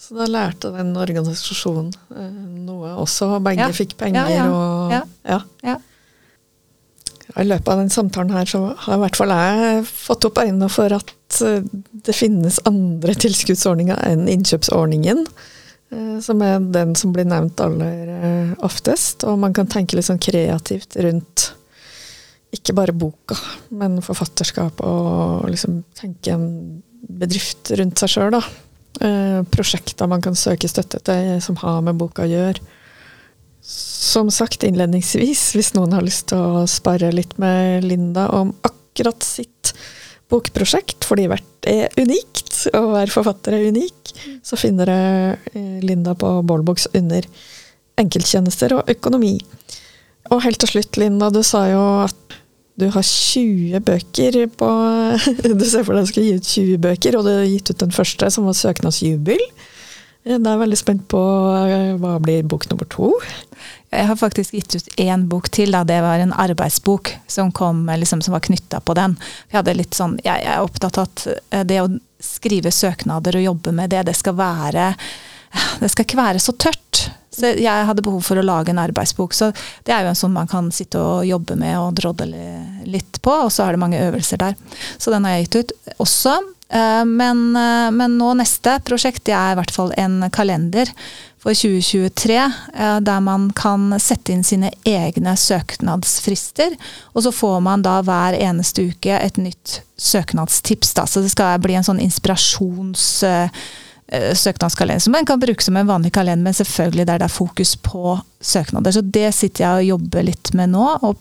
Så 0.00 0.16
da 0.16 0.24
lærte 0.30 0.70
den 0.72 0.94
organisasjonen 0.96 1.90
eh, 2.16 2.40
noe 2.64 2.94
også, 3.02 3.34
og 3.36 3.44
begge 3.44 3.66
ja. 3.68 3.76
fikk 3.76 3.98
penger 4.00 4.30
ja, 4.32 4.46
ja. 4.46 5.40
og 5.42 5.66
ja. 5.66 5.76
I 7.40 7.46
løpet 7.46 7.68
av 7.72 7.80
den 7.80 7.92
samtalen 7.92 8.34
her 8.34 8.48
så 8.48 8.60
har 8.84 8.98
i 8.98 9.00
hvert 9.04 9.16
fall 9.16 9.32
jeg 9.32 9.84
fått 9.88 10.26
opp 10.28 10.40
øynene 10.42 10.68
for 10.72 10.92
at 10.92 11.40
eh, 11.46 11.64
det 12.06 12.16
finnes 12.16 12.60
andre 12.68 13.14
tilskuddsordninger 13.16 14.00
enn 14.10 14.26
innkjøpsordningen. 14.28 15.24
Eh, 15.94 16.18
som 16.24 16.42
er 16.44 16.58
den 16.74 16.92
som 16.98 17.14
blir 17.14 17.28
nevnt 17.28 17.62
aller 17.64 18.12
eh, 18.16 18.52
oftest. 18.66 19.24
Og 19.28 19.40
man 19.40 19.56
kan 19.56 19.70
tenke 19.70 19.96
litt 19.96 20.08
sånn 20.10 20.20
kreativt 20.22 20.98
rundt 21.00 21.50
ikke 22.50 22.74
bare 22.74 22.92
boka, 22.96 23.36
men 23.78 24.00
forfatterskap 24.02 24.80
og 24.82 25.44
liksom 25.52 25.84
tenke 25.94 26.34
en 26.34 26.48
bedrift 27.20 27.70
rundt 27.78 28.02
seg 28.02 28.10
sjøl, 28.10 28.34
da. 28.34 28.40
Prosjekter 29.54 30.08
man 30.10 30.20
kan 30.24 30.34
søke 30.34 30.66
støtte 30.68 30.98
til 31.06 31.36
som 31.44 31.60
har 31.62 31.78
med 31.86 32.00
boka 32.00 32.24
å 32.26 32.28
gjøre. 32.28 32.79
Som 33.70 34.30
sagt 34.34 34.64
innledningsvis, 34.66 35.52
hvis 35.54 35.74
noen 35.76 35.92
har 35.94 36.02
lyst 36.02 36.30
til 36.32 36.40
å 36.40 36.66
spare 36.70 37.12
litt 37.14 37.36
med 37.38 37.84
Linda 37.86 38.26
om 38.34 38.50
akkurat 38.66 39.22
sitt 39.22 39.74
bokprosjekt, 40.30 41.06
fordi 41.06 41.28
hvert 41.30 41.68
er 41.70 41.94
unikt, 42.00 42.64
og 42.74 42.90
hver 42.94 43.12
forfatter 43.12 43.54
er 43.56 43.68
unik, 43.70 44.12
så 44.46 44.58
finner 44.58 44.90
jeg 44.90 45.38
eh, 45.54 45.78
Linda 45.86 46.16
på 46.18 46.32
Bålboks 46.46 46.88
under 46.98 47.26
enkelttjenester 48.00 48.74
og 48.78 48.90
økonomi. 48.90 49.36
Og 50.30 50.42
helt 50.44 50.60
til 50.62 50.74
slutt, 50.74 50.98
Linda, 51.00 51.30
du 51.30 51.42
sa 51.46 51.64
jo 51.70 51.84
at 52.04 52.38
du 52.80 52.86
har 52.90 53.04
20 53.04 53.82
bøker 53.84 54.38
på 54.56 54.68
Du 55.60 55.66
ser 55.68 55.84
for 55.84 55.92
deg 55.92 56.00
at 56.00 56.08
du 56.08 56.12
skal 56.14 56.26
gi 56.26 56.36
ut 56.38 56.54
20 56.54 56.82
bøker, 56.86 57.18
og 57.18 57.26
du 57.26 57.32
har 57.34 57.46
gitt 57.46 57.70
ut 57.70 57.84
den 57.84 57.94
første, 57.94 58.30
som 58.32 58.48
var 58.48 58.56
søknadsjubel. 58.56 59.42
Da 60.20 60.36
er 60.36 60.52
jeg 60.52 60.60
veldig 60.60 60.76
spent 60.76 61.06
på 61.08 61.20
eh, 61.64 61.94
hva 62.00 62.18
blir 62.20 62.44
bok 62.44 62.66
nummer 62.68 62.88
to? 62.92 63.14
Jeg 63.90 64.06
har 64.06 64.18
faktisk 64.20 64.52
gitt 64.54 64.76
ut 64.76 64.90
én 65.00 65.24
bok 65.30 65.48
til. 65.48 65.72
Da. 65.72 65.80
Det 65.88 65.96
var 66.04 66.20
en 66.20 66.34
arbeidsbok 66.36 67.14
som, 67.26 67.48
kom, 67.56 67.86
liksom, 67.88 68.20
som 68.22 68.36
var 68.36 68.44
knytta 68.44 68.82
på 68.84 68.94
den. 68.98 69.16
Jeg, 69.50 69.88
sånn, 69.96 70.18
jeg, 70.24 70.44
er 70.44 70.60
opptatt 70.60 71.00
av 71.00 71.08
at 71.08 71.24
eh, 71.32 71.64
det 71.64 71.80
å 71.80 71.88
skrive 72.20 72.72
søknader 72.74 73.40
og 73.40 73.46
jobbe 73.46 73.72
med 73.72 73.94
det, 73.94 74.04
det 74.10 74.16
skal 74.18 74.36
være 74.36 74.92
Det 75.80 75.88
skal 75.90 76.04
ikke 76.04 76.20
være 76.20 76.42
så 76.44 76.52
tørt. 76.52 77.00
Så 77.34 77.54
jeg 77.56 77.86
hadde 77.88 78.04
behov 78.04 78.20
for 78.22 78.38
å 78.38 78.44
lage 78.44 78.70
en 78.70 78.78
arbeidsbok. 78.78 79.32
Så 79.34 79.48
det 79.86 79.94
er 79.96 80.04
jo 80.04 80.12
en 80.12 80.18
sånn 80.18 80.36
man 80.36 80.50
kan 80.50 80.68
sitte 80.74 81.00
og 81.00 81.26
jobbe 81.26 81.56
med 81.58 81.78
og 81.80 81.96
drodle 81.98 82.28
litt 82.86 83.18
på, 83.24 83.32
og 83.46 83.50
så 83.50 83.64
er 83.64 83.74
det 83.74 83.82
mange 83.82 84.02
øvelser 84.04 84.38
der. 84.42 84.54
Så 85.00 85.10
den 85.14 85.24
har 85.26 85.38
jeg 85.38 85.48
gitt 85.48 85.60
ut 85.62 85.96
også. 86.04 86.36
Eh, 86.70 87.04
men, 87.04 87.56
eh, 87.56 87.90
men, 87.90 88.18
nå 88.18 88.34
neste 88.38 88.76
prosjekt 88.86 89.24
det 89.26 89.34
er 89.34 89.54
i 89.54 89.58
hvert 89.58 89.74
fall 89.74 89.90
en 89.98 90.22
kalender 90.30 90.90
for 91.40 91.56
2023, 91.56 92.36
eh, 92.74 92.98
der 93.02 93.20
man 93.24 93.48
kan 93.58 93.88
sette 93.98 94.34
inn 94.34 94.44
sine 94.46 94.70
egne 94.86 95.34
søknadsfrister. 95.40 96.76
Og 97.14 97.26
så 97.26 97.34
får 97.34 97.60
man 97.66 97.82
da 97.86 97.98
hver 98.06 98.38
eneste 98.38 98.86
uke 98.92 99.18
et 99.18 99.40
nytt 99.40 99.80
søknadstips. 99.98 100.94
Da. 100.94 101.06
Så 101.10 101.24
det 101.24 101.32
skal 101.34 101.58
bli 101.62 101.78
en 101.78 101.86
sånn 101.86 102.02
inspirasjons 102.02 103.24
søknadskalender 104.10 104.98
som 105.04 105.12
man 105.14 105.26
kan 105.28 105.38
bruke 105.38 105.62
som 105.62 105.76
en 105.78 105.86
vanlig 105.86 106.10
kalender, 106.16 106.42
men 106.42 106.54
selvfølgelig 106.58 107.04
der 107.06 107.20
det 107.22 107.28
er 107.28 107.30
fokus 107.30 107.76
på 107.78 108.16
søknader. 108.42 108.90
Så 108.90 109.04
det 109.06 109.28
sitter 109.36 109.62
jeg 109.62 109.84
og 109.84 109.90
jobber 109.92 110.26
litt 110.26 110.50
med 110.58 110.72
nå, 110.72 110.86
og 111.06 111.14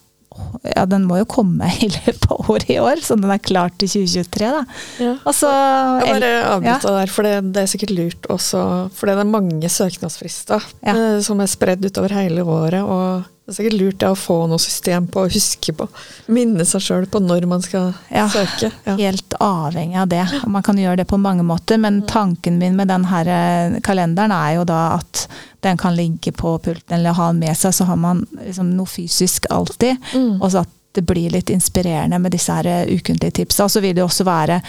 ja, 0.64 0.84
den 0.86 1.08
må 1.10 1.18
jo 1.20 1.28
komme 1.30 1.68
i 1.84 1.90
løpet 1.90 2.28
av 2.30 2.52
året 2.52 2.70
i 2.72 2.78
år, 2.82 3.02
så 3.04 3.18
den 3.20 3.32
er 3.34 3.42
klar 3.42 3.74
til 3.76 3.90
2023. 3.92 4.52
da. 4.54 4.62
Ja. 5.02 5.16
Altså, 5.28 5.50
jeg 5.50 6.14
bare 6.14 6.32
avbryter 6.54 6.92
ja. 6.92 7.00
der, 7.00 7.14
for 7.16 7.28
det, 7.28 7.34
det, 7.56 7.64
er 7.64 7.72
sikkert 7.74 7.96
lurt 7.98 8.30
også. 8.32 8.62
For 8.96 9.10
det 9.10 9.18
er 9.18 9.34
mange 9.34 9.74
søknadsfrister 9.74 10.70
ja. 10.86 10.94
eh, 10.94 11.18
som 11.26 11.42
er 11.42 11.52
spredd 11.52 11.90
utover 11.90 12.16
hele 12.20 12.46
året. 12.46 12.84
og 12.84 13.28
det 13.50 13.56
er 13.56 13.64
sikkert 13.64 13.80
lurt 13.82 14.04
å 14.06 14.12
få 14.14 14.36
noe 14.46 14.62
system 14.62 15.08
på 15.10 15.24
å 15.26 15.30
huske 15.34 15.74
på. 15.74 15.88
Minne 16.30 16.66
seg 16.70 16.84
sjøl 16.86 17.08
på 17.10 17.22
når 17.24 17.48
man 17.50 17.64
skal 17.66 17.88
ja, 18.14 18.28
søke. 18.30 18.70
Ja. 18.86 18.94
Helt 19.00 19.34
avhengig 19.42 19.98
av 19.98 20.12
det. 20.12 20.22
Man 20.46 20.66
kan 20.66 20.78
gjøre 20.78 21.02
det 21.02 21.08
på 21.10 21.18
mange 21.18 21.42
måter, 21.48 21.82
men 21.82 22.04
tanken 22.06 22.60
min 22.62 22.78
med 22.78 22.92
den 22.94 23.08
her 23.10 23.80
kalenderen 23.86 24.36
er 24.36 24.60
jo 24.60 24.68
da 24.70 24.82
at 25.00 25.26
den 25.66 25.82
kan 25.82 25.98
ligge 25.98 26.32
på 26.32 26.54
pulten 26.62 27.00
eller 27.00 27.18
ha 27.18 27.32
den 27.32 27.42
med 27.42 27.58
seg, 27.58 27.74
så 27.74 27.90
har 27.90 27.98
man 27.98 28.22
liksom 28.38 28.70
noe 28.78 28.90
fysisk 28.90 29.50
alltid. 29.50 29.98
Mm. 30.14 30.38
Og 30.38 30.52
så 30.54 30.62
at 30.62 30.76
det 30.92 31.02
blir 31.02 31.30
litt 31.30 31.50
inspirerende 31.50 32.20
med 32.20 32.34
disse 32.34 32.54
her 32.54 32.66
eh, 32.66 32.88
ukentlige 32.88 33.32
tipsa. 33.32 33.70
Så 33.70 33.82
vil 33.84 33.96
det 33.96 34.04
også 34.04 34.26
være 34.28 34.60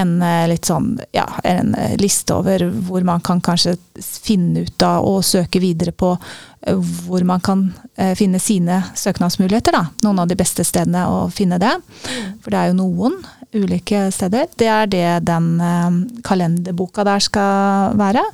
en 0.00 0.18
eh, 0.22 0.56
sånn 0.62 0.96
ja, 1.14 1.26
en 1.46 1.74
eh, 1.78 1.96
liste 2.00 2.34
over 2.34 2.66
hvor 2.88 3.06
man 3.06 3.22
kan 3.24 3.40
kanskje 3.44 3.76
finne 3.98 4.66
ut 4.66 4.82
av 4.82 5.06
og 5.06 5.24
søke 5.26 5.62
videre 5.62 5.92
på 5.92 6.16
hvor 6.68 7.22
man 7.24 7.40
kan 7.40 7.60
finne 8.18 8.40
sine 8.42 8.80
søknadsmuligheter. 8.98 9.72
Da. 9.72 9.84
Noen 10.04 10.18
av 10.20 10.28
de 10.28 10.36
beste 10.36 10.64
stedene 10.66 11.04
å 11.06 11.20
finne 11.32 11.56
det. 11.62 11.70
Mm. 11.78 12.32
For 12.42 12.52
det 12.52 12.58
er 12.58 12.72
jo 12.72 12.78
noen 12.80 13.14
ulike 13.54 14.00
steder. 14.12 14.50
Det 14.58 14.66
er 14.68 14.90
det 14.90 15.06
den 15.30 15.46
kalenderboka 16.26 17.06
der 17.06 17.22
skal 17.24 17.94
være. 17.96 18.26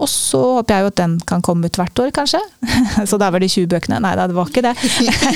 Og 0.00 0.08
så 0.08 0.40
håper 0.56 0.74
jeg 0.74 0.84
jo 0.84 0.90
at 0.90 1.00
den 1.00 1.16
kan 1.28 1.42
komme 1.44 1.68
ut 1.68 1.76
hvert 1.78 2.02
år, 2.02 2.12
kanskje. 2.16 2.40
Så 3.10 3.18
da 3.20 3.28
var 3.32 3.42
det 3.42 3.50
20 3.52 3.68
bøkene. 3.70 4.00
Nei 4.02 4.14
da, 4.16 4.26
det 4.30 4.36
var 4.36 4.48
ikke 4.48 4.64
det. 4.64 4.74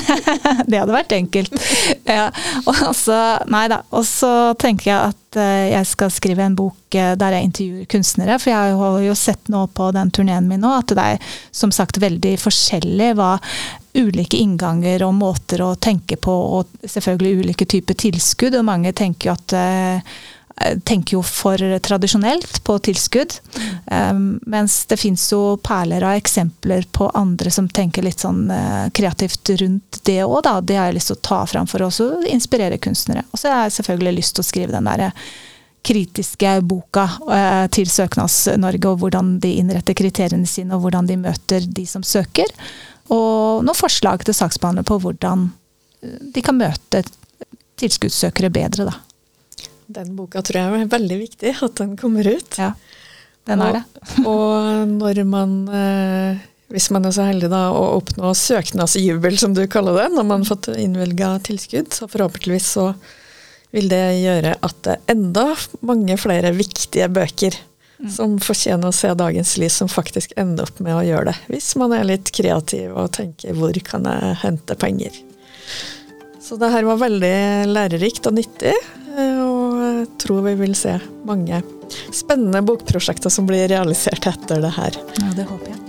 det 0.71 0.79
hadde 0.81 0.95
vært 0.95 1.13
enkelt. 1.15 1.53
Ja. 2.09 2.31
Og 2.65 2.95
så, 2.97 3.19
nei 3.51 3.67
da. 3.71 3.83
Og 3.95 4.05
så 4.09 4.31
tenker 4.61 4.89
jeg 4.89 5.13
at 5.13 5.39
eh, 5.41 5.69
jeg 5.75 5.89
skal 5.89 6.13
skrive 6.13 6.45
en 6.45 6.57
bok 6.57 6.97
eh, 6.97 7.13
der 7.19 7.37
jeg 7.37 7.49
intervjuer 7.49 7.89
kunstnere. 7.93 8.39
For 8.41 8.53
jeg 8.53 8.77
har 8.81 8.99
jo 9.05 9.17
sett 9.19 9.53
nå 9.53 9.65
på 9.77 9.91
den 9.95 10.13
turneen 10.15 10.49
min 10.49 10.63
nå 10.65 10.73
at 10.79 10.95
det 10.97 11.09
er 11.15 11.33
som 11.53 11.73
sagt 11.75 12.01
veldig 12.01 12.35
forskjellig 12.41 13.13
hva 13.19 13.35
ulike 13.95 14.39
innganger 14.41 15.05
og 15.07 15.13
måter 15.15 15.61
å 15.63 15.75
tenke 15.79 16.17
på, 16.19 16.33
og 16.57 16.87
selvfølgelig 16.89 17.45
ulike 17.45 17.67
typer 17.69 17.95
tilskudd. 18.01 18.57
Og 18.59 18.67
mange 18.67 18.91
tenker 18.97 19.29
jo 19.29 19.37
at 19.37 19.55
Eh, 19.55 20.01
tenker 20.83 21.17
jo 21.17 21.21
for 21.23 21.59
tradisjonelt 21.79 22.63
på 22.63 22.77
tilskudd. 22.79 23.33
Um, 23.91 24.39
mens 24.47 24.85
det 24.85 24.97
fins 24.97 25.27
jo 25.31 25.57
perler 25.63 26.03
av 26.03 26.15
eksempler 26.15 26.85
på 26.95 27.09
andre 27.13 27.51
som 27.51 27.67
tenker 27.67 28.05
litt 28.05 28.23
sånn 28.23 28.45
uh, 28.51 28.87
kreativt 28.95 29.51
rundt 29.59 29.99
det 30.07 30.21
òg, 30.23 30.39
da. 30.47 30.59
Det 30.61 30.77
har 30.79 30.89
jeg 30.89 30.97
lyst 30.99 31.11
til 31.11 31.19
å 31.19 31.25
ta 31.27 31.41
fram 31.49 31.67
for 31.67 31.83
å 31.83 31.91
inspirere 32.31 32.79
kunstnere. 32.79 33.25
Og 33.31 33.41
så 33.41 33.51
har 33.51 33.67
jeg 33.67 33.81
selvfølgelig 33.81 34.21
lyst 34.21 34.37
til 34.37 34.45
å 34.45 34.47
skrive 34.47 34.75
den 34.75 34.87
derre 34.87 35.11
kritiske 35.85 36.53
boka 36.65 37.03
uh, 37.27 37.65
til 37.75 37.91
Søknads-Norge, 37.91 38.93
og 38.93 39.03
hvordan 39.03 39.35
de 39.43 39.57
innretter 39.59 39.97
kriteriene 39.97 40.47
sine, 40.49 40.73
og 40.77 40.85
hvordan 40.85 41.11
de 41.11 41.19
møter 41.19 41.67
de 41.67 41.83
som 41.89 42.05
søker. 42.05 42.47
Og 43.11 43.59
noen 43.67 43.77
forslag 43.77 44.23
til 44.25 44.37
saksbehandler 44.37 44.87
på 44.87 45.01
hvordan 45.03 45.49
de 46.31 46.41
kan 46.45 46.57
møte 46.57 47.03
tilskuddssøkere 47.81 48.49
bedre, 48.55 48.87
da. 48.87 48.95
Den 49.87 50.15
boka 50.17 50.41
tror 50.45 50.61
jeg 50.61 50.85
er 50.85 50.91
veldig 50.91 51.17
viktig 51.19 51.55
at 51.65 51.77
den 51.81 51.95
kommer 51.99 52.25
ut. 52.25 52.57
Ja, 52.57 52.71
den 53.45 53.61
er 53.61 53.79
det. 53.79 53.83
og 54.31 54.89
når 54.89 55.21
man, 55.29 55.59
eh, 55.69 56.41
hvis 56.73 56.89
man 56.93 57.05
er 57.05 57.13
så 57.15 57.27
heldig 57.27 57.51
da, 57.53 57.67
å 57.73 57.99
oppnå 57.99 58.33
søknadsjubel, 58.37 59.37
som 59.41 59.53
du 59.57 59.65
kaller 59.69 60.01
det, 60.01 60.09
når 60.15 60.27
man 60.31 60.41
har 60.41 60.55
fått 60.55 60.71
innvilga 60.73 61.35
tilskudd, 61.45 61.93
så 61.93 62.09
forhåpentligvis 62.09 62.71
så 62.77 62.89
vil 63.75 63.89
det 63.91 64.03
gjøre 64.21 64.55
at 64.63 64.81
det 64.87 64.97
er 64.97 65.15
enda 65.15 65.49
mange 65.85 66.15
flere 66.21 66.53
viktige 66.55 67.09
bøker 67.11 67.57
mm. 67.99 68.09
som 68.13 68.37
fortjener 68.41 68.89
å 68.89 68.95
se 68.95 69.11
dagens 69.19 69.55
lys, 69.61 69.79
som 69.81 69.91
faktisk 69.91 70.35
ender 70.39 70.67
opp 70.67 70.79
med 70.83 70.95
å 70.95 71.03
gjøre 71.05 71.33
det. 71.33 71.37
Hvis 71.51 71.73
man 71.79 71.93
er 71.95 72.07
litt 72.07 72.31
kreativ 72.35 72.95
og 72.95 73.11
tenker 73.17 73.53
'hvor 73.53 73.75
kan 73.83 74.07
jeg 74.07 74.37
hente 74.45 74.79
penger'? 74.79 75.21
Så 76.45 76.59
det 76.61 76.69
her 76.69 76.85
var 76.85 77.01
veldig 77.01 77.37
lærerikt 77.73 78.27
og 78.29 78.35
nyttig. 78.37 78.75
Eh, 79.17 79.39
og 79.41 79.54
jeg 80.01 80.11
tror 80.21 80.43
vi 80.45 80.55
vil 80.59 80.75
se 80.77 80.97
mange 81.27 81.61
spennende 82.13 82.61
bokprosjekter 82.65 83.33
som 83.33 83.47
blir 83.49 83.67
realisert 83.71 84.27
etter 84.29 84.63
det 84.63 84.73
her. 84.77 84.99
Ja, 85.21 85.31
det 85.37 85.47
håper 85.49 85.73
jeg. 85.73 85.81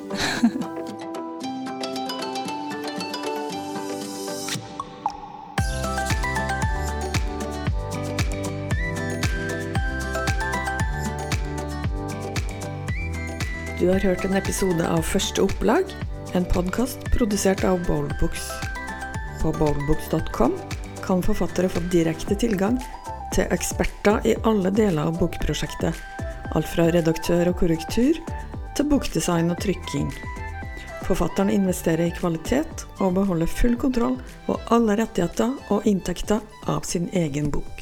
Du 13.77 13.91
har 13.93 14.01
hørt 14.01 14.25
en 14.25 14.35
episode 14.35 14.87
av 14.89 15.03
Første 15.05 15.45
opplag, 15.45 15.91
en 16.35 16.47
podkast 16.49 17.03
produsert 17.13 17.61
av 17.69 17.83
Bowlbooks. 17.87 18.49
På 19.43 19.53
bowlbooks.com 19.53 20.57
kan 21.05 21.21
forfattere 21.23 21.69
få 21.71 21.85
direkte 21.93 22.35
tilgang 22.41 22.81
til 23.37 23.53
eksperter 23.53 24.25
i 24.25 24.37
alle 24.49 24.73
deler 24.73 25.11
av 25.11 25.19
bokprosjektet. 25.21 25.97
Alt 26.57 26.69
fra 26.73 26.89
redaktør 26.95 27.51
og 27.51 27.59
korrektur 27.61 28.19
til 28.77 28.89
bokdesign 28.89 29.53
og 29.53 29.61
trykking. 29.61 30.09
Forfatteren 31.07 31.53
investerer 31.53 32.09
i 32.09 32.17
kvalitet 32.17 32.87
og 32.99 33.15
beholder 33.19 33.51
full 33.51 33.77
kontroll 33.79 34.17
på 34.49 34.57
alle 34.75 34.97
rettigheter 34.99 35.53
og 35.75 35.87
inntekter 35.87 36.41
av 36.73 36.89
sin 36.89 37.11
egen 37.15 37.53
bok. 37.55 37.76